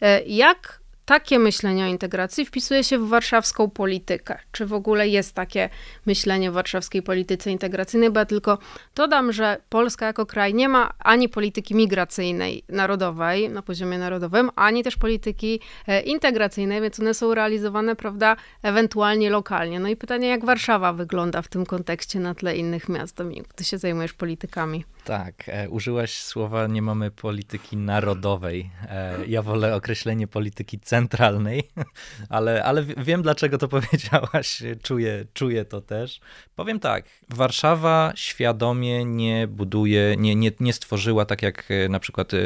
E, 0.00 0.22
Jak 0.26 0.79
takie 1.04 1.38
myślenie 1.38 1.84
o 1.84 1.88
integracji 1.88 2.46
wpisuje 2.46 2.84
się 2.84 2.98
w 2.98 3.08
warszawską 3.08 3.70
politykę? 3.70 4.38
Czy 4.52 4.66
w 4.66 4.72
ogóle 4.72 5.08
jest 5.08 5.34
takie 5.34 5.68
myślenie 6.06 6.50
w 6.50 6.54
warszawskiej 6.54 7.02
polityce 7.02 7.50
integracyjnej? 7.50 8.10
Bo 8.10 8.20
ja 8.20 8.26
tylko 8.26 8.58
dodam, 8.94 9.32
że 9.32 9.56
Polska 9.68 10.06
jako 10.06 10.26
kraj 10.26 10.54
nie 10.54 10.68
ma 10.68 10.92
ani 10.98 11.28
polityki 11.28 11.74
migracyjnej 11.74 12.62
narodowej 12.68 13.50
na 13.50 13.62
poziomie 13.62 13.98
narodowym, 13.98 14.50
ani 14.56 14.82
też 14.82 14.96
polityki 14.96 15.60
e, 15.86 16.00
integracyjnej, 16.00 16.80
więc 16.80 17.00
one 17.00 17.14
są 17.14 17.34
realizowane, 17.34 17.96
prawda, 17.96 18.36
ewentualnie 18.62 19.30
lokalnie. 19.30 19.80
No 19.80 19.88
i 19.88 19.96
pytanie, 19.96 20.28
jak 20.28 20.44
Warszawa 20.44 20.92
wygląda 20.92 21.42
w 21.42 21.48
tym 21.48 21.66
kontekście 21.66 22.20
na 22.20 22.34
tle 22.34 22.56
innych 22.56 22.88
miast? 22.88 23.16
Dominik, 23.16 23.52
ty 23.54 23.64
się 23.64 23.78
zajmujesz 23.78 24.12
politykami. 24.12 24.84
Tak, 25.04 25.48
e, 25.48 25.68
użyłaś 25.68 26.14
słowa 26.14 26.66
nie 26.66 26.82
mamy 26.82 27.10
polityki 27.10 27.76
narodowej. 27.76 28.70
E, 28.88 29.26
ja 29.26 29.42
wolę 29.42 29.74
określenie 29.74 30.26
polityki 30.26 30.80
centralnej, 30.80 31.70
ale, 32.28 32.64
ale 32.64 32.82
wiem 32.82 33.22
dlaczego 33.22 33.58
to 33.58 33.68
powiedziałaś, 33.78 34.62
czuję, 34.82 35.24
czuję 35.34 35.64
to 35.64 35.80
też. 35.80 36.20
Powiem 36.56 36.80
tak, 36.80 37.04
Warszawa 37.28 38.12
świadomie 38.14 39.04
nie 39.04 39.48
buduje, 39.48 40.16
nie, 40.18 40.34
nie, 40.34 40.50
nie 40.60 40.72
stworzyła 40.72 41.24
tak 41.24 41.42
jak 41.42 41.64
e, 41.70 41.88
na 41.88 42.00
przykład 42.00 42.34
e, 42.34 42.38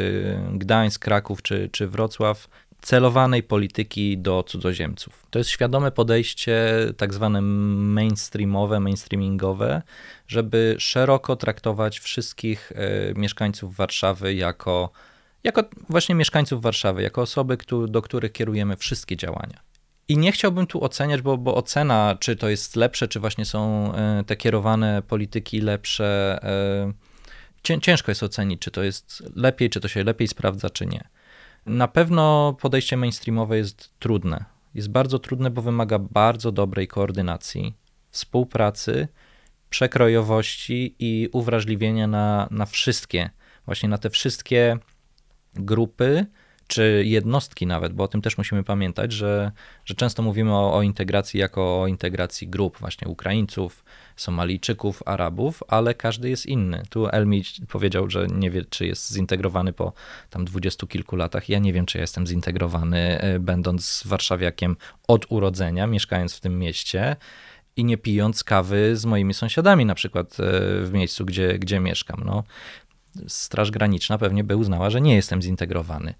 Gdańsk, 0.52 1.02
Kraków 1.02 1.42
czy, 1.42 1.68
czy 1.72 1.88
Wrocław, 1.88 2.48
celowanej 2.84 3.42
polityki 3.42 4.18
do 4.18 4.42
cudzoziemców. 4.42 5.26
To 5.30 5.38
jest 5.38 5.50
świadome 5.50 5.90
podejście 5.90 6.76
tak 6.96 7.14
zwane 7.14 7.40
mainstreamowe, 7.40 8.80
mainstreamingowe, 8.80 9.82
żeby 10.28 10.76
szeroko 10.78 11.36
traktować 11.36 12.00
wszystkich 12.00 12.72
e, 12.74 13.14
mieszkańców 13.14 13.76
Warszawy 13.76 14.34
jako, 14.34 14.90
jako 15.44 15.62
właśnie 15.88 16.14
mieszkańców 16.14 16.62
Warszawy, 16.62 17.02
jako 17.02 17.22
osoby, 17.22 17.58
do 17.88 18.02
których 18.02 18.32
kierujemy 18.32 18.76
wszystkie 18.76 19.16
działania. 19.16 19.60
I 20.08 20.18
nie 20.18 20.32
chciałbym 20.32 20.66
tu 20.66 20.84
oceniać, 20.84 21.22
bo, 21.22 21.38
bo 21.38 21.54
ocena, 21.54 22.16
czy 22.20 22.36
to 22.36 22.48
jest 22.48 22.76
lepsze, 22.76 23.08
czy 23.08 23.20
właśnie 23.20 23.44
są 23.44 23.92
e, 23.94 24.24
te 24.26 24.36
kierowane 24.36 25.02
polityki 25.08 25.60
lepsze, 25.60 26.38
e, 26.42 26.92
cię- 27.62 27.80
ciężko 27.80 28.10
jest 28.10 28.22
ocenić, 28.22 28.60
czy 28.60 28.70
to 28.70 28.82
jest 28.82 29.22
lepiej, 29.36 29.70
czy 29.70 29.80
to 29.80 29.88
się 29.88 30.04
lepiej 30.04 30.28
sprawdza, 30.28 30.70
czy 30.70 30.86
nie. 30.86 31.08
Na 31.66 31.88
pewno 31.88 32.56
podejście 32.60 32.96
mainstreamowe 32.96 33.56
jest 33.56 33.98
trudne. 33.98 34.44
Jest 34.74 34.90
bardzo 34.90 35.18
trudne, 35.18 35.50
bo 35.50 35.62
wymaga 35.62 35.98
bardzo 35.98 36.52
dobrej 36.52 36.88
koordynacji, 36.88 37.74
współpracy, 38.10 39.08
przekrojowości 39.70 40.96
i 40.98 41.28
uwrażliwienia 41.32 42.06
na, 42.06 42.48
na 42.50 42.66
wszystkie, 42.66 43.30
właśnie 43.66 43.88
na 43.88 43.98
te 43.98 44.10
wszystkie 44.10 44.78
grupy, 45.54 46.26
czy 46.66 47.02
jednostki 47.06 47.66
nawet, 47.66 47.92
bo 47.92 48.04
o 48.04 48.08
tym 48.08 48.22
też 48.22 48.38
musimy 48.38 48.64
pamiętać, 48.64 49.12
że, 49.12 49.52
że 49.84 49.94
często 49.94 50.22
mówimy 50.22 50.54
o, 50.54 50.74
o 50.74 50.82
integracji 50.82 51.40
jako 51.40 51.82
o 51.82 51.86
integracji 51.86 52.48
grup, 52.48 52.78
właśnie 52.78 53.08
Ukraińców, 53.08 53.84
Somalijczyków, 54.16 55.02
Arabów, 55.06 55.62
ale 55.68 55.94
każdy 55.94 56.30
jest 56.30 56.46
inny. 56.46 56.82
Tu 56.90 57.06
Elmi 57.08 57.42
powiedział, 57.68 58.10
że 58.10 58.26
nie 58.26 58.50
wie, 58.50 58.64
czy 58.70 58.86
jest 58.86 59.12
zintegrowany 59.12 59.72
po 59.72 59.92
tam 60.30 60.44
dwudziestu 60.44 60.86
kilku 60.86 61.16
latach. 61.16 61.48
Ja 61.48 61.58
nie 61.58 61.72
wiem, 61.72 61.86
czy 61.86 61.98
ja 61.98 62.02
jestem 62.02 62.26
zintegrowany, 62.26 63.20
e, 63.20 63.38
będąc 63.38 64.02
warszawiakiem 64.06 64.76
od 65.08 65.26
urodzenia, 65.28 65.86
mieszkając 65.86 66.34
w 66.34 66.40
tym 66.40 66.58
mieście 66.58 67.16
i 67.76 67.84
nie 67.84 67.98
pijąc 67.98 68.44
kawy 68.44 68.96
z 68.96 69.04
moimi 69.04 69.34
sąsiadami, 69.34 69.84
na 69.84 69.94
przykład 69.94 70.40
e, 70.40 70.42
w 70.84 70.90
miejscu, 70.92 71.24
gdzie, 71.24 71.58
gdzie 71.58 71.80
mieszkam. 71.80 72.22
No, 72.26 72.44
Straż 73.26 73.70
Graniczna 73.70 74.18
pewnie 74.18 74.44
by 74.44 74.56
uznała, 74.56 74.90
że 74.90 75.00
nie 75.00 75.14
jestem 75.14 75.42
zintegrowany. 75.42 76.14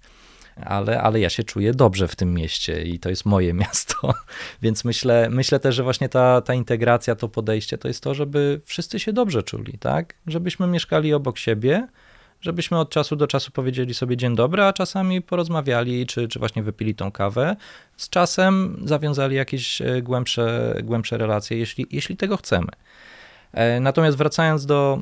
Ale, 0.55 1.01
ale 1.01 1.19
ja 1.19 1.29
się 1.29 1.43
czuję 1.43 1.73
dobrze 1.73 2.07
w 2.07 2.15
tym 2.15 2.33
mieście 2.33 2.83
i 2.83 2.99
to 2.99 3.09
jest 3.09 3.25
moje 3.25 3.53
miasto. 3.63 4.13
Więc 4.61 4.85
myślę, 4.85 5.27
myślę 5.31 5.59
też, 5.59 5.75
że 5.75 5.83
właśnie 5.83 6.09
ta, 6.09 6.41
ta 6.41 6.53
integracja, 6.53 7.15
to 7.15 7.29
podejście 7.29 7.77
to 7.77 7.87
jest 7.87 8.03
to, 8.03 8.13
żeby 8.13 8.61
wszyscy 8.65 8.99
się 8.99 9.13
dobrze 9.13 9.43
czuli, 9.43 9.77
tak? 9.79 10.13
Żebyśmy 10.27 10.67
mieszkali 10.67 11.13
obok 11.13 11.37
siebie, 11.37 11.87
żebyśmy 12.41 12.79
od 12.79 12.89
czasu 12.89 13.15
do 13.15 13.27
czasu 13.27 13.51
powiedzieli 13.51 13.93
sobie 13.93 14.17
dzień 14.17 14.35
dobry, 14.35 14.63
a 14.63 14.73
czasami 14.73 15.21
porozmawiali, 15.21 16.05
czy, 16.05 16.27
czy 16.27 16.39
właśnie 16.39 16.63
wypili 16.63 16.95
tą 16.95 17.11
kawę. 17.11 17.55
Z 17.97 18.09
czasem 18.09 18.81
zawiązali 18.85 19.35
jakieś 19.35 19.81
e, 19.81 20.01
głębsze, 20.01 20.75
głębsze 20.83 21.17
relacje, 21.17 21.57
jeśli, 21.57 21.87
jeśli 21.91 22.17
tego 22.17 22.37
chcemy. 22.37 22.67
E, 23.53 23.79
Natomiast 23.79 24.17
wracając 24.17 24.65
do, 24.65 25.01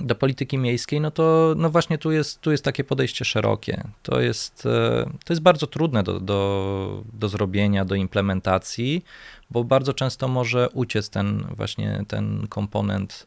do 0.00 0.14
polityki 0.14 0.58
miejskiej, 0.58 1.00
no 1.00 1.10
to 1.10 1.54
no 1.56 1.70
właśnie 1.70 1.98
tu 1.98 2.10
jest, 2.12 2.40
tu 2.40 2.50
jest 2.50 2.64
takie 2.64 2.84
podejście 2.84 3.24
szerokie. 3.24 3.82
To 4.02 4.20
jest, 4.20 4.66
e, 4.66 5.10
to 5.24 5.32
jest 5.32 5.42
bardzo 5.42 5.66
trudne 5.66 6.02
do, 6.02 6.20
do, 6.20 7.02
do 7.12 7.28
zrobienia, 7.28 7.84
do 7.84 7.94
implementacji, 7.94 9.04
bo 9.50 9.64
bardzo 9.64 9.94
często 9.94 10.28
może 10.28 10.68
uciec 10.72 11.10
ten 11.10 11.44
właśnie 11.56 12.04
ten 12.08 12.46
komponent 12.48 13.26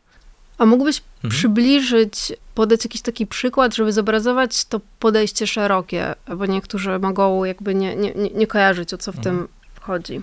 A 0.57 0.65
mógłbyś 0.65 1.01
Mhm. 1.15 1.31
przybliżyć, 1.31 2.33
podać 2.55 2.85
jakiś 2.85 3.01
taki 3.01 3.27
przykład, 3.27 3.75
żeby 3.75 3.93
zobrazować 3.93 4.65
to 4.65 4.81
podejście 4.99 5.47
szerokie, 5.47 6.15
bo 6.37 6.45
niektórzy 6.45 6.99
mogą 6.99 7.43
jakby 7.43 7.75
nie, 7.75 7.95
nie, 7.95 8.11
nie 8.11 8.29
nie 8.29 8.47
kojarzyć, 8.47 8.93
o 8.93 8.97
co 8.97 9.11
w 9.11 9.17
Mhm. 9.17 9.37
tym 9.37 9.47
chodzi. 9.81 10.21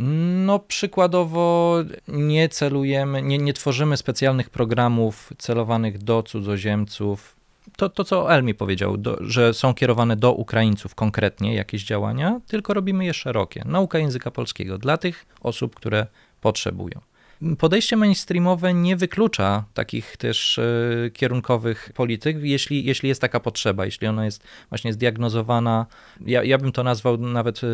No, 0.00 0.58
przykładowo 0.58 1.76
nie 2.08 2.48
celujemy, 2.48 3.22
nie, 3.22 3.38
nie 3.38 3.52
tworzymy 3.52 3.96
specjalnych 3.96 4.50
programów 4.50 5.32
celowanych 5.38 5.98
do 5.98 6.22
cudzoziemców. 6.22 7.36
To, 7.76 7.88
to 7.88 8.04
co 8.04 8.32
Elmi 8.34 8.54
powiedział, 8.54 8.96
do, 8.96 9.16
że 9.20 9.54
są 9.54 9.74
kierowane 9.74 10.16
do 10.16 10.32
Ukraińców 10.32 10.94
konkretnie 10.94 11.54
jakieś 11.54 11.84
działania, 11.84 12.40
tylko 12.46 12.74
robimy 12.74 13.04
je 13.04 13.14
szerokie. 13.14 13.62
Nauka 13.66 13.98
języka 13.98 14.30
polskiego 14.30 14.78
dla 14.78 14.96
tych 14.96 15.26
osób, 15.40 15.74
które 15.74 16.06
potrzebują. 16.40 17.00
Podejście 17.58 17.96
mainstreamowe 17.96 18.74
nie 18.74 18.96
wyklucza 18.96 19.64
takich 19.74 20.16
też 20.16 20.58
e, 20.58 21.10
kierunkowych 21.10 21.90
polityk, 21.94 22.36
jeśli, 22.40 22.84
jeśli 22.84 23.08
jest 23.08 23.20
taka 23.20 23.40
potrzeba, 23.40 23.84
jeśli 23.84 24.06
ona 24.06 24.24
jest 24.24 24.42
właśnie 24.68 24.92
zdiagnozowana. 24.92 25.86
Ja, 26.20 26.44
ja 26.44 26.58
bym 26.58 26.72
to 26.72 26.82
nazwał 26.82 27.16
nawet 27.16 27.64
e, 27.64 27.66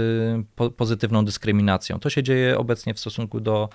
po, 0.56 0.70
pozytywną 0.70 1.24
dyskryminacją. 1.24 1.98
To 1.98 2.10
się 2.10 2.22
dzieje 2.22 2.58
obecnie 2.58 2.94
w 2.94 3.00
stosunku 3.00 3.40
do, 3.40 3.68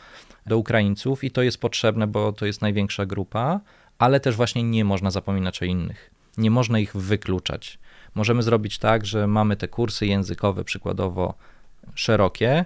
do 0.45 0.57
Ukraińców 0.57 1.23
i 1.23 1.31
to 1.31 1.41
jest 1.41 1.57
potrzebne, 1.57 2.07
bo 2.07 2.33
to 2.33 2.45
jest 2.45 2.61
największa 2.61 3.05
grupa, 3.05 3.59
ale 3.99 4.19
też 4.19 4.35
właśnie 4.35 4.63
nie 4.63 4.85
można 4.85 5.11
zapominać 5.11 5.61
o 5.61 5.65
innych. 5.65 6.11
Nie 6.37 6.51
można 6.51 6.79
ich 6.79 6.95
wykluczać. 6.95 7.79
Możemy 8.15 8.43
zrobić 8.43 8.79
tak, 8.79 9.05
że 9.05 9.27
mamy 9.27 9.55
te 9.55 9.67
kursy 9.67 10.05
językowe 10.05 10.63
przykładowo 10.63 11.33
szerokie, 11.95 12.65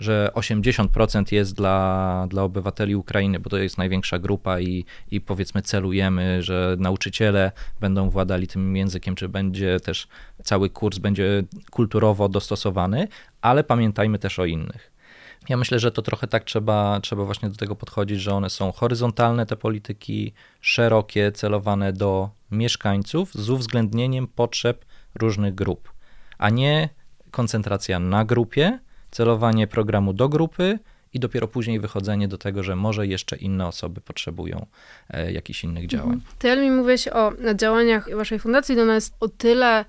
że 0.00 0.30
80% 0.34 1.32
jest 1.32 1.54
dla, 1.54 2.26
dla 2.30 2.42
obywateli 2.42 2.96
Ukrainy, 2.96 3.40
bo 3.40 3.50
to 3.50 3.58
jest 3.58 3.78
największa 3.78 4.18
grupa 4.18 4.60
i, 4.60 4.84
i 5.10 5.20
powiedzmy 5.20 5.62
celujemy, 5.62 6.42
że 6.42 6.76
nauczyciele 6.78 7.52
będą 7.80 8.10
władali 8.10 8.46
tym 8.46 8.76
językiem, 8.76 9.14
czy 9.14 9.28
będzie 9.28 9.80
też 9.80 10.08
cały 10.42 10.70
kurs 10.70 10.98
będzie 10.98 11.42
kulturowo 11.70 12.28
dostosowany, 12.28 13.08
ale 13.42 13.64
pamiętajmy 13.64 14.18
też 14.18 14.38
o 14.38 14.44
innych. 14.44 14.90
Ja 15.48 15.56
myślę, 15.56 15.78
że 15.78 15.92
to 15.92 16.02
trochę 16.02 16.26
tak 16.26 16.44
trzeba, 16.44 17.00
trzeba 17.02 17.24
właśnie 17.24 17.48
do 17.48 17.56
tego 17.56 17.76
podchodzić, 17.76 18.20
że 18.20 18.34
one 18.34 18.50
są 18.50 18.72
horyzontalne, 18.72 19.46
te 19.46 19.56
polityki, 19.56 20.32
szerokie, 20.60 21.32
celowane 21.32 21.92
do 21.92 22.30
mieszkańców 22.50 23.34
z 23.34 23.50
uwzględnieniem 23.50 24.28
potrzeb 24.28 24.84
różnych 25.14 25.54
grup, 25.54 25.92
a 26.38 26.50
nie 26.50 26.88
koncentracja 27.30 27.98
na 27.98 28.24
grupie, 28.24 28.78
celowanie 29.10 29.66
programu 29.66 30.12
do 30.12 30.28
grupy 30.28 30.78
i 31.12 31.20
dopiero 31.20 31.48
później 31.48 31.80
wychodzenie 31.80 32.28
do 32.28 32.38
tego, 32.38 32.62
że 32.62 32.76
może 32.76 33.06
jeszcze 33.06 33.36
inne 33.36 33.66
osoby 33.66 34.00
potrzebują 34.00 34.66
e, 35.10 35.32
jakichś 35.32 35.64
innych 35.64 35.86
działań. 35.86 36.20
Ty, 36.38 36.50
Elmi, 36.50 36.70
mówiłeś 36.70 37.08
o 37.08 37.32
działaniach 37.54 38.16
waszej 38.16 38.38
fundacji, 38.38 38.80
ona 38.80 38.94
jest 38.94 39.14
o 39.20 39.28
tyle 39.28 39.84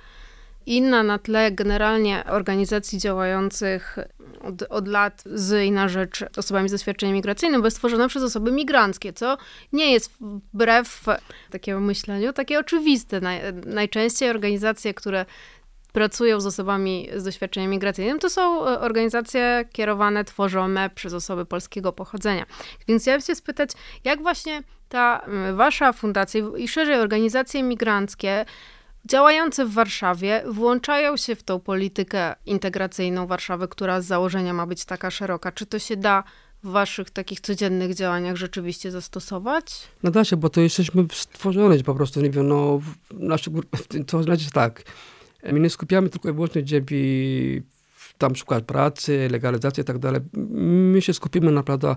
inna 0.66 1.04
na 1.04 1.20
tle 1.20 1.52
generalnie 1.52 2.24
organizacji 2.26 3.00
działających 3.00 3.98
od, 4.42 4.62
od 4.70 4.88
lat 4.88 5.24
z 5.26 5.66
i 5.66 5.72
na 5.72 5.90
rzecz 5.90 6.26
osobami 6.38 6.70
z 6.70 6.72
doświadczeniem 6.72 7.16
migracyjnym, 7.16 7.62
bo 7.62 7.68
jest 7.68 7.78
stworzona 7.78 8.08
przez 8.08 8.24
osoby 8.24 8.52
migranckie, 8.52 9.14
co 9.14 9.38
nie 9.74 9.92
jest 9.92 10.12
wbrew 10.54 11.06
takiemu 11.50 11.82
myśleniu 11.82 12.34
takie 12.34 12.60
oczywiste. 12.60 13.22
Naj, 13.22 13.42
najczęściej 13.66 14.30
organizacje, 14.30 14.94
które 14.94 15.26
pracują 15.94 16.42
z 16.42 16.46
osobami 16.46 17.10
z 17.16 17.24
doświadczeniem 17.24 17.72
migracyjnym, 17.72 18.20
to 18.20 18.30
są 18.30 18.68
e, 18.68 18.80
organizacje 18.80 19.66
kierowane, 19.72 20.24
tworzone 20.24 20.90
przez 20.90 21.14
osoby 21.14 21.46
polskiego 21.46 21.94
pochodzenia. 21.94 22.46
Więc 22.88 23.06
ja 23.06 23.20
chcę 23.20 23.36
spytać, 23.36 23.72
jak 24.04 24.22
właśnie 24.22 24.64
ta 24.90 25.26
wasza 25.54 25.94
fundacja 25.94 26.42
i 26.58 26.68
szerzej 26.68 26.96
organizacje 26.96 27.64
migranckie 27.64 28.46
działające 29.06 29.66
w 29.66 29.74
Warszawie 29.74 30.44
włączają 30.48 31.18
się 31.18 31.36
w 31.36 31.44
tą 31.44 31.60
politykę 31.60 32.36
integracyjną 32.46 33.28
Warszawy, 33.28 33.68
która 33.68 34.02
z 34.02 34.06
założenia 34.06 34.54
ma 34.54 34.66
być 34.66 34.86
taka 34.86 35.12
szeroka. 35.12 35.52
Czy 35.52 35.66
to 35.66 35.80
się 35.80 35.98
da 35.98 36.24
w 36.64 36.72
waszych 36.72 37.10
takich 37.10 37.40
codziennych 37.40 37.96
działaniach 37.96 38.36
rzeczywiście 38.36 38.92
zastosować? 38.92 39.66
No 40.04 40.12
da 40.12 40.26
się, 40.26 40.38
bo 40.38 40.50
to 40.50 40.62
jesteśmy 40.62 41.06
stworzone 41.14 41.80
po 41.80 41.96
prostu, 41.96 42.22
nie 42.22 42.30
wiem, 42.30 42.48
no, 42.48 42.78
w 42.78 43.20
naszy, 43.20 43.52
to 44.08 44.24
znaczy 44.24 44.52
tak, 44.54 44.84
my 45.44 45.60
nie 45.60 45.70
skupiamy 45.70 46.10
tylko 46.10 46.30
i 46.30 46.34
wyłącznie 46.34 46.64
dzięki 46.64 47.62
tam 48.18 48.36
szukać 48.36 48.64
pracy, 48.64 49.28
legalizacji 49.32 49.82
i 49.82 49.84
tak 49.84 50.00
dalej. 50.00 50.22
My 50.94 51.02
się 51.02 51.14
skupimy 51.14 51.52
naprawdę 51.52 51.96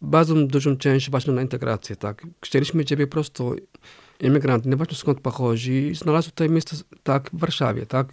bardzo 0.00 0.34
dużą 0.34 0.76
część 0.76 1.10
właśnie 1.10 1.32
na 1.32 1.42
integrację, 1.42 1.96
tak. 1.96 2.26
Chcieliśmy 2.44 2.84
ciebie 2.84 3.06
po 3.06 3.12
prostu 3.12 3.56
imigrant, 4.20 4.66
nieważne 4.66 4.94
skąd 4.94 5.20
pochodzi, 5.20 5.94
znalazł 5.94 6.30
tutaj 6.30 6.50
miejsce 6.50 6.76
tak 7.02 7.30
w 7.32 7.38
Warszawie, 7.38 7.86
tak. 7.86 8.12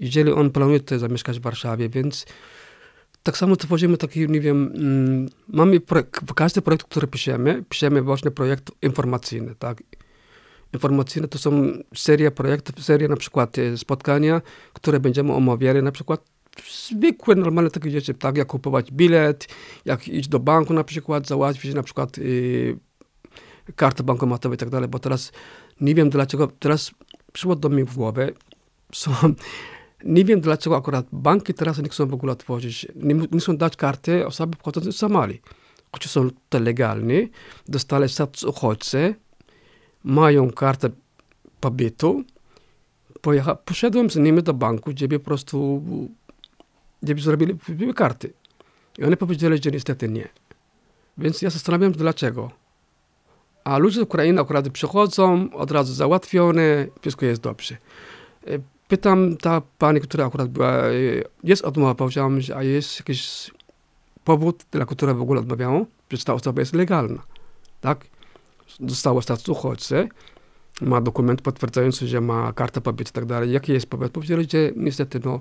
Jeżeli 0.00 0.32
on 0.32 0.50
planuje 0.50 0.80
tutaj 0.80 0.98
zamieszkać 0.98 1.38
w 1.38 1.42
Warszawie, 1.42 1.88
więc 1.88 2.26
tak 3.22 3.36
samo 3.36 3.56
tworzymy 3.56 3.96
taki, 3.96 4.28
nie 4.28 4.40
wiem, 4.40 4.72
mm, 4.74 5.28
mamy 5.48 5.80
projekt, 5.80 6.20
każdy 6.34 6.62
projekt, 6.62 6.86
który 6.86 7.06
piszemy, 7.06 7.64
piszemy 7.68 8.02
właśnie 8.02 8.30
projekt 8.30 8.70
informacyjny, 8.82 9.54
tak. 9.58 9.82
Informacyjne 10.72 11.28
to 11.28 11.38
są 11.38 11.72
seria 11.94 12.30
projektów, 12.30 12.84
seria 12.84 13.08
na 13.08 13.16
przykład 13.16 13.58
e, 13.58 13.76
spotkania, 13.76 14.42
które 14.72 15.00
będziemy 15.00 15.32
omawiali, 15.32 15.82
na 15.82 15.92
przykład 15.92 16.36
zwykłe, 16.90 17.34
normalne 17.34 17.70
takie 17.70 17.90
rzeczy, 17.90 18.14
tak, 18.14 18.36
jak 18.36 18.48
kupować 18.48 18.92
bilet, 18.92 19.48
jak 19.84 20.08
iść 20.08 20.28
do 20.28 20.40
banku 20.40 20.74
na 20.74 20.84
przykład, 20.84 21.26
załatwić 21.26 21.74
na 21.74 21.82
przykład 21.82 22.18
y, 22.18 22.78
kartę 23.76 24.02
bankomatową 24.02 24.54
i 24.54 24.58
tak 24.58 24.70
dalej, 24.70 24.88
bo 24.88 24.98
teraz 24.98 25.32
nie 25.80 25.94
wiem 25.94 26.10
dlaczego, 26.10 26.46
teraz 26.46 26.90
przyszło 27.32 27.56
do 27.56 27.68
mnie 27.68 27.84
w 27.84 27.94
głowę, 27.94 28.30
są, 28.94 29.12
nie 30.04 30.24
wiem 30.24 30.40
dlaczego 30.40 30.76
akurat 30.76 31.06
banki 31.12 31.54
teraz 31.54 31.78
nie 31.78 31.88
chcą 31.88 32.06
w 32.06 32.14
ogóle 32.14 32.32
otworzyć, 32.32 32.86
nie, 32.94 33.14
nie 33.14 33.40
chcą 33.40 33.56
dać 33.56 33.76
karty 33.76 34.26
osobom 34.26 34.54
pochodzącym 34.56 34.92
z 34.92 34.96
Somalii. 34.96 35.40
Choć 35.92 36.10
są 36.10 36.28
to 36.48 36.58
legalni, 36.58 37.30
dostali 37.68 38.08
status 38.08 38.44
uchodźcy, 38.44 39.14
mają 40.06 40.50
kartę 40.50 40.90
pobytu, 41.60 42.24
pojecha, 43.20 43.54
poszedłem 43.54 44.10
z 44.10 44.16
nimi 44.16 44.42
do 44.42 44.54
banku, 44.54 44.90
gdzie 44.90 45.08
po 45.08 45.20
prostu 45.20 45.82
gdzie 47.02 47.14
zrobili 47.18 47.58
karty. 47.94 48.32
I 48.98 49.04
oni 49.04 49.16
powiedzieli, 49.16 49.60
że 49.62 49.70
niestety 49.70 50.08
nie. 50.08 50.28
Więc 51.18 51.42
ja 51.42 51.50
zastanawiam 51.50 51.92
się 51.92 51.98
dlaczego. 51.98 52.50
A 53.64 53.78
ludzie 53.78 54.00
z 54.00 54.02
Ukrainy 54.02 54.40
akurat 54.40 54.68
przychodzą, 54.68 55.52
od 55.52 55.70
razu 55.70 55.94
załatwione, 55.94 56.86
wszystko 57.00 57.26
jest 57.26 57.42
dobrze. 57.42 57.76
E, 58.46 58.58
Pytam 58.88 59.36
ta 59.36 59.62
pani, 59.78 60.00
która 60.00 60.26
akurat 60.26 60.48
była, 60.48 60.72
e, 60.72 60.92
jest 61.44 61.64
odmowa, 61.64 61.94
powiedziałam, 61.94 62.40
że 62.40 62.56
a 62.56 62.62
jest 62.62 62.98
jakiś 62.98 63.50
powód, 64.24 64.64
dla 64.70 64.86
którego 64.86 65.18
w 65.18 65.22
ogóle 65.22 65.40
odmawiają, 65.40 65.86
że 66.10 66.24
ta 66.24 66.34
osoba 66.34 66.62
jest 66.62 66.74
legalna. 66.74 67.22
Tak? 67.80 68.06
Dostała 68.80 69.22
status 69.22 69.48
uchodźcy, 69.48 70.08
ma 70.80 71.00
dokument 71.00 71.42
potwierdzający, 71.42 72.06
że 72.06 72.20
ma 72.20 72.52
kartę 72.52 72.80
pobytu 72.80 73.10
i 73.10 73.12
tak 73.12 73.24
dalej. 73.24 73.52
Jaki 73.52 73.72
jest 73.72 73.86
powód? 73.86 74.12
Powiedzieli, 74.12 74.46
że 74.52 74.58
niestety, 74.76 75.20
no, 75.24 75.40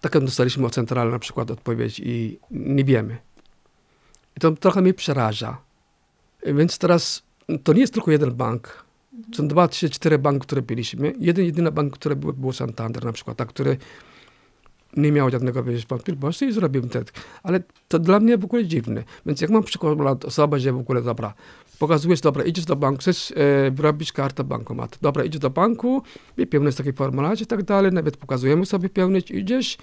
taką 0.00 0.20
dostaliśmy 0.20 0.66
od 0.66 0.74
centrali 0.74 1.10
na 1.10 1.18
przykład 1.18 1.50
odpowiedź 1.50 2.00
i 2.04 2.38
nie 2.50 2.84
wiemy. 2.84 3.18
I 4.36 4.40
to 4.40 4.50
trochę 4.50 4.82
mnie 4.82 4.94
przeraża. 4.94 5.60
Więc 6.46 6.78
teraz 6.78 7.22
to 7.64 7.72
nie 7.72 7.80
jest 7.80 7.94
tylko 7.94 8.10
jeden 8.10 8.34
bank. 8.34 8.84
Są 9.36 9.48
dwa, 9.48 9.68
trzy, 9.68 9.90
cztery 9.90 10.18
banki, 10.18 10.40
które 10.40 10.62
byliśmy. 10.62 11.12
Jeden, 11.18 11.44
jedyny 11.44 11.72
bank, 11.72 11.94
który 11.94 12.16
był, 12.16 12.32
był 12.32 12.52
Santander 12.52 13.04
na 13.04 13.12
przykład, 13.12 13.36
tak, 13.36 13.48
który 13.48 13.76
nie 14.96 15.12
miał 15.12 15.30
żadnego 15.30 15.64
wiesz, 15.64 15.86
wątpliwości 15.86 16.44
i 16.44 16.52
zrobiłem 16.52 16.88
tak. 16.88 17.04
Ale 17.42 17.60
to 17.88 17.98
dla 17.98 18.20
mnie 18.20 18.38
w 18.38 18.44
ogóle 18.44 18.64
dziwne. 18.64 19.04
Więc 19.26 19.40
jak 19.40 19.50
mam 19.50 19.62
przykład 19.62 20.24
osobę, 20.24 20.60
że 20.60 20.72
w 20.72 20.78
ogóle 20.78 21.02
dobra, 21.02 21.34
pokazujesz, 21.78 22.20
dobra, 22.20 22.44
idziesz 22.44 22.64
do 22.64 22.76
banku, 22.76 23.00
chcesz 23.00 23.32
e, 23.36 24.12
kartę 24.12 24.44
bankomat. 24.44 24.98
Dobra, 25.02 25.24
idziesz 25.24 25.40
do 25.40 25.50
banku, 25.50 26.02
wypełnisz 26.36 26.74
taki 26.74 26.92
formularz 26.92 27.40
i 27.40 27.46
tak 27.46 27.62
dalej, 27.62 27.92
nawet 27.92 28.16
pokazujemy 28.16 28.66
sobie 28.66 28.88
pełnić, 28.88 29.30
idziesz, 29.30 29.78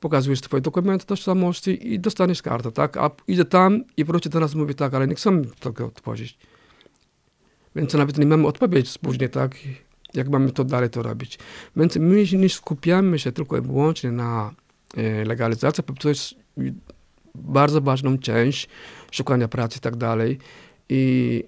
pokazujesz 0.00 0.40
twoje 0.40 0.60
dokumenty 0.60 1.06
tożsamości 1.06 1.94
i 1.94 2.00
dostaniesz 2.00 2.42
kartę, 2.42 2.72
tak? 2.72 2.96
A 2.96 3.10
tam 3.50 3.84
i 3.96 4.04
wróci 4.04 4.28
do 4.28 4.40
nas 4.40 4.54
mówi 4.54 4.74
tak, 4.74 4.94
ale 4.94 5.06
nie 5.06 5.14
chcemy 5.14 5.44
tego 5.60 5.86
otworzyć. 5.86 6.38
Więc 7.76 7.94
nawet 7.94 8.18
nie 8.18 8.26
mamy 8.26 8.46
odpowiedzi 8.46 8.92
później, 9.02 9.30
tak? 9.30 9.56
Jak 10.14 10.28
mamy 10.28 10.52
to 10.52 10.64
dalej 10.64 10.90
to 10.90 11.02
robić. 11.02 11.38
Więc 11.76 11.96
my 11.96 12.24
nie 12.32 12.48
skupiamy 12.48 13.18
się 13.18 13.32
tylko 13.32 13.58
i 13.58 13.60
wyłącznie 13.60 14.12
na 14.12 14.54
e, 14.96 15.24
legalizacji, 15.24 15.84
bo 15.86 15.94
to 15.94 16.08
jest 16.08 16.34
bardzo 17.34 17.80
ważną 17.80 18.18
część 18.18 18.68
szukania 19.10 19.48
pracy 19.48 19.78
i 19.78 19.80
tak 19.80 19.96
dalej. 19.96 20.38
I 20.88 21.44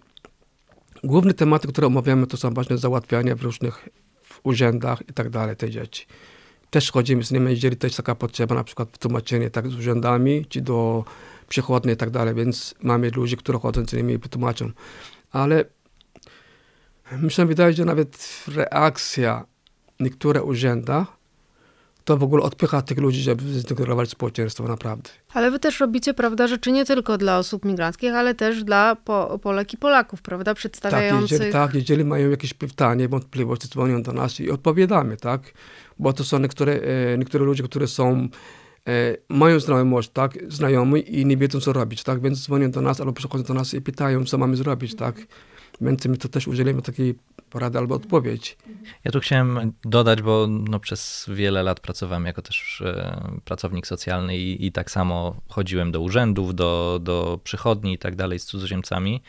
główne 1.05 1.35
tematy, 1.35 1.69
które 1.69 1.87
omawiamy, 1.87 2.27
to 2.27 2.37
są 2.37 2.51
właśnie 2.51 2.79
załatwiania 2.79 3.37
w 3.37 3.43
różnych 3.43 3.89
w 4.23 4.41
urzędach 4.43 5.03
i 5.09 5.13
tak 5.13 5.31
dalej, 5.31 5.57
te 5.57 5.73
rzeczy. 5.73 6.07
Też 6.71 6.91
chodzimy 6.91 7.25
z 7.25 7.31
nimi, 7.31 7.51
jeżeli 7.51 7.77
jest 7.83 7.97
taka 7.97 8.15
potrzeba, 8.15 8.55
na 8.55 8.65
przykład 8.65 8.99
tłumaczenie 8.99 9.51
tak 9.51 9.69
z 9.69 9.75
urzędami, 9.75 10.47
czy 10.47 10.61
do 10.61 11.05
przychodni 11.49 11.93
i 11.93 11.97
tak 11.97 12.11
dalej, 12.11 12.35
więc 12.35 12.75
mamy 12.83 13.11
ludzi, 13.11 13.37
którzy 13.37 13.59
chodzą 13.59 13.87
z 13.87 13.93
nimi 13.93 14.15
i 14.15 14.19
tłumaczą. 14.19 14.71
Ale 15.33 15.65
mi 17.19 17.31
się 17.31 17.47
wydaje, 17.47 17.73
że 17.73 17.85
nawet 17.85 18.45
reakcja 18.49 19.45
niektórych 20.01 20.47
urzędach 20.47 21.21
to 22.05 22.17
w 22.17 22.23
ogóle 22.23 22.43
odpycha 22.43 22.83
tych 22.83 22.99
ludzi, 22.99 23.21
żeby 23.21 23.45
zintegrować 23.45 24.11
społeczeństwo 24.11 24.65
naprawdę. 24.65 25.11
Ale 25.35 25.51
wy 25.51 25.59
też 25.59 25.81
robicie, 25.81 26.15
prawda, 26.15 26.47
rzeczy 26.47 26.73
nie 26.73 26.85
tylko 26.85 27.19
dla 27.19 27.39
osób 27.39 27.65
migranckich, 27.65 28.15
ale 28.15 28.35
też 28.35 28.65
dla 28.65 28.97
po, 28.97 29.39
Polek 29.43 29.73
i 29.73 29.77
Polaków, 29.77 30.23
prawda, 30.23 30.55
przedstawiających... 30.55 31.29
Tak 31.29 31.31
jeżeli, 31.31 31.53
tak, 31.53 31.75
jeżeli 31.75 32.05
mają 32.05 32.31
jakieś 32.31 32.55
pytanie, 32.55 33.09
wątpliwości, 33.09 33.69
dzwonią 33.69 34.03
do 34.03 34.13
nas 34.13 34.41
i 34.41 34.51
odpowiadamy, 34.51 35.17
tak? 35.17 35.53
Bo 35.99 36.13
to 36.13 36.25
są 36.25 36.39
niektóre, 36.39 36.73
e, 36.73 37.19
niektóre 37.19 37.45
ludzie, 37.45 37.63
którzy 37.63 37.87
są 37.87 38.29
e, 38.89 39.17
mają 39.29 39.61
znajomość, 39.61 40.11
tak, 40.11 40.39
znajomi 40.49 41.21
i 41.21 41.27
nie 41.27 41.37
wiedzą, 41.37 41.61
co 41.61 41.73
robić, 41.73 42.03
tak, 42.03 42.21
więc 42.21 42.45
dzwonią 42.45 42.71
do 42.71 42.81
nas 42.81 43.01
albo 43.01 43.13
przychodzą 43.13 43.45
do 43.45 43.55
nas 43.55 43.75
i 43.75 43.81
pytają, 43.81 44.25
co 44.25 44.39
mamy 44.39 44.57
zrobić, 44.57 44.97
tak. 44.97 45.17
Więc 45.81 46.07
my 46.07 46.17
to 46.17 46.29
też 46.29 46.49
udzielimy 46.49 46.83
takiej 46.83 47.15
porady 47.51 47.79
albo 47.79 47.95
odpowiedź. 47.95 48.57
Ja 49.05 49.11
tu 49.11 49.21
chciałem 49.21 49.73
dodać, 49.85 50.23
bo 50.23 50.47
no 50.47 50.81
przez 50.81 51.27
wiele 51.29 51.63
lat 51.63 51.81
pracowałem 51.81 52.27
jako 52.27 52.43
też 52.43 52.83
e, 52.87 53.41
pracownik 53.45 53.87
socjalny 53.87 54.39
i, 54.39 54.67
i 54.67 54.73
tak 54.73 54.91
samo 54.91 55.41
chodziłem 55.49 55.93
do 55.93 56.01
urzędów, 56.01 56.55
do, 56.55 57.01
do 57.03 57.41
przychodni 57.45 57.93
i 57.93 57.99
tak 57.99 58.17
dalej 58.17 58.39
z 58.39 58.45
cudzoziemcami. 58.45 59.23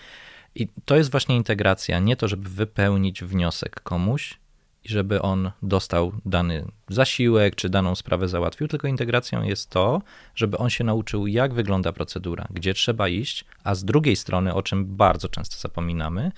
I 0.56 0.68
to 0.86 0.96
jest 0.96 1.12
właśnie 1.12 1.36
integracja, 1.36 2.00
nie 2.00 2.16
to, 2.16 2.28
żeby 2.28 2.50
wypełnić 2.50 3.24
wniosek 3.24 3.82
komuś 3.82 4.41
i 4.84 4.90
żeby 4.90 5.22
on 5.22 5.52
dostał 5.62 6.12
dany 6.26 6.66
zasiłek 6.90 7.56
czy 7.56 7.70
daną 7.70 7.96
sprawę 7.96 8.28
załatwił, 8.28 8.68
tylko 8.68 8.88
integracją 8.88 9.44
jest 9.44 9.70
to, 9.70 10.02
żeby 10.36 10.58
on 10.58 10.70
się 10.70 10.84
nauczył, 10.84 11.28
jak 11.28 11.54
wygląda 11.54 11.94
procedura, 11.94 12.48
gdzie 12.50 12.74
trzeba 12.74 13.08
iść, 13.08 13.46
a 13.64 13.76
z 13.76 13.86
drugiej 13.86 14.16
strony, 14.16 14.54
o 14.54 14.64
czym 14.64 14.96
bardzo 14.96 15.30
często 15.30 15.58
zapominamy, 15.60 16.32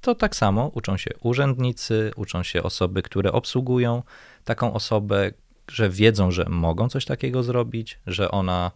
to 0.00 0.14
tak 0.14 0.36
samo 0.36 0.70
uczą 0.74 0.96
się 0.96 1.10
urzędnicy, 1.20 2.12
uczą 2.16 2.42
się 2.42 2.62
osoby, 2.62 3.02
które 3.02 3.32
obsługują 3.32 4.02
taką 4.44 4.74
osobę, 4.74 5.32
że 5.70 5.90
wiedzą, 5.90 6.30
że 6.30 6.44
mogą 6.48 6.88
coś 6.88 7.04
takiego 7.04 7.42
zrobić, 7.42 7.98
że 8.06 8.30
ona 8.30 8.70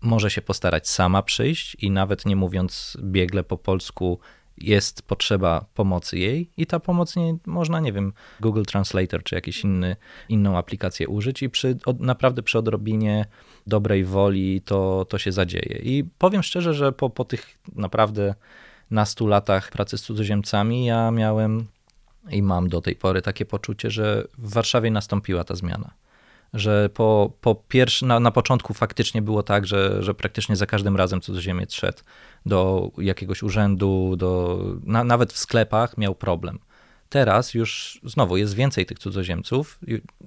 może 0.00 0.30
się 0.30 0.42
postarać 0.42 0.88
sama 0.88 1.22
przyjść 1.22 1.74
i 1.74 1.90
nawet 1.90 2.26
nie 2.26 2.36
mówiąc 2.36 2.96
biegle 3.02 3.44
po 3.44 3.58
polsku, 3.58 4.20
jest 4.58 5.02
potrzeba 5.02 5.64
pomocy 5.74 6.18
jej 6.18 6.50
i 6.56 6.66
ta 6.66 6.80
pomoc 6.80 7.16
nie 7.16 7.36
można, 7.46 7.80
nie 7.80 7.92
wiem, 7.92 8.12
Google 8.40 8.62
Translator 8.62 9.22
czy 9.22 9.34
jakieś 9.34 9.64
inny, 9.64 9.96
inną 10.28 10.58
aplikację 10.58 11.08
użyć 11.08 11.42
i 11.42 11.50
przy, 11.50 11.78
od, 11.86 12.00
naprawdę 12.00 12.42
przy 12.42 12.58
odrobinie 12.58 13.26
dobrej 13.66 14.04
woli 14.04 14.60
to, 14.60 15.06
to 15.08 15.18
się 15.18 15.32
zadzieje. 15.32 15.80
I 15.82 16.04
powiem 16.18 16.42
szczerze, 16.42 16.74
że 16.74 16.92
po, 16.92 17.10
po 17.10 17.24
tych 17.24 17.58
naprawdę 17.74 18.34
nastu 18.90 19.26
latach 19.26 19.70
pracy 19.70 19.98
z 19.98 20.02
cudzoziemcami 20.02 20.84
ja 20.84 21.10
miałem 21.10 21.66
i 22.30 22.42
mam 22.42 22.68
do 22.68 22.80
tej 22.80 22.96
pory 22.96 23.22
takie 23.22 23.44
poczucie, 23.44 23.90
że 23.90 24.24
w 24.38 24.52
Warszawie 24.54 24.90
nastąpiła 24.90 25.44
ta 25.44 25.54
zmiana 25.54 26.02
że 26.54 26.88
po, 26.94 27.32
po 27.40 27.54
pierwszy, 27.54 28.06
na, 28.06 28.20
na 28.20 28.30
początku 28.30 28.74
faktycznie 28.74 29.22
było 29.22 29.42
tak, 29.42 29.66
że, 29.66 30.02
że 30.02 30.14
praktycznie 30.14 30.56
za 30.56 30.66
każdym 30.66 30.96
razem 30.96 31.20
cudzoziemiec 31.20 31.74
szedł 31.74 32.02
do 32.46 32.90
jakiegoś 32.98 33.42
urzędu, 33.42 34.16
do, 34.16 34.58
na, 34.84 35.04
nawet 35.04 35.32
w 35.32 35.38
sklepach 35.38 35.98
miał 35.98 36.14
problem. 36.14 36.58
Teraz 37.12 37.54
już 37.54 38.00
znowu 38.04 38.36
jest 38.36 38.54
więcej 38.54 38.86
tych 38.86 38.98
cudzoziemców. 38.98 39.78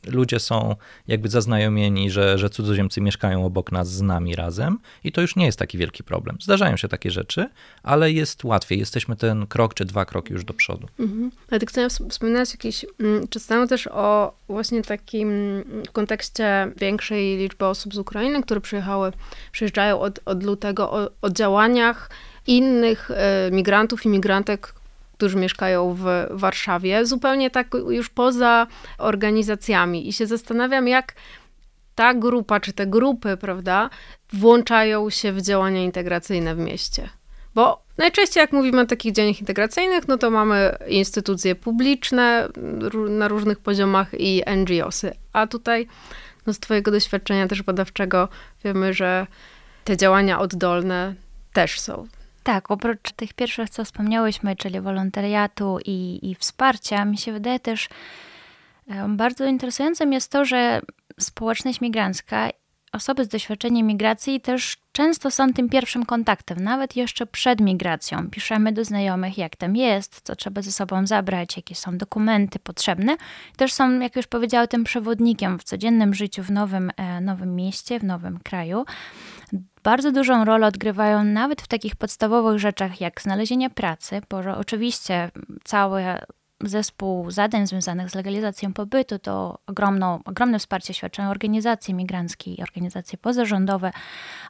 Ludzie 0.07 0.39
są 0.39 0.75
jakby 1.07 1.29
zaznajomieni, 1.29 2.11
że, 2.11 2.37
że 2.37 2.49
cudzoziemcy 2.49 3.01
mieszkają 3.01 3.45
obok 3.45 3.71
nas 3.71 3.91
z 3.91 4.01
nami 4.01 4.35
razem 4.35 4.79
i 5.03 5.11
to 5.11 5.21
już 5.21 5.35
nie 5.35 5.45
jest 5.45 5.59
taki 5.59 5.77
wielki 5.77 6.03
problem. 6.03 6.37
Zdarzają 6.41 6.77
się 6.77 6.87
takie 6.87 7.11
rzeczy, 7.11 7.49
ale 7.83 8.11
jest 8.11 8.43
łatwiej. 8.43 8.79
Jesteśmy 8.79 9.15
ten 9.15 9.47
krok 9.47 9.73
czy 9.73 9.85
dwa 9.85 10.05
kroki 10.05 10.33
już 10.33 10.45
do 10.45 10.53
przodu. 10.53 10.87
Mhm. 10.99 11.31
Ale 11.51 11.59
ty 11.59 11.65
chcę 11.65 11.87
wspominać 11.89 12.51
jakiś 12.51 12.85
mm, 12.99 13.27
temu 13.47 13.67
też 13.67 13.87
o 13.87 14.33
właśnie 14.47 14.81
takim 14.81 15.29
w 15.87 15.91
kontekście 15.91 16.71
większej 16.77 17.37
liczby 17.37 17.65
osób 17.65 17.95
z 17.95 17.97
Ukrainy, 17.97 18.43
które 18.43 18.61
przyjechały, 18.61 19.11
przyjeżdżają 19.51 19.99
od, 19.99 20.19
od 20.25 20.43
lutego, 20.43 20.91
o, 20.91 21.09
o 21.21 21.29
działaniach 21.29 22.09
innych 22.47 23.11
e, 23.11 23.49
migrantów 23.51 24.05
i 24.05 24.09
migrantek, 24.09 24.74
którzy 25.17 25.37
mieszkają 25.37 25.93
w 25.93 26.05
Warszawie, 26.29 27.05
zupełnie 27.05 27.49
tak 27.49 27.67
już 27.89 28.09
poza 28.09 28.67
organizacjami. 28.97 30.07
I 30.07 30.13
się 30.13 30.27
zastanawiam, 30.27 30.87
jak 30.87 31.13
ta 31.95 32.13
grupa, 32.13 32.59
czy 32.59 32.73
te 32.73 32.87
grupy, 32.87 33.37
prawda, 33.37 33.89
włączają 34.33 35.09
się 35.09 35.31
w 35.31 35.41
działania 35.41 35.83
integracyjne 35.83 36.55
w 36.55 36.59
mieście. 36.59 37.09
Bo 37.55 37.81
najczęściej, 37.97 38.41
jak 38.41 38.51
mówimy 38.51 38.81
o 38.81 38.85
takich 38.85 39.13
działaniach 39.13 39.39
integracyjnych, 39.39 40.07
no 40.07 40.17
to 40.17 40.31
mamy 40.31 40.77
instytucje 40.87 41.55
publiczne 41.55 42.49
na 43.09 43.27
różnych 43.27 43.59
poziomach 43.59 44.07
i 44.17 44.43
NGOsy. 44.55 45.13
A 45.33 45.47
tutaj, 45.47 45.87
no 46.45 46.53
z 46.53 46.59
Twojego 46.59 46.91
doświadczenia 46.91 47.47
też 47.47 47.63
badawczego, 47.63 48.29
wiemy, 48.63 48.93
że 48.93 49.27
te 49.83 49.97
działania 49.97 50.39
oddolne 50.39 51.15
też 51.53 51.79
są. 51.79 52.07
Tak, 52.45 52.71
oprócz 52.71 53.11
tych 53.11 53.33
pierwszych, 53.33 53.69
co 53.69 53.85
wspomniałyśmy, 53.85 54.55
czyli 54.55 54.81
wolontariatu 54.81 55.77
i, 55.85 56.19
i 56.21 56.35
wsparcia, 56.35 57.05
mi 57.05 57.17
się 57.17 57.31
wydaje 57.31 57.59
też 57.59 57.89
bardzo 59.09 59.45
interesującym 59.45 60.13
jest 60.13 60.31
to, 60.31 60.45
że 60.45 60.81
społeczność 61.19 61.81
migrancka, 61.81 62.49
osoby 62.91 63.25
z 63.25 63.27
doświadczeniem 63.27 63.87
migracji 63.87 64.41
też 64.41 64.77
często 64.91 65.31
są 65.31 65.53
tym 65.53 65.69
pierwszym 65.69 66.05
kontaktem, 66.05 66.63
nawet 66.63 66.95
jeszcze 66.95 67.25
przed 67.25 67.61
migracją. 67.61 68.29
Piszemy 68.29 68.71
do 68.71 68.85
znajomych, 68.85 69.37
jak 69.37 69.55
tam 69.55 69.75
jest, 69.75 70.21
co 70.23 70.35
trzeba 70.35 70.61
ze 70.61 70.71
sobą 70.71 71.07
zabrać, 71.07 71.57
jakie 71.57 71.75
są 71.75 71.97
dokumenty 71.97 72.59
potrzebne. 72.59 73.17
Też 73.57 73.73
są, 73.73 73.99
jak 73.99 74.15
już 74.15 74.27
powiedziałam, 74.27 74.67
tym 74.67 74.83
przewodnikiem 74.83 75.59
w 75.59 75.63
codziennym 75.63 76.13
życiu 76.13 76.43
w 76.43 76.51
nowym, 76.51 76.91
e, 76.97 77.21
nowym 77.21 77.55
mieście, 77.55 77.99
w 77.99 78.03
nowym 78.03 78.39
kraju 78.39 78.85
bardzo 79.85 80.11
dużą 80.11 80.45
rolę 80.45 80.67
odgrywają 80.67 81.23
nawet 81.23 81.61
w 81.61 81.67
takich 81.67 81.95
podstawowych 81.95 82.59
rzeczach 82.59 83.01
jak 83.01 83.21
znalezienie 83.21 83.69
pracy, 83.69 84.21
bo 84.29 84.37
oczywiście 84.57 85.31
cały 85.63 86.03
zespół 86.61 87.31
zadań 87.31 87.67
związanych 87.67 88.09
z 88.09 88.15
legalizacją 88.15 88.73
pobytu 88.73 89.19
to 89.19 89.59
ogromną, 89.67 90.19
ogromne 90.25 90.59
wsparcie 90.59 90.93
świadczą 90.93 91.29
organizacje 91.29 91.93
migranckie 91.93 92.53
i 92.53 92.61
organizacje 92.61 93.17
pozarządowe, 93.17 93.91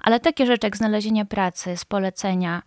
ale 0.01 0.19
takie 0.19 0.45
rzeczy 0.45 0.67
jak 0.67 0.77
znalezienie 0.77 1.25
pracy 1.25 1.77
z 1.77 1.85
polecenia, 1.85 2.61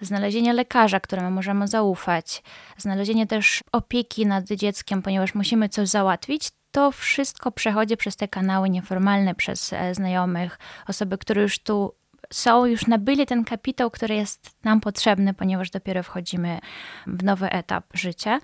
znalezienie 0.00 0.52
lekarza, 0.52 1.00
któremu 1.00 1.30
możemy 1.30 1.68
zaufać, 1.68 2.42
znalezienie 2.78 3.26
też 3.26 3.64
opieki 3.72 4.26
nad 4.26 4.44
dzieckiem, 4.44 5.02
ponieważ 5.02 5.34
musimy 5.34 5.68
coś 5.68 5.88
załatwić, 5.88 6.50
to 6.70 6.90
wszystko 6.92 7.52
przechodzi 7.52 7.96
przez 7.96 8.16
te 8.16 8.28
kanały 8.28 8.70
nieformalne, 8.70 9.34
przez 9.34 9.72
e, 9.72 9.94
znajomych, 9.94 10.58
osoby, 10.88 11.18
które 11.18 11.42
już 11.42 11.58
tu 11.58 11.94
są, 12.32 12.66
już 12.66 12.86
nabyli 12.86 13.26
ten 13.26 13.44
kapitał, 13.44 13.90
który 13.90 14.14
jest 14.14 14.64
nam 14.64 14.80
potrzebny, 14.80 15.34
ponieważ 15.34 15.70
dopiero 15.70 16.02
wchodzimy 16.02 16.58
w 17.06 17.24
nowy 17.24 17.50
etap 17.50 17.84
życia. 17.94 18.40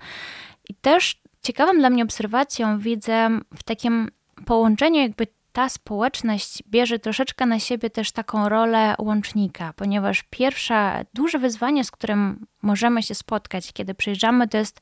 I 0.69 0.75
też 0.75 1.21
ciekawą 1.41 1.77
dla 1.77 1.89
mnie 1.89 2.03
obserwacją 2.03 2.79
widzę 2.79 3.29
w 3.57 3.63
takim 3.63 4.09
połączeniu, 4.45 5.01
jakby 5.01 5.27
ta 5.53 5.69
społeczność 5.69 6.63
bierze 6.67 6.99
troszeczkę 6.99 7.45
na 7.45 7.59
siebie 7.59 7.89
też 7.89 8.11
taką 8.11 8.49
rolę 8.49 8.95
łącznika, 8.99 9.73
ponieważ 9.75 10.23
pierwsze 10.29 11.05
duże 11.13 11.39
wyzwanie, 11.39 11.83
z 11.83 11.91
którym 11.91 12.45
możemy 12.61 13.03
się 13.03 13.15
spotkać, 13.15 13.73
kiedy 13.73 13.93
przyjeżdżamy, 13.93 14.47
to 14.47 14.57
jest 14.57 14.81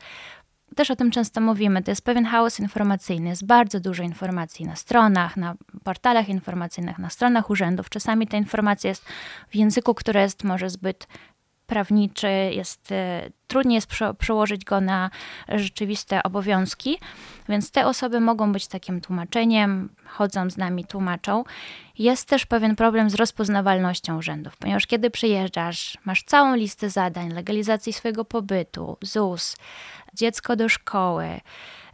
też 0.75 0.91
o 0.91 0.95
tym 0.95 1.11
często 1.11 1.41
mówimy, 1.41 1.83
to 1.83 1.91
jest 1.91 2.05
pewien 2.05 2.25
chaos 2.25 2.59
informacyjny. 2.59 3.29
Jest 3.29 3.45
bardzo 3.45 3.79
dużo 3.79 4.03
informacji 4.03 4.65
na 4.65 4.75
stronach, 4.75 5.37
na 5.37 5.55
portalach 5.83 6.29
informacyjnych, 6.29 6.99
na 6.99 7.09
stronach 7.09 7.49
urzędów. 7.49 7.89
Czasami 7.89 8.27
ta 8.27 8.37
informacja 8.37 8.87
jest 8.87 9.05
w 9.49 9.55
języku, 9.55 9.93
który 9.93 10.19
jest 10.19 10.43
może 10.43 10.69
zbyt 10.69 11.07
prawniczy, 11.71 12.27
jest, 12.51 12.91
e, 12.91 13.29
trudniej 13.47 13.75
jest 13.75 13.87
prze, 13.87 14.13
przełożyć 14.13 14.65
go 14.65 14.81
na 14.81 15.09
rzeczywiste 15.49 16.23
obowiązki, 16.23 16.97
więc 17.49 17.71
te 17.71 17.85
osoby 17.85 18.19
mogą 18.19 18.51
być 18.51 18.67
takim 18.67 19.01
tłumaczeniem, 19.01 19.89
chodzą 20.05 20.49
z 20.49 20.57
nami, 20.57 20.85
tłumaczą. 20.85 21.43
Jest 21.97 22.27
też 22.29 22.45
pewien 22.45 22.75
problem 22.75 23.09
z 23.09 23.15
rozpoznawalnością 23.15 24.17
urzędów, 24.17 24.57
ponieważ 24.57 24.87
kiedy 24.87 25.09
przyjeżdżasz, 25.09 25.97
masz 26.05 26.23
całą 26.23 26.55
listę 26.55 26.89
zadań, 26.89 27.29
legalizacji 27.29 27.93
swojego 27.93 28.25
pobytu, 28.25 28.97
ZUS, 29.01 29.55
dziecko 30.13 30.55
do 30.55 30.69
szkoły, 30.69 31.41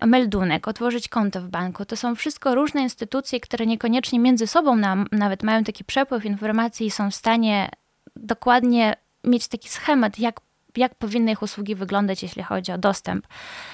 meldunek, 0.01 0.67
otworzyć 0.67 1.09
konto 1.09 1.41
w 1.41 1.47
banku. 1.47 1.85
To 1.85 1.95
są 1.95 2.15
wszystko 2.15 2.55
różne 2.55 2.81
instytucje, 2.81 3.39
które 3.39 3.65
niekoniecznie 3.65 4.19
między 4.19 4.47
sobą 4.47 4.75
nam, 4.75 5.05
nawet 5.11 5.43
mają 5.43 5.63
taki 5.63 5.83
przepływ 5.83 6.25
informacji 6.25 6.87
i 6.87 6.91
są 6.91 7.11
w 7.11 7.15
stanie 7.15 7.69
dokładnie 8.15 8.95
mieć 9.23 9.47
taki 9.47 9.69
schemat, 9.69 10.19
jak, 10.19 10.41
jak 10.77 10.95
powinny 10.95 11.31
ich 11.31 11.41
usługi 11.41 11.75
wyglądać, 11.75 12.23
jeśli 12.23 12.43
chodzi 12.43 12.71
o 12.71 12.77
dostęp 12.77 13.27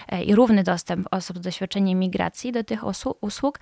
e, 0.10 0.24
i 0.24 0.36
równy 0.36 0.64
dostęp 0.64 1.08
osób 1.12 1.38
z 1.38 1.42
doświadczeniem 1.42 2.00
migracji 2.00 2.52
do 2.52 2.64
tych 2.64 2.82
usług. 3.22 3.60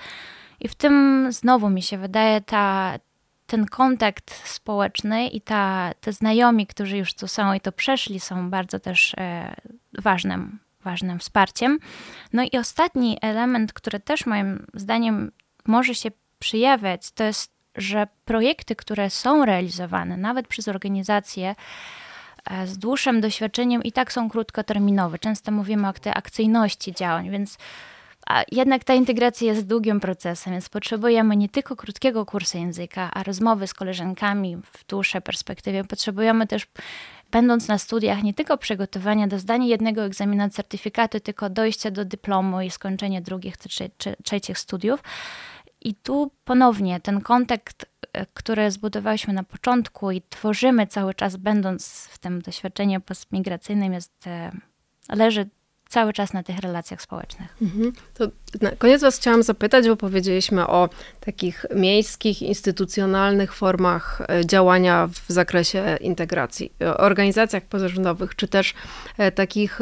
I 0.59 0.67
w 0.67 0.75
tym 0.75 1.27
znowu 1.31 1.69
mi 1.69 1.81
się 1.81 1.97
wydaje 1.97 2.41
ta, 2.41 2.99
ten 3.47 3.65
kontakt 3.65 4.47
społeczny 4.49 5.27
i 5.27 5.41
ta, 5.41 5.91
te 6.01 6.13
znajomi, 6.13 6.67
którzy 6.67 6.97
już 6.97 7.13
tu 7.13 7.27
są 7.27 7.53
i 7.53 7.61
to 7.61 7.71
przeszli, 7.71 8.19
są 8.19 8.49
bardzo 8.49 8.79
też 8.79 9.13
e, 9.17 9.55
ważnym, 9.99 10.59
ważnym 10.83 11.19
wsparciem. 11.19 11.79
No 12.33 12.43
i 12.43 12.57
ostatni 12.57 13.17
element, 13.21 13.73
który 13.73 13.99
też 13.99 14.25
moim 14.25 14.65
zdaniem 14.73 15.31
może 15.67 15.95
się 15.95 16.11
przyjawiać, 16.39 17.11
to 17.11 17.23
jest 17.23 17.51
że 17.75 18.07
projekty, 18.25 18.75
które 18.75 19.09
są 19.09 19.45
realizowane 19.45 20.17
nawet 20.17 20.47
przez 20.47 20.67
organizacje 20.67 21.55
e, 22.45 22.67
z 22.67 22.77
dłuższym 22.77 23.21
doświadczeniem 23.21 23.83
i 23.83 23.91
tak 23.91 24.13
są 24.13 24.29
krótkoterminowe. 24.29 25.19
Często 25.19 25.51
mówimy 25.51 25.87
o 25.87 25.93
tej 25.93 26.13
akcyjności 26.15 26.93
działań, 26.93 27.29
więc 27.29 27.57
a 28.27 28.43
jednak 28.51 28.83
ta 28.83 28.93
integracja 28.93 29.47
jest 29.47 29.67
długim 29.67 29.99
procesem, 29.99 30.53
więc 30.53 30.69
potrzebujemy 30.69 31.37
nie 31.37 31.49
tylko 31.49 31.75
krótkiego 31.75 32.25
kursu 32.25 32.57
języka, 32.57 33.11
a 33.13 33.23
rozmowy 33.23 33.67
z 33.67 33.73
koleżankami 33.73 34.57
w 34.57 34.85
dłuższej 34.87 35.21
perspektywie. 35.21 35.83
Potrzebujemy 35.83 36.47
też, 36.47 36.67
będąc 37.31 37.67
na 37.67 37.77
studiach, 37.77 38.23
nie 38.23 38.33
tylko 38.33 38.57
przygotowania 38.57 39.27
do 39.27 39.39
zdania 39.39 39.65
jednego 39.65 40.03
egzaminu 40.03 40.49
certyfikatu, 40.49 41.19
tylko 41.19 41.49
dojścia 41.49 41.91
do 41.91 42.05
dyplomu 42.05 42.61
i 42.61 42.69
skończenia 42.69 43.21
drugich 43.21 43.55
czy 43.97 44.15
trzecich 44.23 44.57
studiów. 44.59 45.03
I 45.81 45.95
tu 45.95 46.31
ponownie 46.45 46.99
ten 46.99 47.21
kontakt, 47.21 47.85
e, 48.13 48.25
który 48.33 48.71
zbudowaliśmy 48.71 49.33
na 49.33 49.43
początku 49.43 50.11
i 50.11 50.21
tworzymy 50.29 50.87
cały 50.87 51.13
czas, 51.13 51.35
będąc 51.37 52.07
w 52.11 52.17
tym 52.17 52.41
doświadczeniu 52.41 53.01
postmigracyjnym, 53.01 53.93
jest, 53.93 54.27
e, 54.27 54.51
leży 55.09 55.49
cały 55.91 56.13
czas 56.13 56.33
na 56.33 56.43
tych 56.43 56.59
relacjach 56.59 57.01
społecznych. 57.01 57.55
Mhm. 57.61 57.93
To 58.13 58.27
na 58.61 58.71
koniec 58.71 59.01
Was 59.01 59.17
chciałam 59.17 59.43
zapytać, 59.43 59.87
bo 59.87 59.95
powiedzieliśmy 59.95 60.67
o 60.67 60.89
takich 61.19 61.65
miejskich, 61.75 62.41
instytucjonalnych 62.41 63.53
formach 63.53 64.21
e, 64.21 64.45
działania 64.45 65.07
w 65.07 65.25
zakresie 65.27 65.97
integracji, 66.01 66.71
organizacjach 66.97 67.63
pozarządowych, 67.63 68.35
czy 68.35 68.47
też 68.47 68.73
takich 69.35 69.79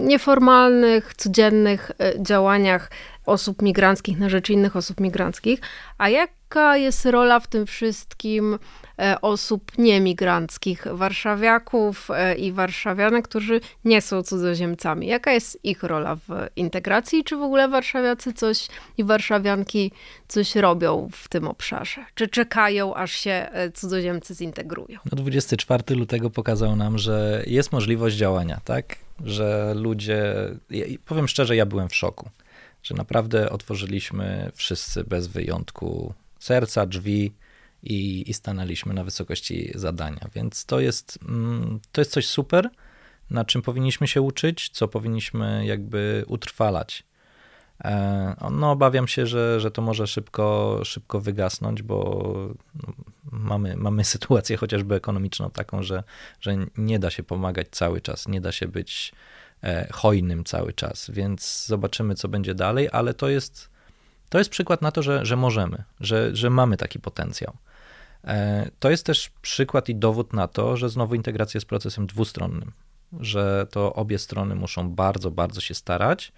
nieformalnych, 0.00 1.14
codziennych 1.14 1.90
działaniach 2.18 2.90
osób 3.26 3.62
migranckich 3.62 4.18
na 4.18 4.28
rzecz 4.28 4.50
innych 4.50 4.76
osób 4.76 5.00
migranckich. 5.00 5.60
A 5.98 6.08
jaka 6.08 6.76
jest 6.76 7.06
rola 7.06 7.40
w 7.40 7.46
tym 7.46 7.66
wszystkim 7.66 8.58
e, 8.98 9.20
osób 9.20 9.78
niemigranckich, 9.78 10.86
warszawiaków 10.92 12.10
e, 12.10 12.34
i 12.34 12.52
warszawianek, 12.52 13.28
którzy 13.28 13.60
nie 13.84 14.00
są 14.00 14.22
cudzoziemcami? 14.22 15.06
Jaka 15.06 15.32
jest 15.32 15.64
ich 15.64 15.82
rola 15.82 16.16
w 16.16 16.28
integracji? 16.56 17.24
Czy 17.24 17.36
w 17.36 17.42
ogóle 17.42 17.68
warszawiacy 17.68 18.32
coś 18.32 18.68
i 18.98 19.04
warszawianki 19.04 19.92
coś 20.28 20.56
robią 20.56 21.08
w 21.12 21.28
tym 21.28 21.48
obszarze? 21.48 22.04
Czy 22.14 22.28
czekają, 22.28 22.94
aż 22.94 23.12
się 23.12 23.30
e, 23.30 23.70
cudzoziemcy 23.70 24.34
zintegrują? 24.34 24.98
No 25.12 25.16
24 25.16 25.94
lutego 25.94 26.30
pokazał 26.30 26.76
nam, 26.76 26.98
że 26.98 27.42
jest 27.46 27.72
możliwość 27.72 28.16
działania, 28.16 28.60
tak? 28.64 28.96
Że 29.24 29.74
ludzie, 29.76 30.34
powiem 31.06 31.28
szczerze, 31.28 31.56
ja 31.56 31.66
byłem 31.66 31.88
w 31.88 31.94
szoku 31.94 32.30
że 32.82 32.94
naprawdę 32.94 33.50
otworzyliśmy 33.50 34.52
wszyscy 34.54 35.04
bez 35.04 35.26
wyjątku 35.26 36.14
serca, 36.38 36.86
drzwi 36.86 37.32
i, 37.82 38.30
i 38.30 38.34
stanęliśmy 38.34 38.94
na 38.94 39.04
wysokości 39.04 39.72
zadania. 39.74 40.28
Więc 40.34 40.64
to 40.64 40.80
jest, 40.80 41.18
mm, 41.28 41.80
to 41.92 42.00
jest 42.00 42.10
coś 42.10 42.26
super, 42.26 42.70
na 43.30 43.44
czym 43.44 43.62
powinniśmy 43.62 44.08
się 44.08 44.22
uczyć, 44.22 44.68
co 44.68 44.88
powinniśmy 44.88 45.66
jakby 45.66 46.24
utrwalać. 46.26 47.04
E, 47.84 48.36
no, 48.50 48.70
obawiam 48.70 49.08
się, 49.08 49.26
że, 49.26 49.60
że 49.60 49.70
to 49.70 49.82
może 49.82 50.06
szybko, 50.06 50.80
szybko 50.84 51.20
wygasnąć, 51.20 51.82
bo 51.82 52.32
no, 52.74 52.92
mamy, 53.32 53.76
mamy 53.76 54.04
sytuację 54.14 54.56
chociażby 54.56 54.94
ekonomiczną 54.94 55.50
taką, 55.50 55.82
że, 55.82 56.02
że 56.40 56.56
nie 56.76 56.98
da 56.98 57.10
się 57.10 57.22
pomagać 57.22 57.68
cały 57.70 58.00
czas, 58.00 58.28
nie 58.28 58.40
da 58.40 58.52
się 58.52 58.68
być 58.68 59.12
hojnym 59.92 60.44
cały 60.44 60.72
czas, 60.72 61.10
więc 61.10 61.66
zobaczymy, 61.66 62.14
co 62.14 62.28
będzie 62.28 62.54
dalej, 62.54 62.88
ale 62.92 63.14
to 63.14 63.28
jest, 63.28 63.70
to 64.28 64.38
jest 64.38 64.50
przykład 64.50 64.82
na 64.82 64.92
to, 64.92 65.02
że, 65.02 65.26
że 65.26 65.36
możemy, 65.36 65.84
że, 66.00 66.36
że 66.36 66.50
mamy 66.50 66.76
taki 66.76 67.00
potencjał. 67.00 67.56
E, 68.24 68.70
to 68.78 68.90
jest 68.90 69.06
też 69.06 69.30
przykład 69.42 69.88
i 69.88 69.94
dowód 69.94 70.32
na 70.32 70.48
to, 70.48 70.76
że 70.76 70.88
znowu 70.88 71.14
integracja 71.14 71.58
jest 71.58 71.68
procesem 71.68 72.06
dwustronnym, 72.06 72.72
że 73.20 73.66
to 73.70 73.94
obie 73.94 74.18
strony 74.18 74.54
muszą 74.54 74.90
bardzo, 74.90 75.30
bardzo 75.30 75.60
się 75.60 75.74
starać, 75.74 76.32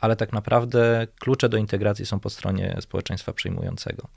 ale 0.00 0.16
tak 0.16 0.32
naprawdę 0.32 1.06
klucze 1.20 1.48
do 1.48 1.56
integracji 1.56 2.06
są 2.06 2.20
po 2.20 2.30
stronie 2.30 2.76
społeczeństwa 2.80 3.32
przyjmującego. 3.32 4.08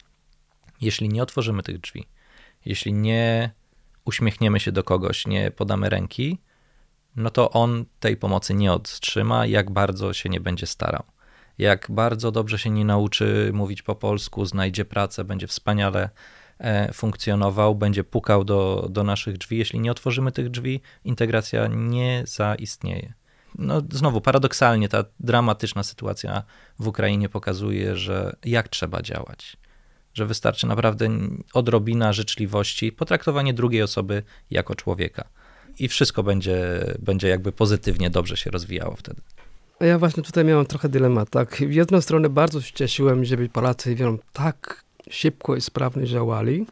Jeśli 0.81 1.09
nie 1.09 1.23
otworzymy 1.23 1.63
tych 1.63 1.77
drzwi, 1.77 2.07
jeśli 2.65 2.93
nie 2.93 3.51
uśmiechniemy 4.05 4.59
się 4.59 4.71
do 4.71 4.83
kogoś, 4.83 5.27
nie 5.27 5.51
podamy 5.51 5.89
ręki, 5.89 6.37
no 7.15 7.29
to 7.29 7.51
on 7.51 7.85
tej 7.99 8.17
pomocy 8.17 8.53
nie 8.53 8.73
otrzyma, 8.73 9.45
jak 9.45 9.71
bardzo 9.71 10.13
się 10.13 10.29
nie 10.29 10.39
będzie 10.39 10.67
starał. 10.67 11.03
Jak 11.57 11.87
bardzo 11.91 12.31
dobrze 12.31 12.59
się 12.59 12.69
nie 12.69 12.85
nauczy 12.85 13.51
mówić 13.53 13.81
po 13.81 13.95
polsku, 13.95 14.45
znajdzie 14.45 14.85
pracę, 14.85 15.23
będzie 15.23 15.47
wspaniale 15.47 16.09
e, 16.59 16.93
funkcjonował, 16.93 17.75
będzie 17.75 18.03
pukał 18.03 18.43
do, 18.43 18.87
do 18.89 19.03
naszych 19.03 19.37
drzwi. 19.37 19.57
Jeśli 19.57 19.79
nie 19.79 19.91
otworzymy 19.91 20.31
tych 20.31 20.49
drzwi, 20.49 20.81
integracja 21.05 21.67
nie 21.67 22.23
zaistnieje. 22.25 23.13
No, 23.55 23.81
znowu, 23.91 24.21
paradoksalnie, 24.21 24.89
ta 24.89 25.03
dramatyczna 25.19 25.83
sytuacja 25.83 26.43
w 26.79 26.87
Ukrainie 26.87 27.29
pokazuje, 27.29 27.97
że 27.97 28.35
jak 28.45 28.69
trzeba 28.69 29.01
działać. 29.01 29.57
Że 30.13 30.25
wystarczy 30.25 30.67
naprawdę 30.67 31.09
odrobina 31.53 32.13
życzliwości, 32.13 32.91
potraktowanie 32.91 33.53
drugiej 33.53 33.81
osoby 33.81 34.23
jako 34.49 34.75
człowieka 34.75 35.27
i 35.79 35.87
wszystko 35.87 36.23
będzie, 36.23 36.85
będzie 36.99 37.27
jakby 37.27 37.51
pozytywnie, 37.51 38.09
dobrze 38.09 38.37
się 38.37 38.51
rozwijało 38.51 38.95
wtedy. 38.95 39.21
Ja 39.79 39.99
właśnie 39.99 40.23
tutaj 40.23 40.45
miałem 40.45 40.65
trochę 40.65 40.89
dylemat, 40.89 41.29
tak. 41.29 41.55
W 41.55 41.73
jedną 41.73 42.01
stronę 42.01 42.29
bardzo 42.29 42.61
się 42.61 42.73
cieszyłem, 42.73 43.25
żeby 43.25 43.49
Polacy 43.49 43.95
wiem, 43.95 44.19
tak 44.33 44.83
szybko 45.09 45.55
i 45.55 45.61
sprawnie 45.61 46.05
działali, 46.05 46.65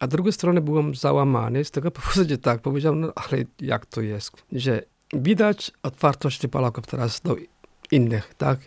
a 0.00 0.06
z 0.06 0.08
drugiej 0.08 0.32
strony 0.32 0.60
byłem 0.60 0.94
załamany 0.94 1.64
z 1.64 1.70
tego 1.70 1.90
powodu, 2.00 2.28
że 2.28 2.38
tak, 2.38 2.60
powiedziałem, 2.60 3.00
no 3.00 3.12
ale 3.14 3.44
jak 3.60 3.86
to 3.86 4.00
jest, 4.00 4.32
że 4.52 4.82
widać 5.12 5.70
otwartość 5.82 6.46
Polaków 6.46 6.86
teraz 6.86 7.20
do 7.20 7.36
innych, 7.90 8.34
tak. 8.38 8.58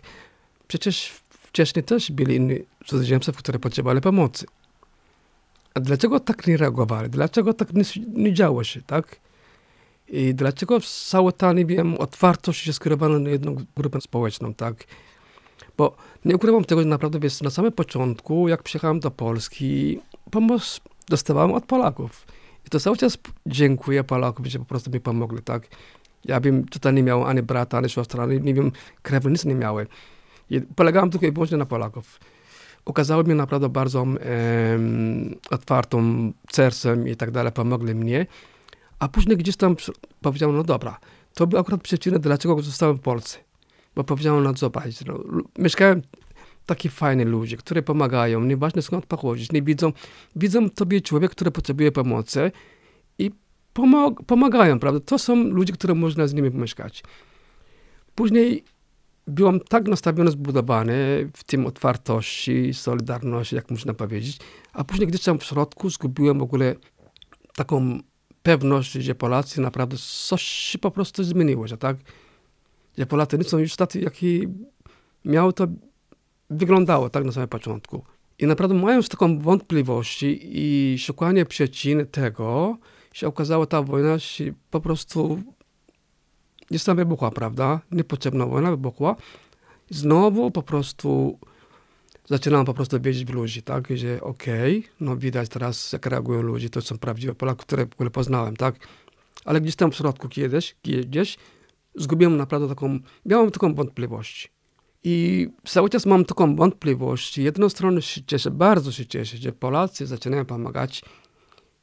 Przecież 0.68 1.12
wcześniej 1.30 1.84
też 1.84 2.12
byli 2.12 2.36
inni 2.36 2.58
cudzoziemcy, 2.86 3.32
którzy 3.32 3.58
potrzebowali 3.58 4.00
pomocy. 4.00 4.46
A 5.74 5.80
dlaczego 5.80 6.20
tak 6.20 6.46
nie 6.46 6.56
reagowali? 6.56 7.10
Dlaczego 7.10 7.54
tak 7.54 7.72
nie, 7.72 7.82
nie 8.14 8.34
działo 8.34 8.64
się, 8.64 8.82
tak? 8.82 9.16
I 10.08 10.34
dlaczego 10.34 10.80
całe 10.80 11.32
ta, 11.32 11.52
nie 11.52 11.66
wiem, 11.66 11.94
otwartość 11.98 12.66
jest 12.66 12.76
skierowana 12.76 13.18
na 13.18 13.30
jedną 13.30 13.56
grupę 13.76 14.00
społeczną, 14.00 14.54
tak? 14.54 14.84
Bo 15.76 15.96
nie 16.24 16.36
ukrywam 16.36 16.64
tego, 16.64 16.80
że 16.80 16.88
naprawdę, 16.88 17.20
wiesz, 17.20 17.40
na 17.40 17.50
samym 17.50 17.72
początku, 17.72 18.48
jak 18.48 18.62
przyjechałem 18.62 19.00
do 19.00 19.10
Polski, 19.10 20.00
pomoc 20.30 20.80
dostawałem 21.08 21.52
od 21.52 21.66
Polaków. 21.66 22.26
I 22.66 22.70
to 22.70 22.80
cały 22.80 22.96
czas 22.96 23.18
dziękuję 23.46 24.04
Polakom, 24.04 24.46
że 24.46 24.58
po 24.58 24.64
prostu 24.64 24.90
mi 24.90 25.00
pomogli, 25.00 25.42
tak? 25.42 25.68
Ja 26.24 26.40
bym 26.40 26.68
tutaj 26.68 26.94
nie 26.94 27.02
miał 27.02 27.24
ani 27.24 27.42
brata, 27.42 27.78
ani 27.78 27.90
siostra, 27.90 28.24
ani, 28.24 28.40
nie 28.40 28.54
wiem, 28.54 28.72
nic 29.30 29.44
nie 29.44 29.54
miałem. 29.54 29.86
I 30.50 30.60
polegałem 30.60 31.10
tylko 31.10 31.26
i 31.26 31.32
wyłącznie 31.32 31.56
na 31.56 31.66
Polaków. 31.66 32.20
Okazało 32.84 33.22
mi 33.22 33.34
naprawdę 33.34 33.68
bardzo 33.68 34.02
um, 34.02 34.18
otwartą 35.50 36.32
sercem 36.52 37.08
i 37.08 37.16
tak 37.16 37.30
dalej, 37.30 37.52
pomogli 37.52 37.94
mnie. 37.94 38.26
A 38.98 39.08
później 39.08 39.36
gdzieś 39.36 39.56
tam 39.56 39.76
powiedział, 40.20 40.52
no 40.52 40.62
dobra, 40.62 40.98
to 41.34 41.46
był 41.46 41.58
akurat 41.58 41.82
przyczyna, 41.82 42.18
dlaczego 42.18 42.62
zostałem 42.62 42.96
w 42.96 43.00
Polsce. 43.00 43.38
bo 43.94 44.04
powiedziałem, 44.04 44.44
no 44.44 44.54
zobacz, 44.56 45.04
no, 45.06 45.14
lu- 45.18 45.48
mieszkają 45.58 46.00
takie 46.66 46.90
fajne 46.90 47.24
ludzie, 47.24 47.56
które 47.56 47.82
pomagają, 47.82 48.40
nieważne 48.40 48.82
skąd 48.82 49.06
pochodzisz, 49.06 49.52
nie 49.52 49.62
widzą, 49.62 49.92
widzą 50.36 50.70
tobie 50.70 51.00
człowiek, 51.00 51.30
który 51.30 51.50
potrzebuje 51.50 51.92
pomocy 51.92 52.52
i 53.18 53.30
pomog, 53.72 54.22
pomagają, 54.22 54.78
prawda? 54.78 55.00
To 55.00 55.18
są 55.18 55.36
ludzie, 55.36 55.72
które 55.72 55.94
można 55.94 56.26
z 56.26 56.34
nimi 56.34 56.50
mieszkać. 56.50 57.04
Później 58.14 58.64
byłem 59.26 59.60
tak 59.60 59.88
nastawiony, 59.88 60.30
zbudowany 60.30 60.94
w 61.36 61.44
tym 61.44 61.66
otwartości, 61.66 62.74
solidarności, 62.74 63.56
jak 63.56 63.70
można 63.70 63.94
powiedzieć, 63.94 64.38
a 64.72 64.84
później 64.84 65.08
gdzieś 65.08 65.22
tam 65.22 65.38
w 65.38 65.44
środku 65.44 65.90
zgubiłem 65.90 66.38
w 66.38 66.42
ogóle 66.42 66.74
taką 67.56 67.98
pewność, 68.44 68.92
że 68.92 69.14
Polacy 69.14 69.60
naprawdę 69.60 69.96
coś 70.28 70.42
się 70.42 70.78
po 70.78 70.90
prostu 70.90 71.24
zmieniło, 71.24 71.68
że 71.68 71.76
tak? 71.78 71.96
Że 72.98 73.06
Polacy 73.06 73.38
nie 73.38 73.44
są 73.44 73.58
już 73.58 73.76
tacy, 73.76 74.00
jaki 74.00 74.48
miało 75.24 75.52
to 75.52 75.66
wyglądało 76.50 77.10
tak 77.10 77.24
na 77.24 77.32
samym 77.32 77.48
początku. 77.48 78.04
I 78.38 78.46
naprawdę 78.46 78.74
mając 78.74 79.08
taką 79.08 79.38
wątpliwości 79.38 80.40
i 80.42 80.98
szukanie 80.98 81.46
przyczyn 81.46 82.06
tego, 82.06 82.78
się 83.12 83.28
okazało, 83.28 83.66
ta 83.66 83.82
wojna 83.82 84.18
się 84.18 84.52
po 84.70 84.80
prostu 84.80 85.42
gdzieś 86.70 86.84
tam 86.84 86.96
wybuchła, 86.96 87.30
prawda? 87.30 87.80
Niepotrzebna 87.90 88.46
wojna 88.46 88.70
wybuchła. 88.70 89.16
Znowu 89.90 90.50
po 90.50 90.62
prostu 90.62 91.38
zaczynam 92.28 92.64
po 92.64 92.74
prostu 92.74 93.00
wierzyć 93.00 93.24
w 93.24 93.30
ludzi, 93.30 93.62
tak? 93.62 93.88
Że 93.94 94.20
okej, 94.20 94.84
no 95.00 95.16
widać 95.16 95.48
teraz, 95.48 95.92
jak 95.92 96.06
reagują 96.06 96.42
ludzie, 96.42 96.70
to 96.70 96.82
są 96.82 96.98
prawdziwe 96.98 97.34
Polacy, 97.34 97.62
które 97.62 97.86
w 97.86 97.92
ogóle 97.92 98.10
poznałem, 98.10 98.56
tak? 98.56 98.88
Ale 99.44 99.60
gdzieś 99.60 99.76
tam 99.76 99.90
w 99.90 99.94
środku 99.94 100.28
kiedyś, 100.28 100.76
gdzieś 100.84 101.36
zgubiłem 101.94 102.36
naprawdę 102.36 102.68
taką, 102.68 102.98
miałem 103.26 103.50
taką 103.50 103.74
wątpliwość. 103.74 104.52
I 105.04 105.48
cały 105.64 105.90
czas 105.90 106.06
mam 106.06 106.24
taką 106.24 106.56
wątpliwość. 106.56 107.34
Z 107.34 107.36
jednej 107.36 107.70
strony 107.70 108.02
się 108.02 108.20
cieszę, 108.26 108.50
bardzo 108.50 108.92
się 108.92 109.06
cieszę, 109.06 109.36
że 109.36 109.52
Polacy 109.52 110.06
zaczynają 110.06 110.44
pomagać 110.44 111.04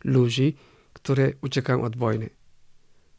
ludzi, 0.04 0.56
które 0.94 1.32
uciekają 1.42 1.84
od 1.84 1.98
wojny. 1.98 2.30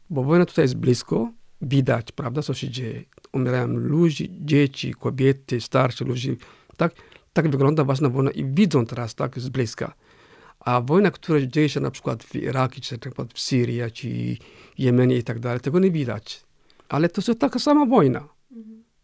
Bo 0.09 0.23
wojna 0.23 0.45
tutaj 0.45 0.63
jest 0.63 0.75
blisko, 0.75 1.31
widać, 1.61 2.11
prawda, 2.11 2.41
co 2.41 2.53
się 2.53 2.69
dzieje. 2.69 3.03
Umierają 3.33 3.67
ludzie, 3.67 4.25
dzieci, 4.29 4.93
kobiety, 4.93 5.61
starsi 5.61 6.03
ludzie. 6.03 6.35
Tak, 6.77 6.93
tak 7.33 7.49
wygląda 7.49 7.83
ważna 7.83 8.09
wojna 8.09 8.31
i 8.31 8.45
widzą 8.45 8.85
teraz 8.85 9.15
tak 9.15 9.39
z 9.39 9.49
bliska. 9.49 9.93
A 10.59 10.81
wojna, 10.81 11.11
która 11.11 11.41
dzieje 11.41 11.69
się 11.69 11.79
na 11.79 11.91
przykład 11.91 12.23
w 12.23 12.35
Iraku, 12.35 12.75
czy 12.81 12.93
na 12.93 12.99
przykład 12.99 13.33
w 13.33 13.39
Syrii, 13.39 13.91
czy 13.93 14.37
Jemenie 14.77 15.17
i 15.17 15.23
tak 15.23 15.39
dalej, 15.39 15.59
tego 15.59 15.79
nie 15.79 15.91
widać. 15.91 16.43
Ale 16.89 17.09
to 17.09 17.21
jest 17.27 17.39
taka 17.39 17.59
sama 17.59 17.85
wojna. 17.85 18.27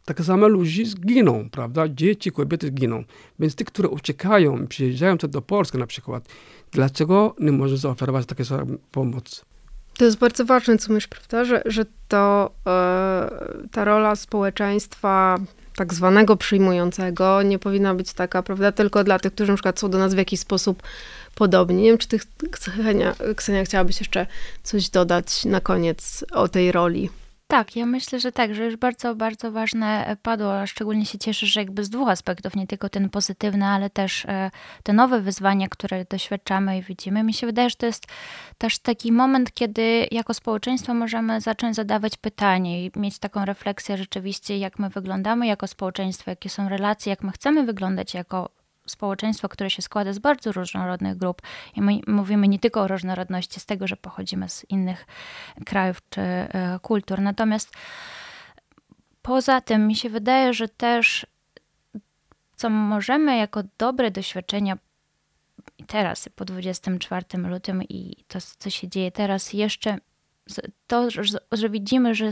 Tak 0.06 0.22
samo 0.22 0.48
ludzie 0.48 0.86
zginą, 0.86 1.50
prawda? 1.50 1.88
Dzieci, 1.90 2.32
kobiety 2.32 2.72
giną. 2.72 3.04
Więc 3.40 3.56
ci, 3.56 3.66
które 3.66 3.90
uciekają, 3.90 4.68
przyjeżdżają 4.68 5.18
do 5.18 5.42
Polski 5.42 5.78
na 5.78 5.88
przykład, 5.88 6.30
dlaczego 6.72 7.36
nie 7.40 7.52
może 7.52 7.78
zaoferować 7.78 8.26
takiej 8.26 8.46
samej 8.46 8.78
pomoc? 8.92 9.46
To 9.98 10.06
jest 10.06 10.18
bardzo 10.18 10.46
ważne, 10.46 10.78
co 10.78 10.94
myślisz, 10.94 11.08
prawda, 11.08 11.46
że, 11.46 11.62
że 11.66 11.86
to 12.08 12.52
e, 12.68 13.30
ta 13.72 13.84
rola 13.86 14.16
społeczeństwa 14.16 15.38
tak 15.80 15.94
zwanego 15.94 16.38
przyjmującego 16.38 17.42
nie 17.42 17.60
powinna 17.60 17.96
być 17.96 18.14
taka, 18.14 18.44
prawda, 18.44 18.72
tylko 18.72 19.04
dla 19.04 19.20
tych, 19.20 19.34
którzy 19.34 19.52
na 19.52 19.56
przykład 19.56 19.80
są 19.80 19.90
do 19.90 19.98
nas 19.98 20.14
w 20.14 20.18
jakiś 20.18 20.40
sposób 20.40 20.84
podobni. 21.36 21.84
Nie 21.84 21.90
wiem, 21.90 21.98
czy 21.98 22.08
ty, 22.08 22.20
Ksenia, 22.52 23.16
Ksenia 23.36 23.64
chciałabyś 23.64 24.00
jeszcze 24.00 24.28
coś 24.64 24.90
dodać 24.90 25.46
na 25.46 25.62
koniec 25.62 26.26
o 26.32 26.48
tej 26.48 26.72
roli? 26.72 27.10
Tak, 27.52 27.76
ja 27.76 27.86
myślę, 27.86 28.20
że 28.20 28.32
tak, 28.32 28.56
że 28.56 28.66
już 28.66 28.76
bardzo, 28.76 29.16
bardzo 29.16 29.52
ważne 29.52 30.18
padło, 30.22 30.60
a 30.60 30.68
szczególnie 30.68 31.06
się 31.06 31.18
cieszę, 31.18 31.46
że 31.46 31.60
jakby 31.60 31.84
z 31.84 31.90
dwóch 31.90 32.10
aspektów, 32.10 32.56
nie 32.56 32.68
tylko 32.68 32.90
ten 32.90 33.10
pozytywny, 33.10 33.66
ale 33.66 33.90
też 33.90 34.26
e, 34.26 34.52
te 34.84 34.94
nowe 34.94 35.22
wyzwania, 35.22 35.68
które 35.68 36.06
doświadczamy 36.06 36.78
i 36.78 36.82
widzimy. 36.82 37.24
Mi 37.24 37.34
się 37.34 37.48
wydaje, 37.48 37.70
że 37.70 37.76
to 37.76 37.86
jest 37.86 38.08
też 38.58 38.80
taki 38.80 39.12
moment, 39.12 39.54
kiedy 39.54 40.08
jako 40.12 40.34
społeczeństwo 40.34 40.94
możemy 40.94 41.42
zacząć 41.42 41.76
zadawać 41.76 42.18
pytanie 42.18 42.86
i 42.86 42.92
mieć 42.96 43.20
taką 43.20 43.46
refleksję 43.46 43.98
rzeczywiście, 43.98 44.58
jak 44.58 44.80
my 44.80 44.90
wyglądamy 44.90 45.48
jako 45.48 45.68
społeczeństwo, 45.68 46.32
jakie 46.32 46.50
są 46.50 46.70
relacje, 46.70 47.10
jak 47.10 47.24
my 47.24 47.32
chcemy 47.32 47.64
wyglądać 47.64 48.14
jako 48.14 48.59
społeczeństwo, 48.90 49.50
które 49.50 49.70
się 49.70 49.82
składa 49.82 50.14
z 50.14 50.20
bardzo 50.20 50.52
różnorodnych 50.52 51.18
grup. 51.18 51.42
I 51.76 51.82
my 51.82 52.00
mówimy 52.08 52.48
nie 52.48 52.60
tylko 52.60 52.82
o 52.82 52.88
różnorodności 52.88 53.60
z 53.60 53.66
tego, 53.66 53.88
że 53.88 53.98
pochodzimy 53.98 54.50
z 54.50 54.66
innych 54.70 55.06
krajów 55.66 56.02
czy 56.10 56.22
e, 56.22 56.80
kultur. 56.82 57.22
Natomiast 57.22 57.74
poza 59.22 59.62
tym 59.62 59.88
mi 59.88 59.96
się 59.96 60.10
wydaje, 60.10 60.54
że 60.54 60.68
też 60.70 61.26
co 62.56 62.70
możemy 62.70 63.38
jako 63.38 63.64
dobre 63.78 64.12
doświadczenia 64.12 64.78
teraz, 65.88 66.30
po 66.36 66.46
24 66.46 67.26
lutym 67.38 67.84
i 67.84 68.24
to, 68.28 68.40
co 68.58 68.70
się 68.70 68.88
dzieje 68.88 69.12
teraz, 69.12 69.54
jeszcze 69.54 69.98
to, 70.88 71.08
że, 71.52 71.70
widzimy, 71.70 72.16
że 72.16 72.30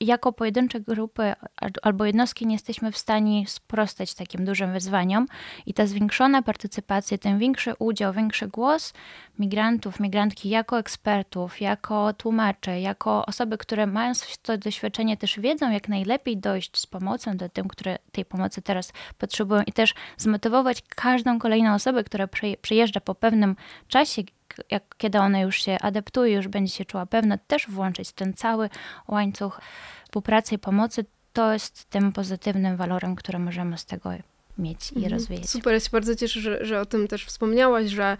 jako 0.00 0.32
pojedyncze 0.32 0.80
grupy 0.80 1.34
albo 1.82 2.04
jednostki 2.04 2.46
nie 2.46 2.54
jesteśmy 2.54 2.92
w 2.92 2.98
stanie 2.98 3.46
sprostać 3.46 4.14
takim 4.14 4.44
dużym 4.44 4.72
wyzwaniom 4.72 5.26
i 5.66 5.74
ta 5.74 5.86
zwiększona 5.86 6.42
partycypacja, 6.42 7.18
ten 7.18 7.38
większy 7.38 7.74
udział, 7.78 8.12
większy 8.12 8.48
głos 8.48 8.92
migrantów, 9.38 10.00
migrantki 10.00 10.48
jako 10.48 10.78
ekspertów, 10.78 11.60
jako 11.60 12.12
tłumacze, 12.12 12.80
jako 12.80 13.26
osoby, 13.26 13.58
które 13.58 13.86
mają 13.86 14.12
to 14.42 14.58
doświadczenie, 14.58 15.16
też 15.16 15.40
wiedzą, 15.40 15.70
jak 15.70 15.88
najlepiej 15.88 16.36
dojść 16.36 16.78
z 16.78 16.86
pomocą 16.86 17.36
do 17.36 17.48
tym, 17.48 17.68
które 17.68 17.98
tej 18.12 18.24
pomocy 18.24 18.62
teraz 18.62 18.92
potrzebują 19.18 19.62
i 19.66 19.72
też 19.72 19.94
zmotywować 20.16 20.82
każdą 20.96 21.38
kolejną 21.38 21.74
osobę, 21.74 22.04
która 22.04 22.28
przyjeżdża 22.62 23.00
po 23.00 23.14
pewnym 23.14 23.56
czasie, 23.88 24.22
jak, 24.70 24.82
kiedy 24.98 25.18
ona 25.18 25.40
już 25.40 25.56
się 25.62 25.78
adaptuje, 25.80 26.34
już 26.36 26.48
będzie 26.48 26.72
się 26.72 26.84
czuła 26.84 27.06
pewna, 27.06 27.38
też 27.38 27.66
włączyć 27.68 28.12
ten 28.12 28.34
cały 28.34 28.70
łańcuch 29.08 29.60
współpracy 30.04 30.54
i 30.54 30.58
pomocy, 30.58 31.04
to 31.32 31.52
jest 31.52 31.84
tym 31.90 32.12
pozytywnym 32.12 32.76
walorem, 32.76 33.16
który 33.16 33.38
możemy 33.38 33.78
z 33.78 33.84
tego 33.84 34.10
mieć 34.58 34.92
i 34.92 34.94
Mhm. 34.96 35.12
rozwijać. 35.12 35.50
Super, 35.50 35.72
ja 35.72 35.80
się 35.80 35.90
bardzo 35.92 36.14
cieszę, 36.14 36.40
że, 36.40 36.64
że 36.64 36.80
o 36.80 36.86
tym 36.86 37.08
też 37.08 37.24
wspomniałaś, 37.24 37.86
że 37.86 38.16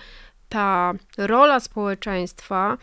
ta 0.48 0.92
rola 1.18 1.60
społeczeństwa 1.60 2.76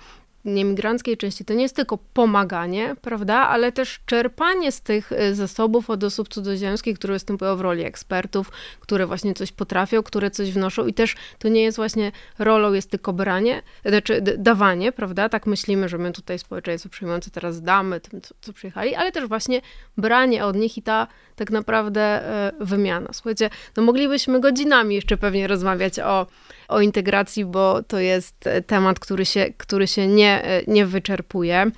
niemigranckiej 0.46 1.18
części 1.18 1.46
to 1.46 1.54
nie 1.54 1.64
jest 1.64 1.76
tylko 1.76 1.98
pomaganie, 2.14 2.96
prawda, 3.02 3.36
ale 3.36 3.72
też 3.72 4.00
czerpanie 4.06 4.72
z 4.72 4.82
tych 4.82 5.12
y, 5.12 5.36
zasobów 5.36 5.90
od 5.90 6.04
osób 6.04 6.30
cudzoziemskich, 6.30 7.00
które 7.00 7.14
występują 7.14 7.56
w 7.56 7.62
roli 7.62 7.84
ekspertów, 7.84 8.52
które 8.80 9.08
właśnie 9.08 9.34
coś 9.34 9.52
potrafią, 9.52 10.04
które 10.04 10.32
coś 10.32 10.52
wnoszą 10.52 10.88
i 10.88 10.94
też 10.94 11.16
to 11.40 11.50
nie 11.50 11.64
jest 11.64 11.78
właśnie 11.78 12.12
rolą 12.40 12.74
jest 12.74 12.90
tylko 12.90 13.14
branie, 13.14 13.62
znaczy 13.86 14.22
dawanie, 14.38 14.92
prawda, 14.92 15.30
tak 15.30 15.46
myślimy, 15.46 15.90
że 15.90 15.98
my 15.98 16.12
tutaj 16.12 16.40
społeczeństwo 16.40 16.90
przyjmujące 16.90 17.32
teraz 17.32 17.62
damy 17.62 18.00
tym, 18.00 18.22
co, 18.22 18.36
co 18.42 18.54
przyjechali, 18.54 18.96
ale 18.96 19.12
też 19.12 19.26
właśnie 19.28 19.62
branie 19.98 20.46
od 20.46 20.56
nich 20.56 20.78
i 20.78 20.82
ta 20.82 21.08
tak 21.36 21.52
naprawdę 21.52 22.02
e, 22.02 22.52
wymiana. 22.60 23.10
Słuchajcie, 23.14 23.50
no 23.78 23.84
moglibyśmy 23.84 24.40
godzinami 24.40 24.96
jeszcze 24.96 25.18
pewnie 25.18 25.48
rozmawiać 25.48 26.00
o, 26.00 26.28
o 26.72 26.82
integracji, 26.82 27.46
bo 27.46 27.84
to 27.84 28.00
jest 28.00 28.48
e, 28.48 28.62
temat, 28.62 29.00
który 29.00 29.26
się, 29.26 29.54
który 29.58 29.88
się 29.88 30.08
nie, 30.08 30.44
e, 30.44 30.62
nie 30.68 30.86
wyczerpuje. 30.86 31.72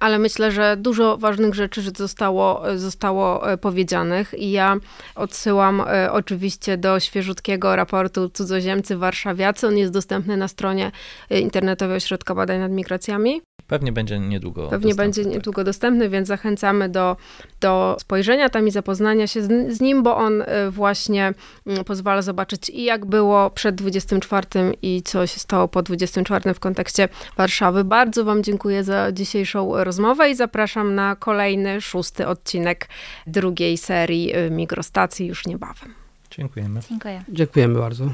Ale 0.00 0.18
myślę, 0.18 0.50
że 0.50 0.76
dużo 0.76 1.16
ważnych 1.16 1.54
rzeczy 1.54 1.82
zostało, 1.96 2.62
zostało 2.76 3.52
e, 3.52 3.58
powiedzianych 3.58 4.34
i 4.38 4.50
ja 4.50 4.76
odsyłam 5.14 5.82
oczywiście 6.10 6.76
do 6.76 7.00
świeżutkiego 7.00 7.76
raportu 7.76 8.28
Cudzoziemcy 8.28 8.96
Warszawiacy. 8.96 9.66
On 9.66 9.78
jest 9.78 9.92
dostępny 9.92 10.36
na 10.36 10.48
stronie 10.48 10.92
internetowej 11.30 11.96
Ośrodka 11.96 12.34
Badań 12.34 12.58
nad 12.58 12.72
Migracjami. 12.72 13.42
Pewnie 13.68 13.92
będzie 13.92 14.18
niedługo. 14.18 14.68
Pewnie 14.68 14.88
dostępny, 14.88 15.04
będzie 15.04 15.24
tak. 15.24 15.32
niedługo 15.32 15.64
dostępny, 15.64 16.08
więc 16.08 16.28
zachęcamy 16.28 16.88
do, 16.88 17.16
do 17.60 17.96
spojrzenia 18.00 18.48
tam 18.48 18.68
i 18.68 18.70
zapoznania 18.70 19.26
się 19.26 19.42
z, 19.42 19.76
z 19.76 19.80
nim, 19.80 20.02
bo 20.02 20.16
on 20.16 20.42
y, 20.42 20.70
właśnie 20.70 21.34
mm, 21.66 21.84
pozwala 21.84 22.22
zobaczyć 22.22 22.70
i 22.70 22.84
jak 22.84 23.06
było 23.06 23.50
przed 23.50 23.74
24 23.74 24.46
i 24.82 25.02
co 25.04 25.26
się 25.26 25.40
stało 25.40 25.68
po 25.68 25.82
24 25.82 26.54
w 26.54 26.60
kontekście 26.60 27.08
Warszawy. 27.36 27.84
Bardzo 27.84 28.24
Wam 28.24 28.42
dziękuję 28.42 28.84
za 28.84 29.12
dzisiejszą 29.12 29.84
rozmowę 29.84 30.30
i 30.30 30.34
zapraszam 30.34 30.94
na 30.94 31.16
kolejny, 31.16 31.80
szósty 31.80 32.26
odcinek 32.26 32.88
drugiej 33.26 33.78
serii 33.78 34.36
y, 34.36 34.50
Migrostacji 34.50 35.26
już 35.26 35.46
niebawem. 35.46 35.94
Dziękujemy. 36.30 36.80
Dziękuję. 36.88 37.24
Dziękujemy 37.28 37.78
bardzo. 37.78 38.10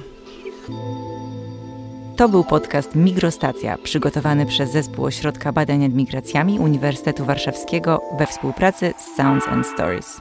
To 2.18 2.28
był 2.28 2.44
podcast 2.44 2.94
Migrostacja, 2.94 3.78
przygotowany 3.78 4.46
przez 4.46 4.70
Zespół 4.70 5.04
Ośrodka 5.04 5.52
Badań 5.52 5.78
nad 5.78 5.92
Migracjami 5.92 6.58
Uniwersytetu 6.58 7.24
Warszawskiego 7.24 8.02
we 8.18 8.26
współpracy 8.26 8.94
z 8.98 9.16
Sounds 9.16 9.48
and 9.48 9.66
Stories. 9.66 10.20